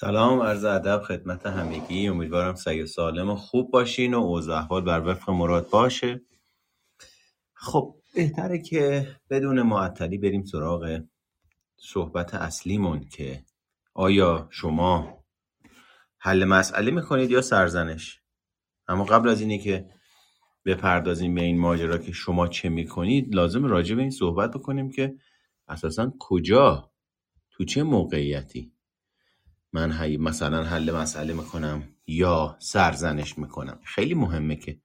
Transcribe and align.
سلام 0.00 0.40
عرض 0.40 0.64
ادب 0.64 1.02
خدمت 1.02 1.46
همگی. 1.46 2.08
امیدوارم 2.08 2.54
سعی 2.54 2.82
و 2.82 2.86
سالم 2.86 3.30
و 3.30 3.34
خوب 3.34 3.70
باشین 3.70 4.14
و 4.14 4.18
اوضاع 4.18 4.58
احوال 4.58 4.82
بر 4.82 5.00
وفق 5.06 5.30
مراد 5.30 5.70
باشه. 5.70 6.20
خب 7.54 7.94
بهتره 8.14 8.58
که 8.58 9.08
بدون 9.30 9.62
معطلی 9.62 10.18
بریم 10.18 10.44
سراغ 10.44 11.00
صحبت 11.76 12.34
اصلیمون 12.34 13.00
که 13.00 13.44
آیا 13.94 14.48
شما 14.50 15.24
حل 16.18 16.44
مسئله 16.44 16.90
می‌کنید 16.90 17.30
یا 17.30 17.42
سرزنش؟ 17.42 18.22
اما 18.88 19.04
قبل 19.04 19.28
از 19.28 19.40
اینه 19.40 19.58
که 19.58 19.86
بپردازیم 20.64 21.34
به 21.34 21.42
این 21.42 21.58
ماجرا 21.58 21.98
که 21.98 22.12
شما 22.12 22.48
چه 22.48 22.68
می‌کنید 22.68 23.34
لازم 23.34 23.64
راجع 23.64 23.94
به 23.94 24.02
این 24.02 24.10
صحبت 24.10 24.50
بکنیم 24.50 24.90
که 24.90 25.14
اساسا 25.68 26.12
کجا 26.18 26.92
تو 27.50 27.64
چه 27.64 27.82
موقعیتی؟ 27.82 28.72
من 29.72 29.92
هی 29.92 30.16
مثلا 30.16 30.64
حل 30.64 30.90
مسئله 30.90 31.34
می‌کنم 31.34 31.82
یا 32.06 32.56
سرزنش 32.58 33.38
می‌کنم. 33.38 33.80
خیلی 33.84 34.14
مهمه 34.14 34.56
که 34.56 34.80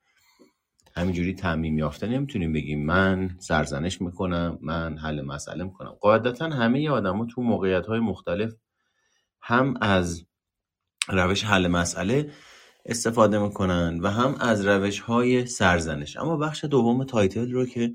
همینجوری 0.95 1.33
تعمیم 1.33 1.77
یافته 1.77 2.07
نمی‌تونیم 2.07 2.53
بگیم 2.53 2.85
من 2.85 3.35
سرزنش 3.39 4.01
می‌کنم 4.01 4.59
من 4.61 4.97
حل 4.97 5.21
مسئله 5.21 5.63
می‌کنم. 5.63 5.91
قاعدتا 5.91 6.45
همه 6.49 6.89
آدما 6.89 7.25
تو 7.25 7.41
موقعیت 7.41 7.85
های 7.85 7.99
مختلف 7.99 8.53
هم 9.41 9.73
از 9.81 10.25
روش 11.07 11.43
حل 11.43 11.67
مسئله 11.67 12.31
استفاده 12.85 13.39
می‌کنن 13.39 13.99
و 13.99 14.07
هم 14.07 14.35
از 14.39 14.65
روش 14.65 14.99
های 14.99 15.45
سرزنش. 15.45 16.17
اما 16.17 16.37
بخش 16.37 16.63
دوم 16.65 17.03
تایتل 17.03 17.51
رو 17.51 17.65
که 17.65 17.93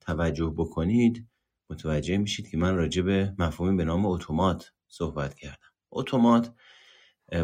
توجه 0.00 0.54
بکنید 0.56 1.28
متوجه 1.70 2.16
میشید 2.18 2.50
که 2.50 2.56
من 2.56 2.76
راجع 2.76 3.02
به 3.02 3.34
مفهومی 3.38 3.76
به 3.76 3.84
نام 3.84 4.06
اتومات 4.06 4.72
صحبت 4.88 5.34
کردم. 5.34 5.69
اتومات 5.92 6.52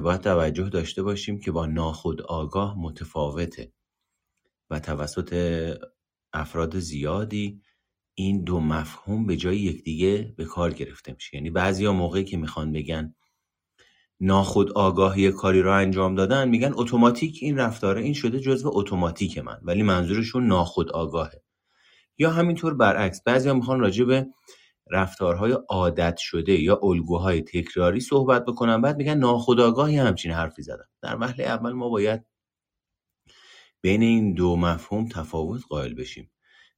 باید 0.03 0.21
توجه 0.21 0.69
داشته 0.69 1.03
باشیم 1.03 1.41
که 1.41 1.53
با 1.53 1.67
ناخودآگاه 1.67 2.79
متفاوته 2.79 3.73
و 4.71 4.81
توسط 4.81 5.33
افراد 6.33 6.79
زیادی 6.79 7.63
این 8.15 8.45
دو 8.45 8.61
مفهوم 8.61 9.27
به 9.27 9.37
جای 9.37 9.59
یکدیگه 9.59 10.35
به 10.37 10.45
کار 10.45 10.73
گرفته 10.73 11.13
میشه. 11.13 11.37
یعنی 11.37 11.51
بعضیا 11.51 11.93
موقعی 11.93 12.25
که 12.25 12.37
می‌خوان 12.37 12.73
بگن 12.73 13.15
ناخودآگاه 14.21 15.21
یه 15.21 15.33
کاری 15.33 15.63
را 15.63 15.77
انجام 15.77 16.15
دادن 16.15 16.49
میگن 16.49 16.73
اتوماتیک 16.75 17.39
این 17.43 17.57
رفتاره 17.59 18.03
این 18.03 18.13
شده 18.15 18.41
جزو 18.41 18.71
اتوماتیک 18.75 19.39
من 19.39 19.61
ولی 19.63 19.83
منظورشون 19.83 20.47
ناخودآگاهه 20.47 21.43
یا 22.19 22.31
همینطور 22.31 22.75
برعکس 22.75 23.23
بعضیا 23.23 23.55
می‌خوان 23.55 23.81
راجع 23.81 24.05
به 24.05 24.27
رفتارهای 24.91 25.53
عادت 25.69 26.17
شده 26.17 26.61
یا 26.61 26.81
الگوهای 26.83 27.43
تکراری 27.43 28.01
صحبت 28.01 28.45
بکنن 28.45 28.81
بعد 28.81 28.97
میگن 28.97 29.19
ناخودآگاهی 29.19 29.97
همچین 29.97 30.33
حرفی 30.33 30.63
زدن 30.63 30.85
در 31.03 31.17
وهله 31.21 31.45
اول 31.45 31.73
ما 31.73 31.89
باید 31.89 32.27
بین 33.81 34.03
این 34.03 34.35
دو 34.35 34.57
مفهوم 34.57 35.09
تفاوت 35.09 35.63
قائل 35.69 35.95
بشیم. 35.95 36.31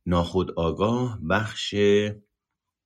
ناخودآگاه 0.07 1.19
بخش 1.31 1.75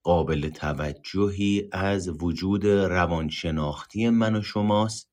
قابل 0.03 0.49
توجهی 0.49 1.69
از 1.73 2.09
وجود 2.09 2.67
روانشناختی 2.67 4.11
من 4.11 4.37
و 4.37 4.43
شماست 4.43 5.13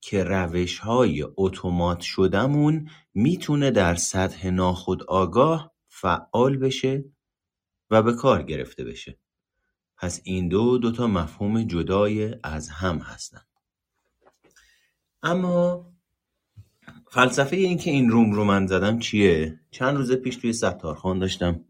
که 0.00 0.24
روش 0.24 0.78
های 0.78 1.26
اتومات 1.36 2.00
شدمون 2.00 2.88
می‌تونه 3.14 3.70
در 3.70 3.94
سطح 3.94 4.50
ناخودآگاه 4.50 5.74
فعال 5.88 6.56
بشه 6.56 7.04
و 7.90 8.02
به 8.02 8.12
کار 8.12 8.42
گرفته 8.42 8.84
بشه. 8.84 9.21
پس 10.02 10.20
این 10.24 10.48
دو 10.48 10.78
دو 10.78 10.92
تا 10.92 11.06
مفهوم 11.06 11.62
جدای 11.62 12.34
از 12.42 12.68
هم 12.68 12.98
هستند 12.98 13.46
اما 15.22 15.92
فلسفه 17.10 17.56
این 17.56 17.78
که 17.78 17.90
این 17.90 18.10
روم 18.10 18.32
رو 18.32 18.44
من 18.44 18.66
زدم 18.66 18.98
چیه؟ 18.98 19.60
چند 19.70 19.96
روز 19.96 20.12
پیش 20.12 20.36
توی 20.36 20.52
ستارخان 20.52 21.18
داشتم 21.18 21.64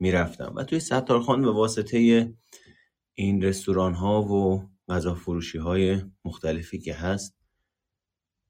می‌رفتم 0.00 0.52
و 0.56 0.64
توی 0.64 0.80
ستارخان 0.80 1.42
به 1.42 1.50
واسطه 1.50 2.32
این 3.14 3.42
رستوران 3.42 3.94
ها 3.94 4.22
و 4.22 4.70
غذا 4.88 5.14
فروشی 5.14 5.58
های 5.58 6.02
مختلفی 6.24 6.78
که 6.78 6.94
هست 6.94 7.36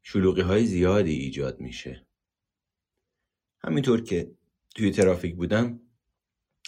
شلوغی 0.03 0.43
های 0.43 0.67
زیادی 0.67 1.13
ایجاد 1.13 1.61
میشه. 1.61 2.07
همینطور 3.61 4.01
که 4.01 4.35
توی 4.75 4.91
ترافیک 4.91 5.37
بودم 5.37 5.81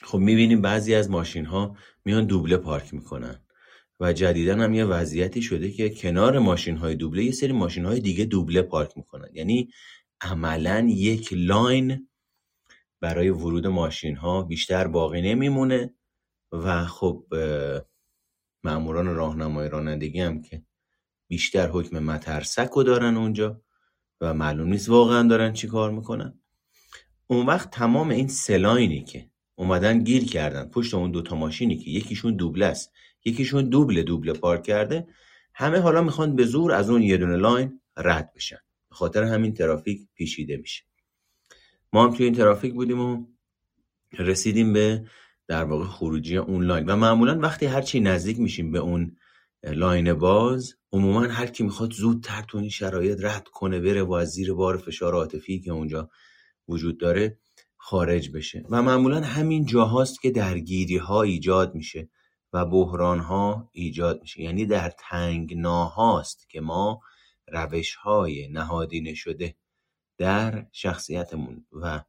خب 0.02 0.18
می‌بینیم 0.18 0.60
بعضی 0.60 0.94
از 0.94 1.10
ماشین 1.10 1.46
ها 1.46 1.76
میان 2.04 2.26
دوبله 2.26 2.56
پارک 2.56 2.94
می‌کنن 2.94 3.40
و 4.00 4.12
جدیدا 4.12 4.56
هم 4.56 4.74
یه 4.74 4.84
وضعیتی 4.84 5.42
شده 5.42 5.70
که 5.70 5.90
کنار 5.90 6.38
ماشین 6.38 6.76
های 6.76 6.94
دوبله 6.94 7.24
یه 7.24 7.32
سری 7.32 7.52
ماشین 7.52 7.84
های 7.84 8.00
دیگه 8.00 8.24
دوبله 8.24 8.62
پارک 8.62 8.96
می‌کنن. 8.96 9.28
یعنی 9.32 9.70
عملا 10.20 10.86
یک 10.88 11.28
لاین 11.32 12.08
برای 13.00 13.30
ورود 13.30 13.66
ماشین 13.66 14.16
ها 14.16 14.42
بیشتر 14.42 14.86
باقی 14.86 15.22
نمیمونه 15.22 15.94
و 16.52 16.84
خب 16.86 17.26
ماموران 18.64 19.14
راهنمایی 19.14 19.69
رانندگی 19.68 20.20
هم 20.20 20.42
که 20.42 20.62
بیشتر 21.28 21.68
حکم 21.68 21.98
مترسک 21.98 22.70
رو 22.70 22.82
دارن 22.82 23.16
اونجا 23.16 23.62
و 24.20 24.34
معلوم 24.34 24.68
نیست 24.68 24.88
واقعا 24.88 25.28
دارن 25.28 25.52
چی 25.52 25.66
کار 25.66 25.90
می‌کنن. 25.90 26.40
اون 27.26 27.46
وقت 27.46 27.70
تمام 27.70 28.08
این 28.08 28.28
سه 28.28 28.54
لاینی 28.54 29.04
که 29.04 29.30
اومدن 29.56 30.04
گیر 30.04 30.24
کردن. 30.24 30.64
پشت 30.68 30.94
اون 30.94 31.10
دوتا 31.10 31.36
ماشینی 31.36 31.76
که 31.76 31.90
یکیشون 31.90 32.36
دوبله 32.36 32.66
است. 32.66 32.92
یکیشون 33.24 33.68
دوبله 33.68 34.02
دوبله 34.02 34.32
پارک 34.32 34.62
کرده. 34.62 35.06
همه 35.54 35.78
حالا 35.78 36.02
می‌خوان 36.02 36.36
به 36.36 36.44
زور 36.44 36.72
از 36.72 36.90
اون 36.90 37.02
یه 37.02 37.16
دونه 37.16 37.36
لاین 37.36 37.80
رد 37.96 38.32
بشن. 38.36 38.58
به 38.88 38.94
خاطر 38.94 39.22
همین 39.22 39.54
ترافیک 39.54 40.00
پیچیده 40.14 40.56
میشه. 40.56 40.84
ما 41.92 42.04
هم 42.04 42.14
توی 42.14 42.24
این 42.24 42.34
ترافیک 42.34 42.74
بودیم 42.74 43.00
و 43.00 43.26
رسیدیم 44.18 44.72
به 44.72 45.06
در 45.48 45.64
واقع 45.64 45.84
خروجی 45.84 46.36
اون 46.36 46.64
لاین. 46.64 46.86
و 46.86 46.96
معمولا 46.96 47.38
وقتی 47.38 47.66
هرچی 47.66 48.00
نزدیک 48.00 48.38
میشیم 48.38 48.72
به 48.72 48.78
اون 48.78 49.16
لاین 49.64 50.14
باز 50.14 50.74
عموما 50.92 51.20
هر 51.20 51.46
کی 51.46 51.62
می‌خواد 51.64 51.92
زودتر 51.92 52.42
تو 52.48 52.58
این 52.58 52.68
شرایط 52.68 53.24
رد 53.24 53.48
کنه 53.48 53.80
بره 53.80 54.02
و 54.02 54.12
از 54.12 54.28
زیر 54.28 54.54
بار 54.54 54.76
فشار 54.76 55.14
عاطفی 55.14 55.60
که 55.60 55.70
اونجا 55.70 56.10
وجود 56.68 56.98
داره 56.98 57.38
خارج 57.88 58.30
بشه. 58.30 58.65
و 58.71 58.83
معمولا 58.83 59.21
همین 59.21 59.66
جاهاست 59.66 60.21
که 60.21 60.30
درگیری 60.30 60.97
ها 60.97 61.22
ایجاد 61.22 61.74
میشه 61.74 62.09
و 62.53 62.66
بحران 62.66 63.18
ها 63.18 63.68
ایجاد 63.72 64.21
میشه. 64.21 64.42
یعنی 64.42 64.66
در 64.66 64.92
تنگناهاست 64.98 66.48
که 66.48 66.60
ما 66.60 67.00
روش 67.48 67.94
های 67.94 68.48
نهادینه 68.48 69.15
شده 69.15 69.54
در 70.18 70.66
شخصیتمون 70.72 71.66
و 71.72 72.04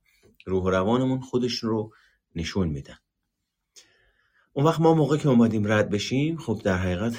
روح 0.46 0.64
و 0.64 0.70
روانمون 0.70 1.22
خودش 1.22 1.54
رو 1.54 1.94
نشون 2.36 2.68
میدن. 2.68 2.98
اون 4.54 4.66
وقت 4.66 4.80
ما 4.82 4.94
موقع 4.94 5.18
که 5.18 5.30
اومدیم 5.30 5.72
رد 5.72 5.90
بشیم 5.90 6.38
خب 6.38 6.62
در 6.64 6.78
حقیقت 6.78 7.16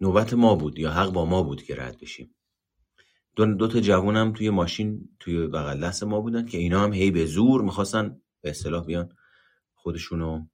نوبت 0.00 0.34
ما 0.34 0.54
بود 0.54 0.78
یا 0.78 0.90
حق 0.90 1.10
با 1.10 1.24
ما 1.24 1.42
بود 1.42 1.62
که 1.62 1.76
رد 1.76 1.98
بشیم. 1.98 2.34
دو, 3.36 3.46
دو 3.46 3.68
تا 3.68 3.80
جوونم 3.80 4.32
توی 4.32 4.50
ماشین 4.50 5.08
توی 5.20 5.46
بغل 5.46 5.80
دست 5.80 6.04
ما 6.04 6.20
بودن 6.20 6.46
که 6.46 6.58
اینا 6.58 6.80
هم 6.84 6.92
هی 6.92 7.10
به 7.10 7.26
زور 7.26 7.62
می‌خواستن 7.62 8.20
به 8.40 8.50
اصطلاح 8.50 8.84
بیان 8.84 9.08
خودشونو 9.74 10.46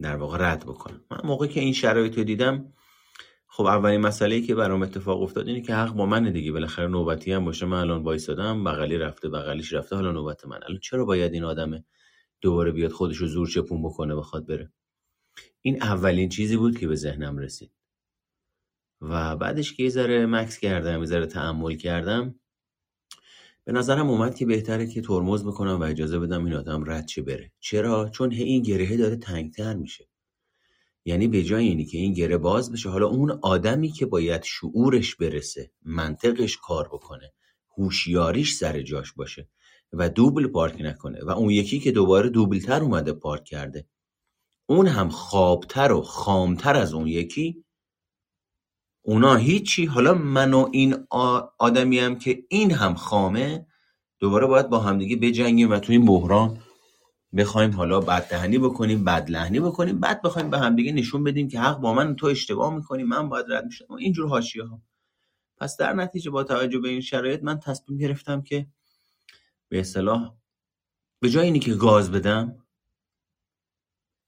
در 0.00 0.16
واقع 0.16 0.38
رد 0.38 0.64
بکنن. 0.66 1.00
من 1.10 1.18
موقعی 1.24 1.48
که 1.48 1.60
این 1.60 1.72
شرایط 1.72 2.18
رو 2.18 2.24
دیدم 2.24 2.72
خب 3.46 3.64
اولین 3.66 4.00
مسئله 4.00 4.40
که 4.40 4.54
برام 4.54 4.82
اتفاق 4.82 5.22
افتاد 5.22 5.48
اینه 5.48 5.60
که 5.60 5.74
حق 5.74 5.92
با 5.92 6.06
منه 6.06 6.30
دیگه 6.30 6.52
بالاخره 6.52 6.86
نوبتی 6.86 7.32
هم 7.32 7.44
باشه. 7.44 7.66
من 7.66 7.80
الان 7.80 8.02
وایسادم 8.02 8.64
بغلی 8.64 8.98
رفته 8.98 9.28
بغلیش 9.28 9.72
رفته 9.72 9.96
حالا 9.96 10.12
نوبت 10.12 10.46
من. 10.46 10.60
الان 10.62 10.78
چرا 10.80 11.04
باید 11.04 11.32
این 11.32 11.44
آدم 11.44 11.84
دوباره 12.40 12.72
بیاد 12.72 12.90
خودشو 12.90 13.26
زور 13.26 13.48
چپون 13.48 13.82
بکنه 13.82 14.16
بخواد 14.16 14.46
بره؟ 14.46 14.72
این 15.62 15.82
اولین 15.82 16.28
چیزی 16.28 16.56
بود 16.56 16.78
که 16.78 16.88
به 16.88 16.94
ذهنم 16.94 17.38
رسید. 17.38 17.70
و 19.00 19.36
بعدش 19.36 19.72
که 19.72 19.82
یه 19.82 19.88
ذره 19.88 20.26
مکس 20.26 20.58
کردم 20.58 21.00
یه 21.00 21.06
ذره 21.06 21.26
تعمل 21.26 21.76
کردم 21.76 22.34
به 23.64 23.72
نظرم 23.72 24.10
اومد 24.10 24.34
که 24.34 24.46
بهتره 24.46 24.86
که 24.86 25.00
ترمز 25.00 25.44
بکنم 25.44 25.80
و 25.80 25.82
اجازه 25.82 26.18
بدم 26.18 26.44
این 26.44 26.54
آدم 26.54 26.90
رد 26.90 27.06
چه 27.06 27.22
بره. 27.22 27.52
چرا؟ 27.60 28.08
چون 28.08 28.32
این 28.32 28.62
گرهه 28.62 28.96
داره 28.96 29.16
تنگتر 29.16 29.74
میشه. 29.74 30.08
یعنی 31.04 31.28
به 31.28 31.42
جای 31.42 31.64
اینی 31.64 31.84
که 31.84 31.98
این 31.98 32.12
گره 32.12 32.38
باز 32.38 32.72
بشه 32.72 32.88
حالا 32.88 33.06
اون 33.06 33.30
آدمی 33.42 33.90
که 33.90 34.06
باید 34.06 34.42
شعورش 34.42 35.14
برسه 35.14 35.70
منطقش 35.82 36.56
کار 36.56 36.88
بکنه 36.88 37.32
هوشیاریش 37.76 38.54
سر 38.54 38.82
جاش 38.82 39.12
باشه 39.12 39.48
و 39.92 40.08
دوبل 40.08 40.46
پارک 40.46 40.76
نکنه 40.80 41.24
و 41.24 41.30
اون 41.30 41.50
یکی 41.50 41.80
که 41.80 41.92
دوباره 41.92 42.28
دوبلتر 42.28 42.82
اومده 42.82 43.12
پارک 43.12 43.44
کرده 43.44 43.86
اون 44.66 44.86
هم 44.86 45.08
خوابتر 45.08 45.92
و 45.92 46.02
خامتر 46.02 46.76
از 46.76 46.94
اون 46.94 47.06
یکی 47.06 47.64
اونا 49.02 49.34
هیچی. 49.34 49.84
حالا 49.86 50.14
من 50.14 50.54
و 50.54 50.68
این 50.72 50.96
آدمی 51.58 51.98
هم 51.98 52.18
که 52.18 52.44
این 52.48 52.70
هم 52.70 52.94
خامه 52.94 53.66
دوباره 54.18 54.46
باید 54.46 54.68
با 54.68 54.80
همدیگه 54.80 55.16
بجنگیم 55.16 55.70
و 55.70 55.78
تو 55.78 55.92
این 55.92 56.04
بحران 56.04 56.58
بخوایم 57.36 57.70
حالا 57.70 58.00
بد 58.00 58.28
دهنی 58.28 58.58
بکنیم 58.58 59.04
بد 59.04 59.30
لحنی 59.30 59.60
بکنیم. 59.60 60.00
بعد 60.00 60.22
بخوایم 60.22 60.50
به 60.50 60.58
همدیگه 60.58 60.92
نشون 60.92 61.24
بدیم 61.24 61.48
که 61.48 61.60
حق 61.60 61.80
با 61.80 61.94
من 61.94 62.16
تو 62.16 62.26
اشتباه 62.26 62.74
می‌کنیم 62.74 63.06
من 63.06 63.28
باید 63.28 63.46
رد 63.48 63.64
میشم. 63.64 63.92
اینجور 63.92 64.28
حاشیه 64.28 64.64
ها 64.64 64.82
پس 65.56 65.76
در 65.76 65.92
نتیجه 65.92 66.30
با 66.30 66.44
توجه 66.44 66.78
به 66.78 66.88
این 66.88 67.00
شرایط 67.00 67.42
من 67.42 67.60
تصمیم 67.60 67.98
گرفتم 67.98 68.42
که 68.42 68.66
به 69.68 69.80
اصطلاح 69.80 70.34
به 71.20 71.30
جای 71.30 71.44
اینی 71.44 71.58
که 71.58 71.74
گاز 71.74 72.10
بدم 72.12 72.56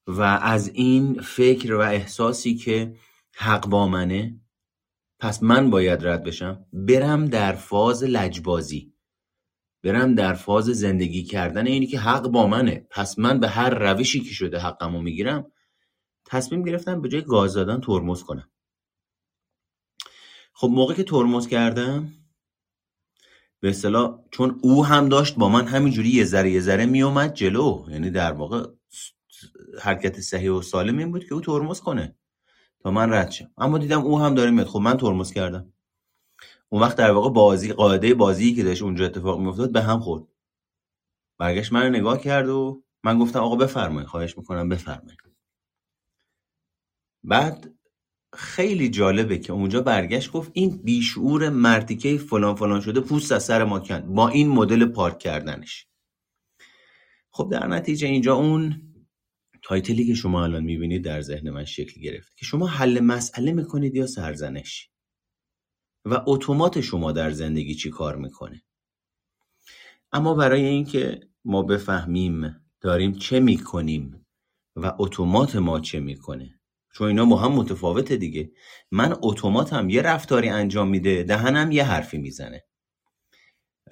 و 0.06 0.22
از 0.22 0.68
این 0.68 1.20
فکر 1.20 1.74
و 1.74 1.80
احساسی 1.80 2.54
که 2.54 2.96
حق 3.32 3.66
با 3.66 3.88
منه 3.88 4.40
پس 5.22 5.42
من 5.42 5.70
باید 5.70 6.06
رد 6.06 6.24
بشم؟ 6.24 6.66
برم 6.72 7.26
در 7.26 7.52
فاز 7.52 8.04
لجبازی. 8.04 8.94
برم 9.84 10.14
در 10.14 10.34
فاز 10.34 10.64
زندگی 10.64 11.24
کردن 11.24 11.66
اینی 11.66 11.86
که 11.86 11.98
حق 11.98 12.28
با 12.28 12.46
منه. 12.46 12.86
پس 12.90 13.18
من 13.18 13.40
به 13.40 13.48
هر 13.48 13.70
روشی 13.70 14.20
که 14.20 14.34
شده 14.34 14.58
حقمو 14.58 15.00
می‌گیرم 15.00 15.52
تصمیم 16.26 16.62
گرفتم 16.62 17.00
به 17.00 17.08
جای 17.08 17.22
گاز 17.22 17.54
دادن 17.54 17.80
ترمز 17.80 18.22
کنم. 18.22 18.50
خب 20.52 20.68
موقع 20.68 20.94
که 20.94 21.04
ترمز 21.04 21.48
کردم 21.48 22.12
به 23.60 23.68
اصطلاح 23.68 24.18
چون 24.30 24.60
او 24.62 24.86
هم 24.86 25.08
داشت 25.08 25.34
با 25.34 25.48
من 25.48 25.66
همینجوری 25.66 26.08
یه 26.08 26.24
ذره 26.24 26.50
یه 26.50 26.60
ذره 26.60 26.86
میومد 26.86 27.34
جلو. 27.34 27.86
یعنی 27.90 28.10
در 28.10 28.32
واقع 28.32 28.66
حرکت 29.80 30.20
صحیح 30.20 30.50
و 30.50 30.62
سالم 30.62 30.98
این 30.98 31.12
بود 31.12 31.24
که 31.24 31.34
او 31.34 31.40
ترمز 31.40 31.80
کنه. 31.80 32.16
تا 32.82 32.90
من 32.90 33.12
رد 33.12 33.30
شم. 33.30 33.50
اما 33.58 33.78
دیدم 33.78 34.00
او 34.00 34.20
هم 34.20 34.34
داره 34.34 34.50
میاد. 34.50 34.66
خب 34.66 34.78
من 34.78 34.96
ترمز 34.96 35.32
کردم. 35.32 35.72
اون 36.68 36.82
وقت 36.82 36.96
در 36.96 37.10
واقع 37.10 37.30
بازی 37.30 37.72
قاعده 37.72 38.14
بازی 38.14 38.54
که 38.54 38.62
داشت 38.62 38.82
اونجا 38.82 39.04
اتفاق 39.04 39.40
میافتاد 39.40 39.72
به 39.72 39.82
هم 39.82 40.00
خورد. 40.00 40.24
برگشت 41.38 41.72
من 41.72 41.88
نگاه 41.88 42.20
کرد 42.20 42.48
و 42.48 42.82
من 43.04 43.18
گفتم 43.18 43.40
آقا 43.40 43.56
بفرمایید. 43.56 44.08
خواهش 44.08 44.38
می‌کنم 44.38 44.68
بفرمایید. 44.68 45.18
بعد 47.24 47.74
خیلی 48.34 48.88
جالبه 48.88 49.38
که 49.38 49.52
اونجا 49.52 49.80
برگشت 49.80 50.32
گفت 50.32 50.50
این 50.54 50.80
بیشعور 50.84 51.48
مرتیکه 51.48 52.18
فلان 52.18 52.54
فلان 52.54 52.80
شده 52.80 53.00
پوست 53.00 53.32
از 53.32 53.44
سر 53.44 53.64
ما 53.64 53.80
کند. 53.80 54.06
با 54.06 54.28
این 54.28 54.48
مدل 54.48 54.86
پارک 54.86 55.18
کردنش. 55.18 55.86
خب 57.30 57.48
در 57.52 57.66
نتیجه 57.66 58.08
اینجا 58.08 58.34
اون 58.34 58.91
تایتلی 59.72 60.06
که 60.06 60.14
شما 60.14 60.44
الان 60.44 60.64
می‌بینید 60.64 61.04
در 61.04 61.20
ذهن 61.20 61.50
من 61.50 61.64
شکل 61.64 62.00
گرفت 62.00 62.36
که 62.36 62.44
شما 62.44 62.66
حل 62.66 63.00
مسئله 63.00 63.52
می‌کنید 63.52 63.94
یا 63.94 64.06
سرزنش؟ 64.06 64.90
و 66.04 66.22
اتومات 66.26 66.80
شما 66.80 67.12
در 67.12 67.30
زندگی 67.30 67.74
چی 67.74 67.90
کار 67.90 68.16
می‌کنه؟ 68.16 68.62
اما 70.12 70.34
برای 70.34 70.64
اینکه 70.64 71.20
ما 71.44 71.62
بفهمیم 71.62 72.56
داریم 72.80 73.12
چه 73.12 73.40
می‌کنیم 73.40 74.26
و 74.76 74.92
اتومات 74.98 75.56
ما 75.56 75.80
چه 75.80 76.00
می‌کنه 76.00 76.60
چون 76.94 77.08
اینا 77.08 77.24
با 77.24 77.36
هم 77.36 77.52
متفاوته 77.52 78.16
دیگه. 78.16 78.52
من 78.90 79.16
اتوماتم 79.22 79.90
یه 79.90 80.02
رفتاری 80.02 80.48
انجام 80.48 80.88
میده 80.88 81.22
دهنم 81.22 81.72
یه 81.72 81.84
حرفی 81.84 82.18
می‌زنه. 82.18 82.64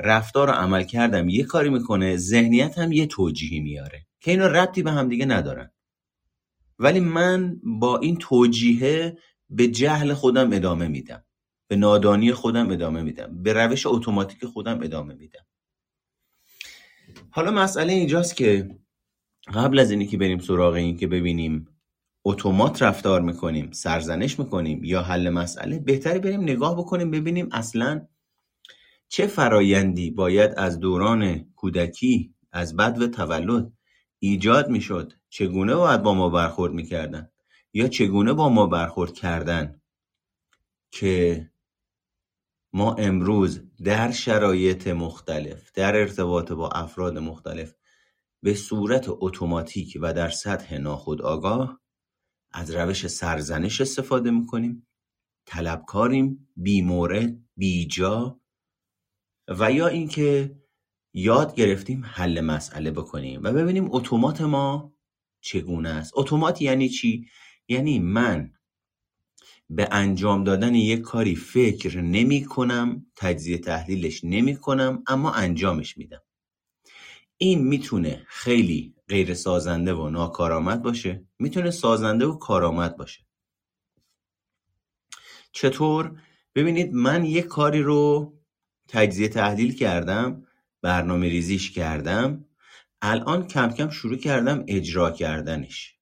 رفتار 0.00 0.49
و 0.49 0.53
عمل 0.53 0.85
کردم 0.85 1.29
یه 1.29 1.44
کاری 1.44 1.71
می‌کنه 1.71 2.17
ذهنیتم 2.17 2.93
یه 2.93 3.06
توجیهی 3.06 3.61
میاره. 3.61 4.06
که 4.20 4.31
اینا 4.31 4.46
ربطی 4.46 4.82
به 4.82 4.90
هم 4.90 5.08
دیگه 5.08 5.26
ندارن. 5.26 5.70
ولی 6.78 7.00
من 7.00 7.61
با 7.64 7.99
این 7.99 8.17
توجیهه 8.17 9.19
به 9.50 9.69
جهل 9.69 10.14
خودم 10.14 10.52
ادامه 10.52 10.88
میدم. 10.88 11.25
به 11.69 11.76
نادانی 11.76 12.32
خودم 12.32 12.70
ادامه 12.70 13.02
میدم. 13.02 13.43
به 13.43 13.52
روش 13.52 13.87
اتوماتیک 13.87 14.44
خودم 14.44 14.82
ادامه 14.82 15.14
میدم. 15.14 15.46
حالا 17.31 17.50
مسئله 17.50 17.93
اینجاست 17.93 18.37
که 18.37 18.78
قبل 19.55 19.78
از 19.78 19.90
اینی 19.90 20.06
که 20.06 20.17
بریم 20.17 20.38
سراغ 20.38 20.75
این 20.75 20.96
که 20.96 21.06
ببینیم 21.06 21.69
اتومات 22.25 22.82
رفتار 22.82 23.20
می‌کنیم 23.20 23.70
سرزنش 23.72 24.38
می‌کنیم 24.38 24.84
یا 24.84 25.02
حل 25.02 25.31
مسئله 25.31 25.78
بهتری 25.78 26.19
بریم 26.19 26.40
نگاه 26.40 26.76
بکنیم 26.78 27.11
ببینیم 27.11 27.49
اصلا 27.52 28.06
چه 29.08 29.26
فرایندی 29.26 30.11
باید 30.11 30.50
از 30.56 30.81
دوران 30.81 31.52
کودکی 31.56 32.34
از 32.52 32.76
بد 32.76 33.02
و 33.02 33.06
تولد 33.08 33.72
ایجاد 34.22 34.69
می‌شد 34.69 35.12
چگونه 35.28 35.75
باید 35.75 36.02
با 36.02 36.14
ما 36.14 36.28
برخورد 36.28 36.72
می‌کردن 36.72 37.31
یا 37.72 37.88
چگونه 37.88 38.32
با 38.32 38.49
ما 38.49 38.67
برخورد 38.67 39.12
کردن 39.12 39.81
که 40.90 41.50
ما 42.72 42.94
امروز 42.94 43.61
در 43.84 44.11
شرایط 44.11 44.88
مختلف 44.88 45.72
در 45.72 45.96
ارتباط 45.96 46.52
با 46.52 46.69
افراد 46.69 47.19
مختلف 47.19 47.75
به 48.43 48.55
صورت 48.55 49.05
اتوماتیک 49.08 49.99
و 50.00 50.12
در 50.12 50.28
سطح 50.28 50.78
ناخودآگاه 50.78 51.81
از 52.52 52.70
روش 52.70 53.06
سرزنش 53.06 53.81
استفاده 53.81 54.31
می‌کنیم 54.31 54.87
طلبکاریم 55.46 56.49
بیمورد 56.56 57.38
بیجا 57.56 58.40
و 59.48 59.72
یا 59.72 59.86
اینکه 59.86 60.59
یاد 61.12 61.55
گرفتیم 61.55 62.05
حل 62.06 62.40
مسئله 62.40 62.90
بکنیم 62.90 63.40
و 63.43 63.52
ببینیم 63.52 63.88
اتومات 63.90 64.40
ما 64.40 64.93
چگونه 65.40 65.88
است. 65.88 66.12
اتومات 66.14 66.62
یعنی 66.62 66.88
چی؟ 66.88 67.29
یعنی 67.69 67.98
من 67.98 68.52
به 69.70 69.88
انجام 69.90 70.44
دادن 70.44 70.74
یک 70.74 71.00
کاری 71.00 71.36
فکر 71.36 72.00
نمی 72.00 72.44
کنم 72.44 73.06
تجزیه 73.17 73.58
تحلیلش 73.58 74.24
نمی 74.24 74.56
کنم 74.56 75.02
اما 75.06 75.32
انجامش 75.32 75.98
میدم. 75.98 76.22
این 77.36 77.64
می‌تونه 77.64 78.22
خیلی 78.26 78.94
غیر 79.08 79.34
سازنده 79.34 79.94
و 79.94 80.10
ناکارآمد 80.10 80.82
باشه. 80.82 81.24
می‌تونه 81.38 81.70
سازنده 81.70 82.26
و 82.26 82.38
کارآمد 82.38 82.96
باشه. 82.96 83.20
چطور؟ 85.52 86.20
ببینید 86.55 86.93
من 86.93 87.24
یک 87.24 87.46
کاری 87.46 87.82
رو 87.82 88.32
تجزیه 88.88 89.29
تحلیل 89.29 89.74
کردم. 89.74 90.46
برنامه 90.82 91.29
ریزیش 91.29 91.70
کردم 91.70 92.44
الان 93.03 93.46
کم 93.46 93.70
کم 93.70 93.91
شروع 93.91 94.17
کردم 94.17 94.65
اجرا 94.69 95.10
کردنش. 95.10 95.96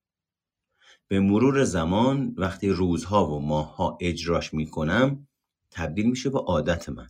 به 1.08 1.20
مرور 1.20 1.64
زمان 1.64 2.34
وقتی 2.36 2.68
روزها 2.68 3.30
و 3.30 3.40
ماهها 3.40 3.98
اجراش 4.00 4.54
می‌کنم 4.54 5.28
تبدیل 5.70 6.06
میشه 6.06 6.30
به 6.30 6.38
عادت 6.38 6.88
من. 6.88 7.08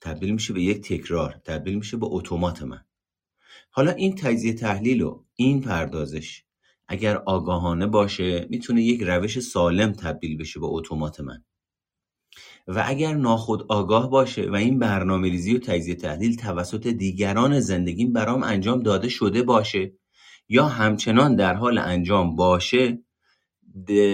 تبدیل 0.00 0.30
میشه 0.30 0.52
به 0.52 0.62
یک 0.62 0.88
تکرار 0.88 1.40
تبدیل 1.44 1.74
میشه 1.74 1.96
به 1.96 2.06
اتومات 2.10 2.62
من. 2.62 2.84
حالا 3.70 3.90
این 3.92 4.14
تجزیه 4.14 4.52
تحلیل 4.54 5.02
و 5.02 5.24
این 5.34 5.60
پردازش 5.60 6.44
اگر 6.88 7.16
آگاهانه 7.16 7.86
باشه 7.86 8.46
می‌تونه 8.50 8.82
یک 8.82 9.02
روش 9.02 9.40
سالم 9.40 9.92
تبدیل 9.92 10.36
بشه 10.36 10.60
به 10.60 10.66
اتومات 10.66 11.20
من. 11.20 11.44
و 12.66 12.84
اگر 12.86 13.14
ناخود 13.14 13.66
آگاه 13.68 14.10
باشه 14.10 14.50
و 14.50 14.54
این 14.54 14.78
برنامه 14.78 15.28
ریزی 15.28 15.54
و 15.54 15.58
تجزیه 15.58 15.94
تحلیل 15.94 16.36
توسط 16.36 16.86
دیگران 16.86 17.60
زندگیم 17.60 18.12
برام 18.12 18.42
انجام 18.42 18.80
داده 18.80 19.08
شده 19.08 19.42
باشه 19.42 19.92
یا 20.48 20.66
همچنان 20.66 21.36
در 21.36 21.54
حال 21.54 21.78
انجام 21.78 22.36
باشه 22.36 22.98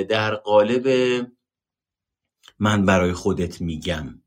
در 0.09 0.35
قالب 0.35 0.89
من 2.59 2.87
برای 2.87 3.13
خودت 3.13 3.61
میگم 3.61 4.23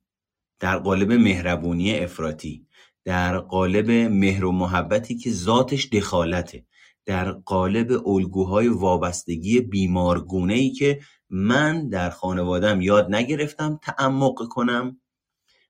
در 0.60 0.78
قالب 0.78 1.12
مهربونی 1.12 2.00
افراطی 2.00 2.68
در 3.06 3.38
قالب 3.38 3.92
مهر 3.92 4.46
و 4.46 4.52
محبتی 4.52 5.18
که 5.18 5.32
ذاتش 5.32 5.90
دخالته 5.90 6.66
در 7.06 7.32
قالب 7.32 8.08
الگوهای 8.08 8.68
وابستگی 8.68 9.62
بیمارگونه 9.62 10.54
ای 10.54 10.70
که 10.70 11.00
من 11.34 11.90
در 11.90 12.10
خانوادم 12.10 12.82
یاد 12.82 13.16
نگرفتم 13.16 13.80
تعمق 13.84 14.48
کنم. 14.50 15.02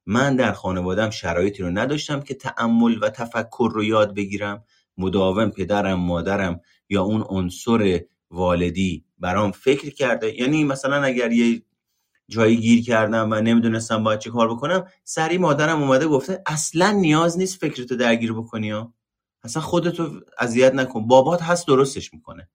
من 0.06 0.36
در 0.36 0.52
خانوادم 0.52 1.10
شرایطی 1.10 1.64
رو 1.64 1.70
نداشتم 1.70 2.20
که 2.20 2.34
تعمل 2.34 2.98
و 3.02 3.10
تفکر 3.10 3.72
رو 3.74 3.84
یاد 3.84 4.16
بگیرم. 4.16 4.64
مداوم 4.98 5.50
پدرم 5.50 6.00
مادرم 6.00 6.62
یا 6.90 7.04
اون 7.04 7.22
عنصر 7.30 8.02
والدی 8.32 9.06
برام 9.20 9.52
فکر 9.52 9.90
کرده. 9.90 10.40
یعنی 10.40 10.64
مثلا 10.64 11.04
اگر 11.04 11.32
یه 11.32 11.64
جایی 12.30 12.58
گیر 12.58 12.84
کردم 12.84 13.32
و 13.32 13.36
نمی‌دونستم 13.36 14.04
باید 14.04 14.20
چه 14.20 14.30
کار 14.30 14.54
بکنم 14.54 14.86
سری 15.04 15.38
مادرم 15.38 15.82
اومده 15.82 16.08
گفته 16.08 16.44
اصلا 16.46 16.92
نیاز 16.92 17.38
نیست 17.38 17.58
فکرتو 17.60 17.96
درگیر 17.96 18.34
بکنی 18.34 18.70
ها. 18.70 18.94
اصلا 19.44 19.62
خودتو 19.62 20.20
اذیت 20.40 20.74
نکن. 20.74 21.08
بابات 21.08 21.42
هست 21.42 21.68
درستش 21.68 22.14
می‌کنه. 22.14 22.50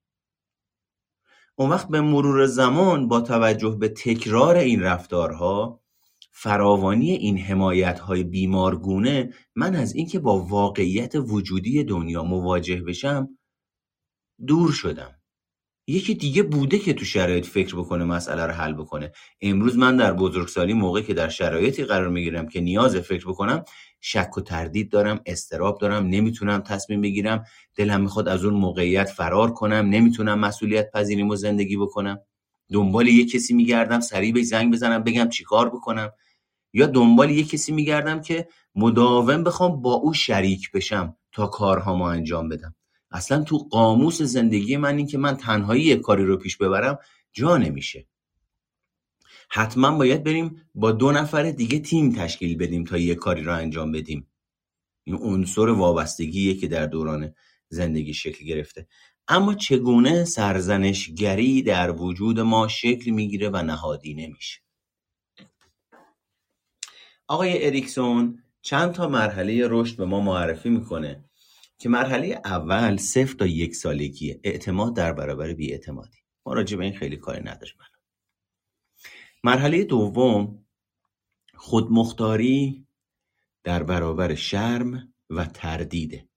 اون 1.59 1.71
وقت 1.71 1.89
به 1.89 2.01
مرور 2.01 2.47
زمان 2.47 3.09
با 3.09 3.21
توجه 3.21 3.77
به 3.81 3.89
تکرار 3.89 4.57
این 4.57 4.83
رفتارها 4.83 5.81
فراوانی 6.33 7.11
این 7.11 7.39
حمایت 7.39 7.99
های 7.99 8.25
بیمارگونه 8.25 9.35
من 9.57 9.75
از 9.75 9.95
اینکه 9.95 10.19
با 10.19 10.39
واقعیت 10.39 11.13
وجودی 11.15 11.85
دنیا 11.85 12.23
مواجه 12.23 12.83
بشم 12.83 13.39
دور 14.47 14.73
شدم. 14.73 15.15
یکی 15.89 16.15
دیگه 16.15 16.43
بوده 16.43 16.79
که 16.79 16.93
تو 16.93 17.05
شرایط 17.05 17.47
فکر 17.47 17.77
بکنه 17.77 18.05
مسئله 18.05 18.47
رو 18.47 18.53
حل 18.53 18.73
بکنه. 18.73 19.13
امروز 19.41 19.77
من 19.77 19.97
در 19.97 20.13
بزرگسالی 20.13 20.73
موقعی 20.73 21.03
که 21.03 21.15
در 21.15 21.29
شرایطی 21.29 21.85
قرار 21.85 22.09
می‌گیرم 22.09 22.49
که 22.49 22.61
نیاز 22.61 22.97
فکر 22.97 23.27
بکنم 23.29 23.65
شک 24.01 24.39
و 24.39 24.41
تردید 24.41 24.91
دارم 24.91 25.21
استراب 25.27 25.81
دارم 25.81 26.07
نمی‌تونم 26.07 26.59
تصمیم 26.61 27.01
بگیرم. 27.01 27.45
دلم 27.77 28.01
می‌خواد 28.01 28.29
از 28.29 28.45
اون 28.45 28.55
موقعیت 28.55 29.09
فرار 29.09 29.53
کنم 29.53 29.89
نمی‌تونم 29.89 30.39
مسئولیت 30.39 30.91
پذیریم 30.91 31.29
و 31.29 31.37
زندگی 31.37 31.77
بکنم. 31.77 32.19
دنبال 32.73 33.09
یه 33.09 33.27
کسی 33.27 33.55
میگردم 33.55 34.01
سریع 34.01 34.33
به 34.33 34.43
زنگ 34.43 34.73
بزنم 34.73 35.05
بگم 35.05 35.29
چیکار 35.29 35.69
بکنم. 35.69 36.13
یا 36.73 36.87
دنبال 36.87 37.31
یه 37.31 37.45
کسی 37.45 37.73
میگردم 37.73 38.21
که 38.21 38.49
مداوم 38.75 39.45
بخوام 39.45 39.83
با 39.83 39.93
او 39.93 40.15
شریک 40.15 40.73
بشم 40.73 41.17
تا 41.33 41.47
کارهامو 41.47 42.05
انجام 42.05 42.49
بدم. 42.49 42.75
اصلا 43.11 43.43
تو 43.43 43.59
قاموس 43.59 44.23
زندگی 44.23 44.77
من 44.77 44.97
این 44.97 45.07
که 45.07 45.19
من 45.19 45.37
تنهایی 45.37 45.83
یه 45.83 45.97
کاری 45.97 46.25
رو 46.25 46.37
پیش 46.37 46.57
ببرم 46.57 46.99
جا 47.33 47.57
نمیشه. 47.57 48.07
حتما 49.49 49.99
باید 49.99 50.25
بریم 50.25 50.63
با 50.75 50.93
دو 50.93 51.13
نفر 51.13 51.51
دیگه 51.51 51.79
تیم 51.79 52.13
تشکیل 52.13 52.57
بدیم 52.57 52.85
تا 52.85 52.99
یه 52.99 53.15
کاری 53.15 53.43
رو 53.43 53.55
انجام 53.55 53.93
بدیم. 53.93 54.27
این 55.05 55.17
عنصر 55.17 55.69
وابستگیه 55.69 56.55
که 56.55 56.69
در 56.69 56.87
دوران 56.87 57.35
زندگی 57.69 58.15
شکل 58.15 58.45
گرفته. 58.45 58.87
اما 59.29 59.55
چگونه 59.55 60.25
سرزنشگری 60.25 61.63
در 61.63 61.91
وجود 61.91 62.41
ما 62.41 62.69
شکل 62.69 63.11
می‌گیره 63.11 63.51
و 63.51 63.63
نهادی 63.63 64.15
نمیشه؟ 64.15 64.61
آقای 67.29 67.67
اریکسون 67.67 68.43
چند 68.63 68.93
تا 68.93 69.09
مرحله 69.09 69.69
رشد 69.71 69.97
به 69.97 70.05
ما 70.05 70.21
معرفی 70.21 70.69
می‌کنه 70.69 71.25
که 71.79 71.89
مرحله 71.89 72.41
اول 72.45 72.97
صفر 72.97 73.35
تا 73.35 73.47
یک 73.47 73.75
سالگیه 73.75 74.41
اعتماد 74.45 74.97
در 74.97 75.13
برابر 75.13 75.53
بیاعتمادی. 75.53 76.19
ما 76.47 76.53
راجع 76.53 76.77
به 76.77 76.85
این 76.85 76.95
خیلی 76.95 77.17
کاری 77.17 77.41
نداریم 77.45 77.77
مرحله 79.47 79.85
دوم 79.85 80.65
خودمختاری 81.55 82.87
در 83.65 83.83
برابر 83.83 84.35
شرم 84.35 85.15
و 85.31 85.45
تردیده 85.45 86.29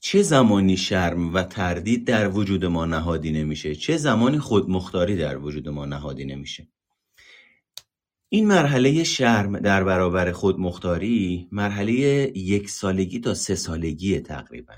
چه 0.00 0.22
زمانی 0.22 0.76
شرم 0.76 1.34
و 1.34 1.42
تردید 1.42 2.06
در 2.06 2.28
وجود 2.28 2.64
ما 2.64 2.84
نهادی 2.84 3.32
نمیشه؟ 3.32 3.74
چه 3.74 3.96
زمانی 3.96 4.38
خودمختاری 4.38 5.16
در 5.16 5.38
وجود 5.38 5.68
ما 5.68 5.84
نهادی 5.84 6.24
نمیشه؟ 6.24 6.68
این 8.28 8.46
مرحله 8.46 9.04
شرم 9.04 9.58
در 9.58 9.84
برابر 9.84 10.32
خودمختاری 10.32 11.48
مرحله 11.52 11.92
یک 12.34 12.70
سالگی 12.70 13.20
تا 13.20 13.34
سه 13.34 13.54
سالگی 13.54 14.20
تقریبا. 14.20 14.74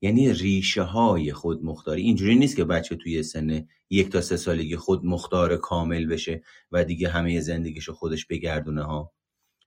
یعنی 0.00 0.32
ریشه 0.32 0.82
های 0.82 1.32
خودمختاری. 1.32 2.02
اینجوری 2.02 2.34
نیست 2.34 2.56
که 2.56 2.64
بچه 2.64 2.96
توی 2.96 3.22
سن 3.22 3.68
یک 3.90 4.08
تا 4.08 4.20
سه 4.20 4.36
سالگی 4.36 4.76
خودمختار 4.76 5.56
کامل 5.56 6.06
بشه 6.06 6.42
و 6.70 6.84
دیگه 6.84 7.08
همه 7.08 7.40
زندگیشو 7.40 7.92
خودش 7.92 8.26
بگردونه 8.26 8.82
ها. 8.82 9.12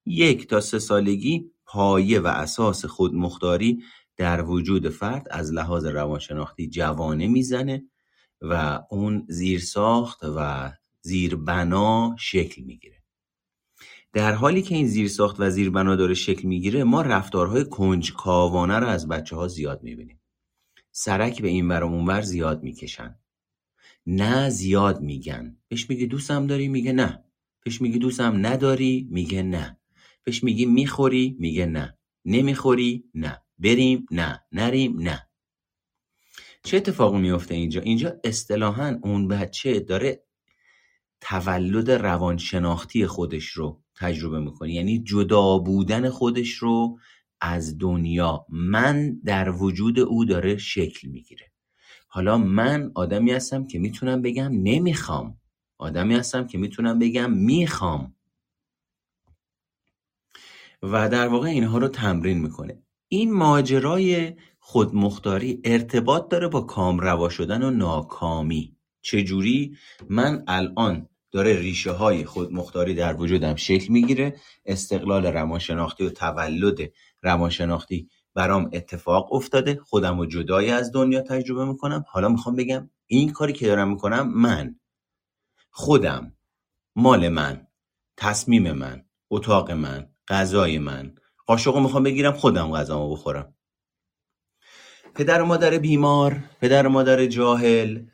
یک 0.05 0.47
تا 0.47 0.61
سه 0.61 0.79
سالگی 0.79 1.51
پایه 1.65 2.19
و 2.19 2.27
اساس 2.27 2.85
خودمختاری 2.85 3.83
در 4.17 4.43
وجود 4.43 4.89
فرد 4.89 5.27
از 5.31 5.53
لحاظ 5.53 5.85
روانشناختی 5.85 6.69
جوانه 6.69 7.27
می‌زنه 7.27 7.83
و 8.41 8.81
اون 8.89 9.25
زیرساخت 9.29 10.19
و 10.23 10.71
زیربنا 11.01 12.15
شکل 12.19 12.61
می‌گیره. 12.61 13.03
در 14.13 14.33
حالی 14.33 14.61
که 14.61 14.75
این 14.75 14.87
زیرساخت 14.87 15.35
و 15.39 15.49
زیربنا 15.49 15.95
داره 15.95 16.13
شکل 16.13 16.47
می‌گیره 16.47 16.83
ما 16.83 17.01
رفتارهای 17.01 17.65
کنجکاوانه 17.65 18.79
رو 18.79 18.87
از 18.87 19.07
بچه 19.07 19.35
ها 19.35 19.47
زیاد 19.47 19.83
می‌بینیم. 19.83 20.21
سرک 20.91 21.41
به 21.41 21.47
این 21.47 21.67
ور 21.67 21.83
اونور 21.83 22.21
زیاد 22.21 22.63
می‌کشن. 22.63 23.19
نه 24.05 24.49
زیاد 24.49 25.01
میگن. 25.01 25.57
بهش 25.67 25.89
میگه 25.89 26.05
دوستم 26.05 26.47
داری؟ 26.47 26.67
میگه 26.67 26.93
نه. 26.93 27.23
بهش 27.63 27.81
میگه 27.81 27.97
دوستم 27.97 28.45
نداری؟ 28.45 29.07
میگه 29.11 29.43
نه. 29.43 29.79
بهش 30.23 30.43
میگی 30.43 30.65
می‌خوری؟ 30.65 31.35
میگه 31.39 31.65
نه. 31.65 31.97
نمی‌خوری؟ 32.25 33.03
نه. 33.13 33.41
بریم؟ 33.57 34.05
نه. 34.11 34.43
نریم؟ 34.51 34.99
نه. 34.99 35.29
چه 36.63 36.77
اتفاقی 36.77 37.19
میفته 37.19 37.55
اینجا؟ 37.55 37.81
اینجا 37.81 38.19
اصطلاحا 38.23 38.99
اون 39.03 39.27
بچه 39.27 39.79
داره 39.79 40.23
تولد 41.21 41.91
روانشناختی 41.91 43.05
خودش 43.05 43.47
رو 43.47 43.83
تجربه 43.95 44.39
می‌کنه. 44.39 44.73
یعنی 44.73 45.03
جدا 45.03 45.57
بودن 45.57 46.09
خودش 46.09 46.53
رو 46.53 46.99
از 47.41 47.77
دنیا. 47.77 48.45
من 48.49 49.19
در 49.25 49.51
وجود 49.51 49.99
او 49.99 50.25
داره 50.25 50.57
شکل 50.57 51.07
می‌گیره. 51.07 51.51
حالا 52.11 52.37
من 52.37 52.91
آدمی 52.95 53.31
هستم 53.31 53.67
که 53.67 53.79
می‌تونم 53.79 54.21
بگم 54.21 54.51
نمی‌خوام. 54.53 55.37
آدمی 55.77 56.15
هستم 56.15 56.47
که 56.47 56.57
می‌تونم 56.57 56.99
بگم 56.99 57.31
می‌خوام. 57.31 58.15
و 60.83 61.09
در 61.09 61.27
واقع 61.27 61.47
اینها 61.47 61.77
رو 61.77 61.87
تمرین 61.87 62.37
می‌کنه. 62.37 62.83
این 63.07 63.33
ماجرای 63.33 64.33
خودمختاری 64.59 65.61
ارتباط 65.63 66.29
داره 66.29 66.47
با 66.47 66.61
کامروا 66.61 67.29
شدن 67.29 67.63
و 67.63 67.71
ناکامی. 67.71 68.75
چجوری؟ 69.01 69.77
من 70.09 70.43
الان 70.47 71.09
داره 71.31 71.59
ریشه 71.59 71.91
های 71.91 72.25
خودمختاری 72.25 72.95
در 72.95 73.21
وجودم 73.21 73.55
شکل 73.55 73.93
می‌گیره. 73.93 74.35
استقلال 74.65 75.25
روانشناختی 75.25 76.05
و 76.05 76.09
تولد 76.09 76.79
روانشناختی 77.21 78.09
برام 78.39 78.69
اتفاق 78.73 79.33
افتاده. 79.33 79.79
خودم 79.83 80.19
رو 80.19 80.25
جدای 80.25 80.71
از 80.71 80.91
دنیا 80.91 81.21
تجربه 81.21 81.65
می‌کنم. 81.65 82.05
حالا 82.07 82.29
می‌خوام 82.29 82.55
بگم 82.55 82.89
این 83.07 83.31
کاری 83.31 83.53
که 83.53 83.67
دارم 83.67 83.89
می‌کنم 83.89 84.33
من. 84.33 84.79
خودم 85.71 86.33
مال 86.95 87.29
من 87.29 87.67
تصمیم 88.17 88.71
من 88.71 89.05
اتاق 89.29 89.71
من 89.71 90.09
غذای 90.27 90.79
من. 90.79 91.15
قاشق 91.45 91.73
رو 91.73 91.79
می‌خوام 91.79 92.03
بگیرم 92.03 92.31
خودم 92.31 92.71
غذامو 92.71 93.11
بخورم. 93.11 93.53
پدر 95.15 95.41
و 95.41 95.45
مادر 95.45 95.77
بیمار 95.77 96.43
پدر 96.61 96.87
و 96.87 96.89
مادر 96.89 97.25
جاهل 97.25 98.05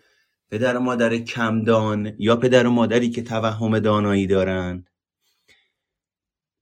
پدر 0.52 0.78
و 0.78 0.80
مادر 0.80 1.18
کمدان 1.18 2.14
یا 2.20 2.36
پدر 2.36 2.68
و 2.68 2.72
مادری 2.72 3.10
که 3.10 3.24
توهم 3.24 3.80
دانایی 3.80 4.28
دارند 4.28 4.90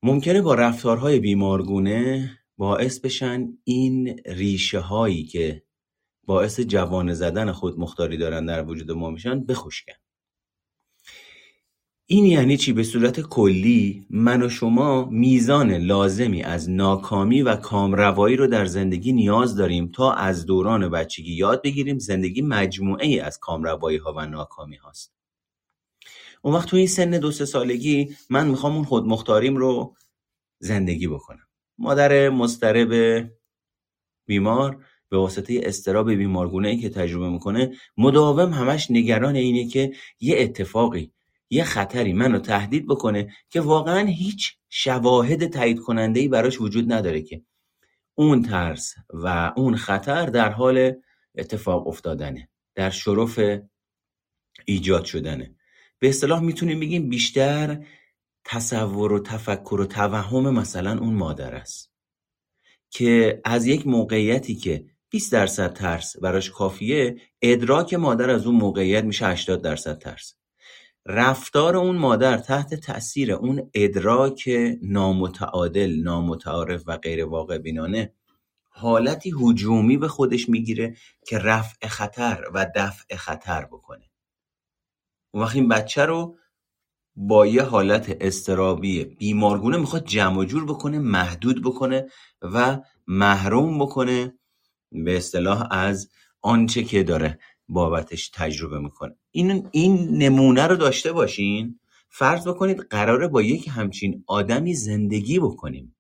ممکنه 0.04 0.42
با 0.42 0.56
رفتارهای 0.56 1.20
بیمارگونه 1.20 2.30
باعث 2.58 3.00
بشن 3.00 3.58
این 3.64 4.20
ریشه 4.26 4.80
هایی 4.80 5.24
که 5.24 5.64
باعث 6.26 6.60
جوانه 6.60 7.14
زدن 7.14 7.52
خود 7.52 7.80
مختاری 7.80 8.18
دارن 8.18 8.46
در 8.46 8.66
وجود 8.66 8.92
ما 8.92 9.10
میشن 9.10 9.44
بخشکن. 9.44 9.94
این 12.06 12.26
یعنی 12.26 12.58
چی؟ 12.58 12.74
به 12.74 12.84
صورت 12.84 13.22
کلی 13.22 14.06
من 14.10 14.44
و 14.44 14.50
شما 14.50 15.06
میزان 15.06 15.72
لازمی 15.72 16.44
از 16.44 16.70
ناکامی 16.70 17.42
و 17.42 17.56
کامروایی 17.56 18.36
رو 18.36 18.48
در 18.48 18.66
زندگی 18.66 19.14
نیاز 19.14 19.56
داریم 19.56 19.88
تا 19.88 20.14
از 20.14 20.46
دوران 20.46 20.90
بچگی 20.90 21.34
یاد 21.34 21.62
بگیریم 21.62 22.00
زندگی 22.00 22.42
مجموعه 22.42 23.08
ای 23.08 23.20
از 23.20 23.40
کامروایی 23.40 23.98
ها 23.98 24.14
و 24.14 24.26
ناکامی 24.26 24.76
هاست 24.76 25.14
اون 26.42 26.56
وقت 26.56 26.70
تو 26.70 26.78
این 26.78 26.88
سن 26.88 27.10
دو 27.10 27.32
سه 27.32 27.46
سالگی 27.46 28.16
من 28.30 28.48
می‌خوام 28.48 28.76
اون 28.76 28.84
خودمختاریم 28.84 29.58
رو 29.58 29.96
زندگی 30.60 31.08
بکنم. 31.08 31.48
مادر 31.78 32.30
مسترب 32.30 33.24
بیمار 34.26 34.86
به 35.10 35.18
واسطه 35.18 35.62
استراب 35.64 36.12
بیمارگونه 36.12 36.70
ای 36.70 36.78
که 36.78 36.90
تجربه 36.90 37.30
می‌کنه 37.30 37.72
مداوم 37.98 38.54
همش 38.54 38.92
نگران 38.92 39.36
اینه 39.36 39.68
که 39.68 39.94
یه 40.20 40.36
اتفاقی 40.40 41.12
یه 41.50 41.64
خطری 41.64 42.14
منو 42.14 42.40
تهدید 42.40 42.88
بکنه 42.88 43.34
که 43.50 43.62
واقعا 43.62 44.08
هیچ 44.08 44.58
شواهد 44.70 45.48
تایید 45.48 45.80
کننده 45.80 46.20
ای 46.20 46.28
براش 46.28 46.62
وجود 46.62 46.94
نداره 46.94 47.22
که 47.22 47.42
اون 48.16 48.42
ترس 48.42 48.94
و 49.10 49.54
اون 49.58 49.76
خطر 49.76 50.26
در 50.26 50.50
حال 50.50 50.94
اتفاق 51.36 51.88
افتادنه 51.88 52.50
در 52.76 52.90
شرف 52.90 53.40
ایجاد 54.66 55.06
شدنه. 55.06 55.56
به 56.00 56.10
اصطلاح 56.10 56.42
می‌تونیم 56.42 56.80
بگیم 56.80 57.10
بیشتر 57.10 57.86
تصور 58.46 59.14
و 59.14 59.20
تفکر 59.20 59.82
و 59.82 59.86
توهم 59.86 60.50
مثلا 60.50 61.00
اون 61.00 61.14
مادر 61.14 61.56
است. 61.56 61.92
که 62.90 63.42
از 63.46 63.68
یک 63.68 63.88
موقعیتی 63.88 64.56
که 64.56 64.86
20 65.10 65.32
درصد 65.32 65.74
ترس 65.74 66.18
براش 66.18 66.52
کافیه 66.52 67.18
ادراک 67.42 67.94
مادر 67.94 68.30
از 68.30 68.46
اون 68.46 68.56
موقعیت 68.56 69.04
میشه 69.04 69.28
80 69.28 69.62
درصد 69.62 69.98
ترس. 69.98 70.36
رفتار 71.06 71.78
اون 71.78 71.98
مادر 71.98 72.38
تحت 72.38 72.74
تاثیر 72.74 73.34
اون 73.34 73.70
ادراک 73.74 74.50
نامتعادل 74.82 76.02
نامتعارف 76.04 76.84
و 76.88 76.98
غیر 76.98 77.26
واقع 77.26 77.58
بینانه 77.58 78.14
حالتی 78.70 79.34
هجومی 79.42 79.98
به 79.98 80.08
خودش 80.08 80.50
می‌گیره 80.50 80.96
که 81.28 81.38
رفع 81.38 81.88
خطر 81.88 82.44
و 82.54 82.72
دفع 82.76 83.16
خطر 83.16 83.66
بکنه. 83.66 84.12
اون 85.32 85.44
وقت 85.44 85.56
این 85.56 85.68
بچه 85.68 86.06
رو 86.06 86.38
با 87.16 87.46
یه 87.46 87.64
حالت 87.64 88.18
استرابی 88.22 89.06
بیمارگونه 89.06 89.78
می‌خواد 89.78 90.06
جمع 90.06 90.46
جور 90.46 90.66
بکنه 90.66 91.00
محدود 91.00 91.64
بکنه 91.64 92.08
و 92.42 92.80
محروم 93.08 93.80
بکنه. 93.80 94.34
به 94.92 95.18
اصطلاح 95.18 95.68
از 95.72 96.10
آنچه 96.42 96.84
که 96.84 97.04
داره 97.04 97.40
بابتش 97.68 98.30
تجربه 98.30 98.80
می‌کنه. 98.80 99.16
این 99.32 99.68
این 99.72 100.18
نمونه 100.18 100.68
رو 100.68 100.76
داشته 100.76 101.12
باشین. 101.12 101.80
فرض 102.10 102.48
بکنید 102.48 102.80
قراره 102.90 103.28
با 103.28 103.42
یک 103.42 103.68
همچین 103.68 104.24
آدمی 104.28 104.74
زندگی 104.74 105.40
بکنیم. 105.40 105.96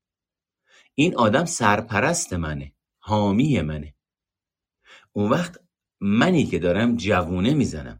این 0.96 1.16
آدم 1.16 1.46
سرپرست 1.46 2.34
منه 2.34 2.74
حامی 3.00 3.62
منه. 3.62 3.94
اون 5.14 5.30
وقت 5.30 5.60
منی 6.00 6.46
که 6.46 6.60
دارم 6.60 6.96
جوونه 6.96 7.54
می‌زنم. 7.54 8.00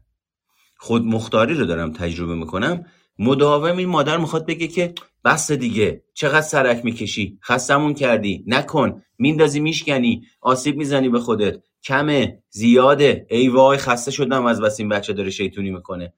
خود 0.76 1.04
مختاری 1.04 1.54
رو 1.54 1.64
دارم 1.64 1.92
تجربه 1.92 2.34
می‌کنم. 2.34 2.86
مداوم 3.18 3.76
این 3.76 3.88
مادر 3.88 4.16
می‌خواد 4.16 4.46
بگه 4.46 4.68
که 4.68 4.94
بس 5.24 5.52
دیگه 5.52 6.02
چقدر 6.14 6.40
سرک 6.40 6.84
می‌کشی؟ 6.84 7.38
خستمون 7.44 7.94
کردی 7.94 8.44
نکن 8.46 9.02
میندازی 9.18 9.60
میشکنی 9.60 10.26
آسیب 10.40 10.76
می‌زنی 10.76 11.08
به 11.08 11.20
خودت. 11.20 11.62
کمه 11.84 12.42
زیاده. 12.50 13.26
ای 13.30 13.48
وای 13.48 13.78
خسته 13.78 14.10
شدم 14.10 14.46
از 14.46 14.60
بس 14.60 14.80
این 14.80 14.88
بچه 14.88 15.12
داره 15.12 15.30
شیطونی 15.30 15.70
می‌کنه. 15.70 16.12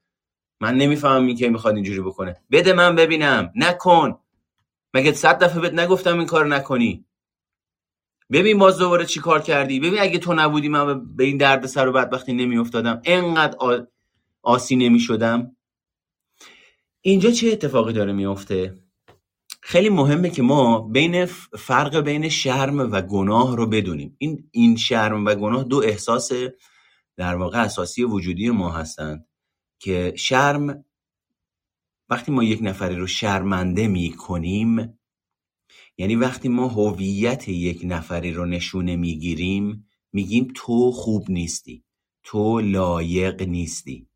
من 0.61 0.75
نمی‌فهمم 0.75 1.26
این 1.26 1.37
که 1.37 1.49
می‌خواد 1.49 1.75
اینجوری 1.75 2.00
بکنه. 2.00 2.37
بده 2.50 2.73
من 2.73 2.97
ببینم. 2.97 3.53
نکن. 3.57 4.19
مگه 4.95 5.12
صد 5.12 5.45
دفعه 5.45 5.61
بهت 5.61 5.75
نگفتم 5.75 6.19
این 6.19 6.26
کار 6.26 6.47
نکنی؟ 6.47 7.05
ببین 8.33 8.59
باز 8.59 8.79
دوباره 8.79 9.05
چی 9.05 9.21
کار 9.21 9.43
کردی. 9.43 9.81
ببین 9.81 10.00
اگه 10.00 10.19
تو 10.19 10.35
نبودی 10.35 10.69
من 10.69 11.17
به 11.17 11.25
این 11.25 11.37
درد 11.37 11.67
سر 11.67 11.88
و 11.88 11.93
بدبختی 11.93 12.33
نمیافتادم. 12.33 13.03
انقدر 13.05 13.57
آ... 13.59 13.79
آسی 14.43 14.76
نمی‌شدم. 14.76 15.56
اینجا 17.00 17.31
چه 17.31 17.49
اتفاقی 17.53 17.93
داره 17.93 18.12
میفته 18.12 18.75
خیلی 19.61 19.88
مهمه 19.88 20.31
که 20.31 20.43
ما 20.43 20.81
بین 20.81 21.25
فرق 21.59 22.00
بین 22.00 22.29
شرم 22.29 22.79
و 22.93 23.00
گناه 23.00 23.57
رو 23.57 23.67
بدونیم. 23.67 24.17
این 24.19 24.49
این 24.50 24.76
شرم 24.76 25.25
و 25.25 25.35
گناه 25.35 25.65
دو 25.65 25.83
احساس 25.85 26.33
در 27.17 27.35
واقع 27.35 27.62
اساسی 27.62 28.05
وجودی 28.05 28.50
ما 28.50 28.71
هستند 28.71 29.26
که 29.79 30.12
شرم 30.17 30.85
وقتی 32.09 32.33
ما 32.33 32.45
یک 32.45 32.59
نفری 32.62 32.97
رو 32.97 33.07
شرمنده 33.07 33.88
می 33.88 34.12
کنیم 34.12 34.99
یعنی 35.99 36.17
وقتی 36.17 36.49
ما 36.49 36.69
هویت 36.69 37.49
یک 37.49 37.81
نفری 37.85 38.33
رو 38.33 38.47
نشونه 38.47 38.97
می‌گیریم 38.97 39.88
میگیم 40.12 40.53
تو 40.55 40.93
خوب 40.93 41.31
نیستی 41.31 41.85
تو 42.23 42.61
لایق 42.61 43.43
نیستی 43.43 44.09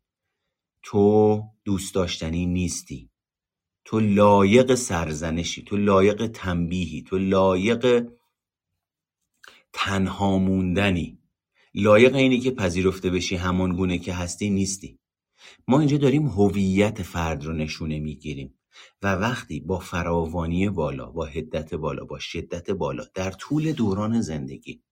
تو 0.83 1.43
دوست 1.71 1.95
داشتنی 1.95 2.45
نیستی. 2.45 3.09
تو 3.85 3.99
لایق 3.99 4.75
سرزنشی 4.75 5.63
تو 5.63 5.77
لایق 5.77 6.27
تنبیهی 6.27 7.01
تو 7.01 7.17
لایق 7.17 8.09
تنها 9.73 10.37
موندنی. 10.37 11.19
لایق 11.73 12.15
اینی 12.15 12.39
که 12.39 12.51
پذیرفته 12.51 13.09
بشی 13.09 13.35
همان 13.35 13.75
گونه 13.75 13.97
که 13.99 14.13
هستی 14.13 14.49
نیستی. 14.49 14.99
ما 15.67 15.79
اینجا 15.79 15.97
داریم 15.97 16.27
هویت 16.27 17.01
فرد 17.01 17.45
رو 17.45 17.53
نشونه 17.53 17.99
می‌گیریم 17.99 18.59
و 19.01 19.15
وقتی 19.15 19.59
با 19.59 19.79
فراوانی 19.79 20.69
بالا 20.69 21.11
با 21.11 21.25
هدت 21.25 21.73
بالا 21.73 22.05
با 22.05 22.19
شدت 22.19 22.71
بالا 22.71 23.05
در 23.13 23.31
طول 23.31 23.71
دوران 23.71 24.21
زندگی 24.21 24.83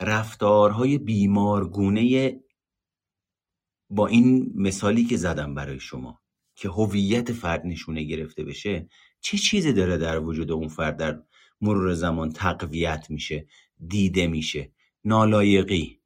رفتارهای 0.00 0.98
بیمارگونه 0.98 2.34
با 3.90 4.06
این 4.06 4.52
مثالی 4.54 5.04
که 5.04 5.16
زدم 5.16 5.54
برای 5.54 5.80
شما 5.80 6.20
که 6.54 6.68
هویت 6.68 7.32
فرد 7.32 7.66
نشونه 7.66 8.02
گرفته 8.02 8.44
بشه 8.44 8.88
چه 9.20 9.38
چیزی 9.38 9.72
داره 9.72 9.96
در 9.96 10.20
وجود 10.20 10.52
اون 10.52 10.68
فرد 10.68 10.96
در 10.96 11.22
مرور 11.60 11.94
زمان 11.94 12.32
تقویت 12.32 13.06
میشه 13.10 13.46
دیده 13.88 14.26
میشه؟ 14.26 14.72
نالایقی 15.04 16.00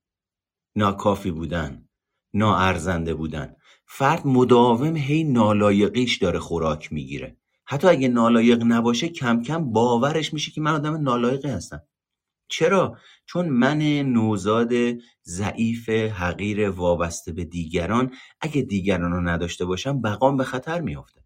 ناکافی 0.77 1.31
بودن 1.31 1.89
ناارزنده 2.35 3.15
بودن. 3.15 3.57
فرد 3.87 4.27
مداوم 4.27 4.97
هی 4.97 5.25
نالایقیش 5.25 6.17
داره 6.17 6.39
خوراک 6.39 6.93
می‌گیره. 6.93 7.37
حتی 7.65 7.89
اگه 7.89 8.09
نالایق 8.09 8.63
نباشه 8.67 9.09
کم 9.09 9.43
کم 9.43 9.73
باورش 9.73 10.35
میشه 10.35 10.51
که 10.51 10.61
من 10.61 10.75
آدم 10.75 10.97
نالایقی 10.97 11.49
هستم. 11.49 11.83
چرا؟ 12.51 12.99
چون 13.27 13.49
من 13.49 13.79
نوزاد 14.03 14.73
ضعیف 15.25 15.89
حقیر 15.89 16.71
وابسته 16.71 17.33
به 17.33 17.45
دیگران 17.45 18.15
اگه 18.41 18.63
دیگران 18.63 19.13
رو 19.13 19.21
نداشته 19.21 19.65
باشم 19.65 20.01
بقام 20.01 20.37
به 20.37 20.45
خطر 20.45 20.81
میافته 20.81 21.21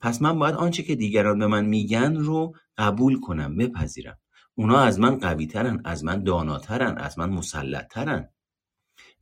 پس 0.00 0.22
من 0.22 0.38
باید 0.38 0.54
آنچه 0.54 0.82
که 0.82 0.94
دیگران 0.94 1.38
به 1.38 1.46
من 1.46 1.64
میگن 1.64 2.16
رو 2.16 2.54
قبول 2.78 3.20
کنم 3.20 3.56
بپذیرم. 3.56 4.18
اونا 4.54 4.80
از 4.80 5.00
من 5.00 5.18
قویترن 5.18 5.80
از 5.84 6.04
من 6.04 6.22
داناترن 6.24 6.98
از 6.98 7.18
من 7.18 7.30
مسلطترن. 7.30 8.28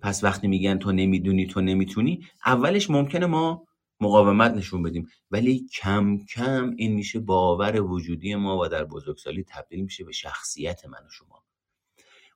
پس 0.01 0.25
وقتی 0.25 0.49
میگن 0.49 0.79
تو 0.79 0.93
نمی‌دونی 0.93 1.47
تو 1.47 1.61
نمی‌تونی 1.61 2.27
اولش 2.47 2.91
ممکنه 2.91 3.27
ما 3.27 3.67
مقاومت 4.01 4.53
نشون 4.53 4.83
بدیم. 4.83 5.09
ولی 5.31 5.67
کم 5.81 6.19
کم 6.19 6.75
این 6.77 6.93
میشه 6.93 7.21
باور 7.21 7.81
وجودی 7.81 8.35
ما 8.35 8.59
و 8.59 8.69
در 8.69 8.85
بزرگسالی 8.85 9.45
تبدیل 9.49 9.81
میشه 9.81 10.05
به 10.05 10.13
شخصیت 10.13 10.85
من 10.85 11.07
و 11.07 11.11
شما. 11.11 11.45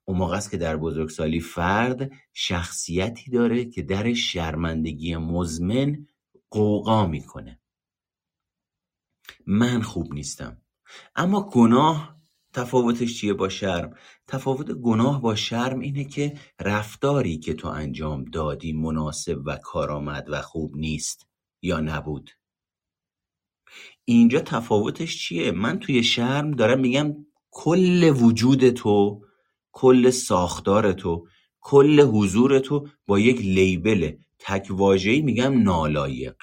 اون 0.04 0.18
موقع 0.18 0.36
است 0.36 0.50
که 0.50 0.56
در 0.56 0.76
بزرگسالی 0.76 1.40
فرد 1.40 2.10
شخصیتی 2.32 3.30
داره 3.30 3.64
که 3.64 3.82
در 3.82 4.14
شرمندگی 4.14 5.16
مزمن 5.16 6.06
قوقا 6.50 7.06
می‌کنه. 7.06 7.60
من 9.46 9.82
خوب 9.82 10.14
نیستم. 10.14 10.62
اما 11.16 11.42
گناه 11.42 12.16
تفاوتش 12.52 13.20
چیه 13.20 13.32
با 13.32 13.48
شرم؟ 13.48 13.96
تفاوت 14.26 14.70
گناه 14.72 15.22
با 15.22 15.34
شرم 15.34 15.80
اینه 15.80 16.04
که 16.04 16.38
رفتاری 16.60 17.38
که 17.38 17.54
تو 17.54 17.68
انجام 17.68 18.24
دادی 18.24 18.72
مناسب 18.72 19.42
و 19.44 19.56
کارآمد 19.56 20.26
و 20.30 20.42
خوب 20.42 20.76
نیست. 20.76 21.26
یا 21.64 21.80
نبود؟ 21.80 22.30
اینجا 24.04 24.40
تفاوتش 24.40 25.18
چیه؟ 25.18 25.50
من 25.50 25.78
توی 25.78 26.02
شرم 26.02 26.50
دارم 26.50 26.80
میگم 26.80 27.26
کل 27.50 28.12
وجود 28.16 28.70
تو 28.70 29.20
کل 29.72 30.10
ساختار 30.10 30.92
تو 30.92 31.26
کل 31.60 32.00
حضور 32.00 32.58
تو 32.58 32.88
با 33.06 33.18
یک 33.18 33.40
لیبل 33.40 34.12
تک 34.38 34.66
واژه‌ای 34.70 35.22
میگم 35.22 35.62
نالایق. 35.62 36.36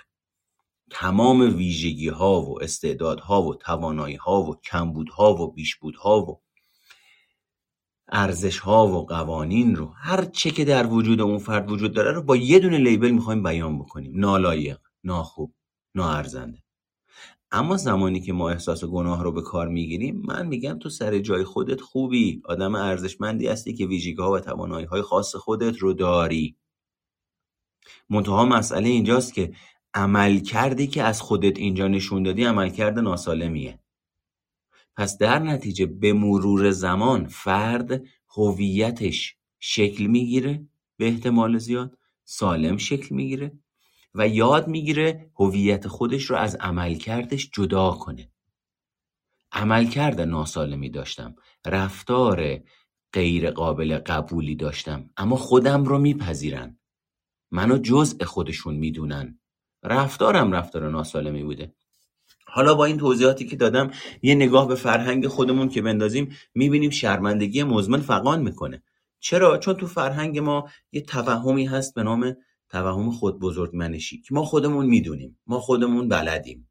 تمام 0.91 1.57
ویژگی 1.57 2.09
ها 2.09 2.41
و 2.41 2.63
استعدادها 2.63 3.41
و 3.41 3.55
توانایی 3.55 4.15
ها 4.15 4.41
و 4.41 4.55
کمبودها 4.55 5.33
و 5.33 5.51
بیشبودها 5.51 6.21
و 6.21 6.41
ارزش 8.07 8.59
ها 8.59 8.87
و 8.87 9.05
قوانین 9.05 9.75
رو 9.75 9.85
هر 9.85 10.25
چه 10.25 10.51
که 10.51 10.65
در 10.65 10.87
وجود 10.87 11.21
اون 11.21 11.39
فرد 11.39 11.71
وجود 11.71 11.93
داره 11.93 12.11
رو 12.11 12.21
با 12.21 12.35
یه 12.35 12.59
دونه 12.59 12.77
لیبل 12.77 13.11
می‌خوایم 13.11 13.43
بیان 13.43 13.79
بکنیم. 13.79 14.11
نالایق. 14.15 14.77
ناخوب 15.03 15.53
ناارزنده. 15.95 16.63
اما 17.51 17.77
زمانی 17.77 18.21
که 18.21 18.33
ما 18.33 18.49
احساس 18.49 18.83
گناه 18.83 19.23
رو 19.23 19.31
به 19.31 19.41
کار 19.41 19.67
می‌گیریم 19.67 20.21
من 20.25 20.47
میگم 20.47 20.79
تو 20.79 20.89
سر 20.89 21.19
جای 21.19 21.43
خودت 21.43 21.81
خوبی. 21.81 22.41
آدم 22.45 22.75
ارزشمندی 22.75 23.47
هستی 23.47 23.73
که 23.73 23.85
ویژگی 23.85 24.21
ها 24.21 24.31
و 24.31 24.39
توانایی 24.39 24.85
های 24.85 25.01
خاص 25.01 25.35
خودت 25.35 25.77
رو 25.77 25.93
داری. 25.93 26.57
منتها 28.09 28.45
مسئله 28.45 28.89
اینجاست 28.89 29.33
که 29.33 29.53
عمل 29.93 30.39
کردی 30.39 30.87
که 30.87 31.03
از 31.03 31.21
خودت 31.21 31.57
اینجا 31.57 31.87
نشون 31.87 32.23
دادی 32.23 32.43
عملکرد 32.43 32.99
ناسالمیه. 32.99 33.79
پس 34.97 35.17
در 35.17 35.39
نتیجه 35.39 35.85
به 35.85 36.13
مرور 36.13 36.71
زمان 36.71 37.27
فرد 37.27 38.01
هویتش 38.37 39.35
شکل 39.59 40.05
می‌گیره 40.05 40.67
به 40.97 41.07
احتمال 41.07 41.57
زیاد 41.57 41.97
سالم 42.23 42.77
شکل 42.77 43.15
می‌گیره. 43.15 43.51
و 44.15 44.27
یاد 44.27 44.67
می‌گیره 44.67 45.31
هویت 45.35 45.87
خودش 45.87 46.23
رو 46.23 46.35
از 46.35 46.55
عملکردش 46.55 47.49
جدا 47.53 47.91
کنه. 47.91 48.31
عملکرد 49.51 50.21
ناسالمی 50.21 50.89
داشتم. 50.89 51.35
رفتار 51.65 52.59
غیر 53.13 53.51
قابل 53.51 53.97
قبولی 53.97 54.55
داشتم. 54.55 55.09
اما 55.17 55.35
خودم 55.35 55.83
رو 55.83 55.97
میپذیرن. 55.97 56.79
منو 57.51 57.77
جزء 57.77 58.25
خودشون 58.25 58.75
می‌دونن. 58.75 59.39
رفتارم 59.83 60.51
رفتار 60.51 60.89
ناسالمی 60.89 61.43
بوده. 61.43 61.73
حالا 62.45 62.75
با 62.75 62.85
این 62.85 62.97
توضیحاتی 62.97 63.45
که 63.45 63.55
دادم 63.55 63.91
یه 64.21 64.35
نگاه 64.35 64.67
به 64.67 64.75
فرهنگ 64.75 65.27
خودمون 65.27 65.69
که 65.69 65.81
بندازیم 65.81 66.35
می‌بینیم 66.53 66.89
شرمندگی 66.89 67.63
مزمن 67.63 68.01
فقان 68.01 68.41
می‌کنه. 68.41 68.83
چرا؟ 69.19 69.57
چون 69.57 69.73
تو 69.73 69.87
فرهنگ 69.87 70.39
ما 70.39 70.69
یه 70.91 71.01
توهمی 71.01 71.65
هست 71.65 71.95
به 71.95 72.03
نام 72.03 72.35
توهم 72.71 73.11
خود 73.11 73.39
بزرگ 73.39 73.75
منشی 73.75 74.21
که 74.21 74.33
ما 74.33 74.45
خودمون 74.45 74.85
می‌دونیم. 74.85 75.39
ما 75.47 75.59
خودمون 75.59 76.07
بلدیم. 76.07 76.69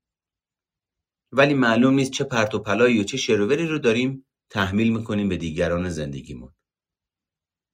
ولی 1.32 1.54
معلوم 1.54 1.94
نیست 1.94 2.10
چه 2.10 2.24
پرت 2.24 2.54
و 2.54 2.58
پلایی 2.58 3.00
و 3.00 3.04
چه 3.04 3.16
شروری 3.16 3.66
رو 3.66 3.78
داریم 3.78 4.26
تحمیل 4.50 4.96
می‌کنیم 4.96 5.28
به 5.28 5.36
دیگران 5.36 5.88
زندگیمون. 5.88 6.52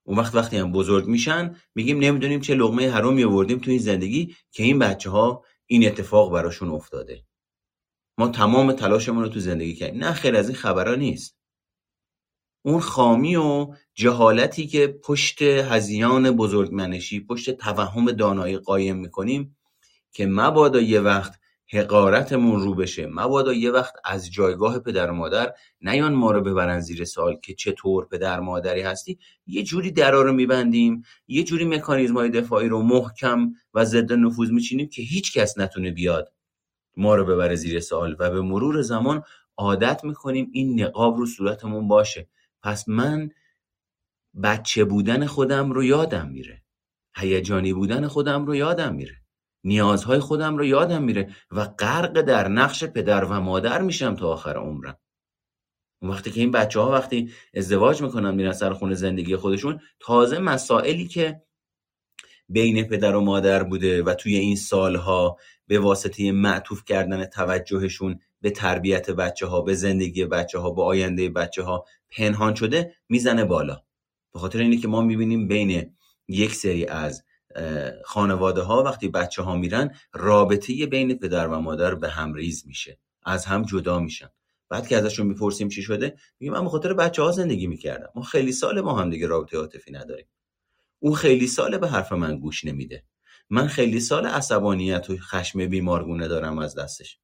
اون 0.07 0.19
وقت 0.19 0.35
وقتی 0.35 0.57
هم 0.57 0.73
بزرگ 0.73 1.07
میشن 1.07 1.57
میگیم 1.75 1.99
نمی‌دونیم 1.99 2.41
چه 2.41 2.55
لغمه 2.55 2.91
حرامی 2.91 3.25
آوردیم 3.25 3.59
تو 3.59 3.71
این 3.71 3.81
زندگی 3.81 4.37
که 4.51 4.63
این 4.63 4.79
بچه 4.79 5.11
ها 5.11 5.45
این 5.67 5.87
اتفاق 5.87 6.33
براشون 6.33 6.69
افتاده. 6.69 7.25
ما 8.19 8.29
تمام 8.29 8.73
تلاشمون 8.73 9.23
رو 9.23 9.29
تو 9.29 9.41
زندگی 9.41 9.75
کردیم. 9.75 10.05
نه 10.05 10.13
خیر 10.13 10.37
از 10.37 10.49
این 10.49 10.59
خبرها 10.59 10.95
نیست. 10.95 11.37
اون 12.67 12.81
خامی 12.81 13.37
و 13.37 13.67
جهالتی 13.95 14.67
که 14.67 14.99
پشت 15.05 15.43
هزیان 15.43 16.31
بزرگمنشی 16.31 17.21
پشت 17.21 17.51
توهم 17.51 18.11
دانایی 18.11 18.59
قایم 18.59 18.97
می‌کنیم 18.97 19.57
که 20.13 20.27
مبادا 20.27 20.81
یه 20.81 21.01
وقت 21.01 21.35
حقارتمون 21.73 22.61
رو 22.61 22.75
بشه. 22.75 23.07
مبادا 23.07 23.53
یه 23.53 23.71
وقت 23.71 23.95
از 24.05 24.33
جایگاه 24.33 24.79
پدر 24.79 25.11
و 25.11 25.15
مادر 25.15 25.53
نیان 25.81 26.15
ما 26.15 26.31
رو 26.31 26.41
ببرن 26.41 26.81
زیر 26.81 27.05
سال 27.05 27.37
که 27.45 27.55
چطور 27.55 28.09
پدر 28.09 28.41
مادری 28.41 28.81
هستی 28.81 29.19
یه 29.47 29.63
جوری 29.63 29.91
درا 29.91 30.23
رو 30.23 30.33
میبندیم 30.33 31.03
یه 31.29 31.43
جوری 31.43 31.65
مکانیزم 31.65 32.15
های 32.15 32.31
دفاعی 32.31 32.69
رو 32.69 32.83
محکم 32.83 33.53
و 33.75 33.85
ضد 33.85 34.13
نفوذ 34.13 34.51
میچینیم 34.51 34.89
که 34.89 35.03
هیچ 35.03 35.39
کس 35.39 35.59
نتونه 35.59 35.91
بیاد 35.91 36.33
ما 36.97 37.15
رو 37.15 37.25
ببره 37.25 37.55
زیر 37.55 37.81
سال 37.81 38.17
و 38.19 38.31
به 38.31 38.41
مرور 38.41 38.83
زمان 38.83 39.23
عادت 39.57 40.05
می‌کنیم 40.05 40.49
این 40.53 40.83
نقاب 40.83 41.17
رو 41.17 41.27
صورتمون 41.27 41.89
باشه. 41.89 42.29
پس 42.67 42.89
من 42.89 43.31
بچه 44.43 44.85
بودن 44.85 45.27
خودم 45.27 45.73
رو 45.73 45.85
یادم 45.85 46.29
میره. 46.29 46.63
هیجانی 47.17 47.73
بودن 47.73 48.07
خودم 48.09 48.47
رو 48.47 48.57
یادم 48.57 48.95
میره. 48.95 49.17
نیازهای 49.65 50.19
خودم 50.19 50.57
رو 50.57 50.65
یادم 50.65 51.03
میره 51.03 51.37
و 51.51 51.65
غرق 51.65 52.21
در 52.21 52.49
نقش 52.49 52.85
پدر 52.85 53.25
و 53.25 53.41
مادر 53.41 53.83
میشم 53.83 54.15
تا 54.15 54.29
آخر 54.29 54.57
عمرم. 54.57 54.99
وقتی 56.03 56.31
که 56.31 56.41
این 56.41 56.51
بچه 56.51 56.81
ها 56.81 56.91
وقتی 56.93 57.33
ازدواج 57.55 58.03
می‌کنن 58.03 58.35
میرن 58.35 58.53
سر 58.53 58.73
خونه 58.73 58.95
زندگی 58.95 59.37
خودشون 59.37 59.81
تازه 60.01 60.39
مسائلی 60.39 61.07
که 61.07 61.43
بین 62.49 62.85
پدر 62.85 63.17
و 63.17 63.21
مادر 63.21 63.63
بوده 63.63 64.03
و 64.03 64.15
توی 64.15 64.37
این 64.37 64.57
سالها 64.57 65.37
به 65.67 65.79
واسطه 65.79 66.33
معطوف 66.33 66.85
کردن 66.85 67.25
توجهشون 67.25 68.21
به 68.47 68.51
تربیت 68.51 69.11
بچه 69.11 69.47
ها 69.47 69.61
به 69.61 69.75
زندگی 69.75 70.25
بچه 70.25 70.59
ها 70.59 70.71
به 70.71 70.83
آینده 70.83 71.29
بچه 71.29 71.63
ها 71.63 71.85
پنهان 72.11 72.55
شده 72.55 72.95
می‌زنه 73.09 73.45
بالا. 73.45 73.83
به 74.33 74.39
خاطر 74.39 74.59
اینه 74.59 74.77
که 74.77 74.89
ما 74.89 75.01
می‌بینیم 75.01 75.49
بین 75.49 75.97
یک 76.29 76.55
سری 76.55 76.87
از 76.87 77.25
خانواده 78.05 78.63
ها 78.63 78.83
وقتی 78.83 79.09
بچه 79.09 79.43
ها 79.43 79.57
میرن 79.57 79.95
رابطه 80.13 80.87
بین 80.87 81.19
پدر 81.19 81.49
و 81.49 81.61
مادر 81.61 81.95
به 81.95 82.09
هم 82.09 82.35
ریز 82.35 82.67
میشه. 82.67 82.99
از 83.25 83.45
هم 83.45 83.63
جدا 83.63 83.99
میشن. 83.99 84.29
بعد 84.69 84.89
که 84.89 84.97
ازشون 84.97 85.27
می‌پرسیم 85.27 85.69
چی 85.69 85.83
شده 85.83 86.17
میگیم 86.41 86.53
من 86.55 86.65
به 86.65 86.71
خاطر 86.71 86.95
بچه 86.95 87.23
ها 87.23 87.33
زندگی 87.33 87.67
می‌کردم. 87.67 88.09
ما 88.15 88.23
خیلی 88.23 88.53
سال 88.53 88.81
ما 88.81 89.01
هم 89.01 89.11
دیگه 89.11 89.27
رابطه 89.27 89.57
عاطفی 89.57 89.93
نداریم. 89.93 90.27
اون 90.99 91.15
خیلی 91.15 91.47
سال 91.47 91.79
به 91.79 91.89
حرف 91.89 92.13
من 92.13 92.39
گوش 92.39 92.65
نمیده. 92.65 93.05
من 93.51 93.67
خیلی 93.67 94.01
سال 94.01 94.27
عصبانیت 94.27 95.11
و 95.11 95.17
خشم 95.17 95.67
بیمارگونه 95.67 96.29
دارم 96.29 96.59
از 96.59 96.75
دستش. 96.75 97.19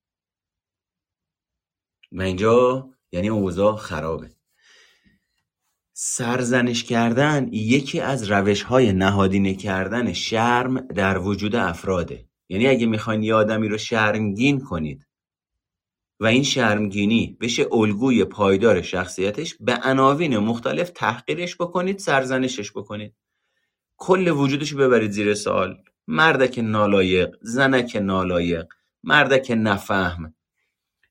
و 2.12 2.22
اینجا 2.22 2.88
یعنی 3.12 3.29
اوضاع 3.29 3.77
خرابه. 3.77 4.31
سرزنش 5.92 6.85
کردن 6.85 7.48
یکی 7.53 8.01
از 8.01 8.31
روش 8.31 8.62
های 8.62 8.92
نهادینه 8.92 9.55
کردن 9.55 10.12
شرم 10.12 10.81
در 10.81 11.18
وجود 11.18 11.57
افراده. 11.57 12.29
یعنی 12.48 12.66
اگه 12.66 12.87
می‌خواین 12.87 13.22
یه 13.22 13.35
آدمی 13.35 13.68
رو 13.68 13.79
شرمگین 13.79 14.61
کنید 14.61 15.07
و 16.20 16.27
این 16.27 16.42
شرمگینی 16.42 17.37
بشه 17.40 17.66
الگوی 17.72 18.25
پایدار 18.25 18.83
شخصیتش 18.83 19.57
به 19.61 19.81
عناوین 19.85 20.38
مختلف 20.38 20.90
تحقیرش 20.90 21.57
بکنید 21.57 21.98
سرزنشش 21.98 22.72
بکنید. 22.72 23.14
کل 23.96 24.29
وجودش 24.29 24.75
ببرید 24.75 25.11
زیر 25.11 25.35
سال 25.35 25.83
مردک 26.07 26.59
نالایق 26.59 27.37
زنک 27.42 27.96
نالایق 27.96 28.66
مردک 29.03 29.53
نفهم. 29.57 30.35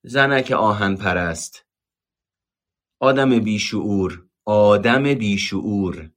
زنک 0.04 0.52
آهن 0.52 0.96
پرست. 0.96 1.66
آدم 3.00 3.40
بیشعور 3.40 4.26
آدم 4.46 5.14
بیشعور 5.14 6.12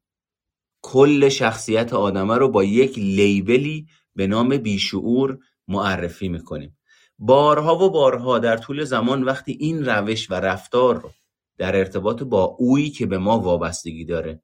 کل 0.83 1.29
شخصیت 1.29 1.93
آدمه 1.93 2.37
رو 2.37 2.49
با 2.49 2.65
یک 2.65 2.99
لیبلی 2.99 3.87
به 4.15 4.27
نام 4.27 4.57
بیشعور 4.57 5.39
معرفی 5.69 6.29
می‌کنیم. 6.29 6.79
بارها 7.19 7.79
و 7.79 7.91
بارها 7.91 8.39
در 8.39 8.57
طول 8.57 8.85
زمان 8.85 9.23
وقتی 9.23 9.53
این 9.61 9.85
روش 9.85 10.31
و 10.31 10.35
رفتار 10.35 11.01
رو 11.01 11.11
در 11.59 11.77
ارتباط 11.77 12.23
با 12.23 12.45
اویی 12.45 12.91
که 12.91 13.07
به 13.07 13.19
ما 13.19 13.39
وابستگی 13.39 14.05
داره 14.05 14.43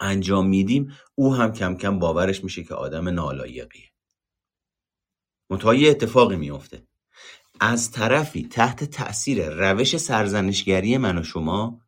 انجام 0.00 0.48
میدیم 0.48 0.92
او 1.14 1.34
هم 1.34 1.52
کم 1.52 1.76
کم 1.76 1.98
باورش 1.98 2.44
میشه 2.44 2.64
که 2.64 2.74
آدم 2.74 3.08
نالایقیه. 3.08 3.90
منتها 5.50 5.74
یه 5.74 5.90
اتفاقی 5.90 6.36
میافته. 6.36 6.86
از 7.60 7.90
طرفی 7.90 8.48
تحت 8.50 8.84
تأثیر 8.84 9.48
روش 9.48 9.96
سرزنشگری 9.96 10.98
من 10.98 11.18
و 11.18 11.22
شما 11.22 11.80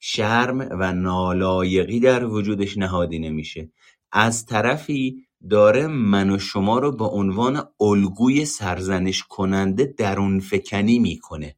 شرم 0.00 0.68
و 0.70 0.92
نالایقی 0.92 2.00
در 2.00 2.24
وجودش 2.24 2.78
نهادینه 2.78 3.30
میشه 3.30 3.72
از 4.12 4.46
طرفی 4.46 5.26
داره 5.50 5.86
من 5.86 6.30
و 6.30 6.38
شما 6.38 6.78
رو 6.78 6.92
به 6.92 7.04
عنوان 7.04 7.62
الگوی 7.80 8.44
سرزنش 8.44 9.22
کننده 9.22 9.94
درون 9.98 10.40
فکنی 10.40 10.98
می‌کنه 10.98 11.56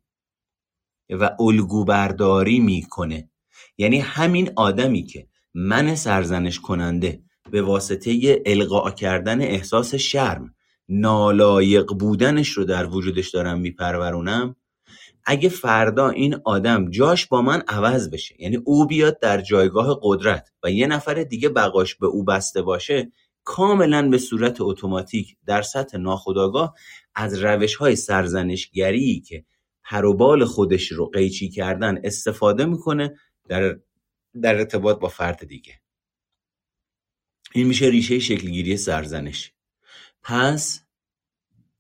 و 1.11 1.31
الگو 1.41 1.85
برداری 1.85 2.61
می‌کنه. 2.61 3.31
یعنی 3.79 3.99
همین 3.99 4.51
آدمی 4.57 5.03
که 5.03 5.29
من 5.55 5.95
سرزنش 5.95 6.61
کننده 6.61 7.23
به 7.51 7.63
واسطه 7.63 8.43
القاء 8.47 8.91
کردن 8.91 9.41
احساس 9.41 9.95
شرم 9.95 10.54
نالایق 10.89 11.87
بودنش 11.87 12.49
رو 12.49 12.65
در 12.65 12.87
وجودش 12.87 13.31
دارم 13.31 13.61
میپرورونم 13.61 14.57
اگه 15.27 15.49
فردا 15.49 16.09
این 16.09 16.37
آدم 16.45 16.91
جاش 16.91 17.27
با 17.27 17.43
من 17.43 17.63
عوض 17.69 18.11
بشه 18.11 18.43
یعنی 18.43 18.57
او 18.57 18.87
بیاد 18.87 19.21
در 19.21 19.41
جایگاه 19.41 19.99
قدرت 20.03 20.53
و 20.63 20.71
یه 20.71 20.87
نفر 20.87 21.15
دیگه 21.15 21.49
بقاش 21.49 21.95
به 21.95 22.07
او 22.07 22.25
بسته 22.25 22.63
باشه 22.63 23.13
کاملا 23.45 24.09
به 24.09 24.19
صورت 24.19 24.61
اتوماتیک 24.61 25.37
در 25.47 25.63
سطح 25.63 25.99
ناخودآگاه 25.99 26.75
از 27.15 27.45
روش 27.45 27.75
های 27.75 27.97
سرزنشگری 27.97 29.21
که 29.21 29.45
پروبال 29.85 30.45
خودش 30.45 30.93
رو 30.93 31.07
قیچی 31.07 31.49
کردن 31.49 32.01
استفاده 32.05 32.65
می‌کنه 32.65 33.19
در, 33.49 33.79
در 34.43 34.55
ارتباط 34.55 34.99
با 34.99 35.09
فرد 35.09 35.47
دیگه. 35.47 35.81
این 37.53 37.67
میشه 37.67 37.87
ریشه 37.87 38.19
شکلگیری 38.19 38.77
سرزنش. 38.77 39.54
پس 40.25 40.81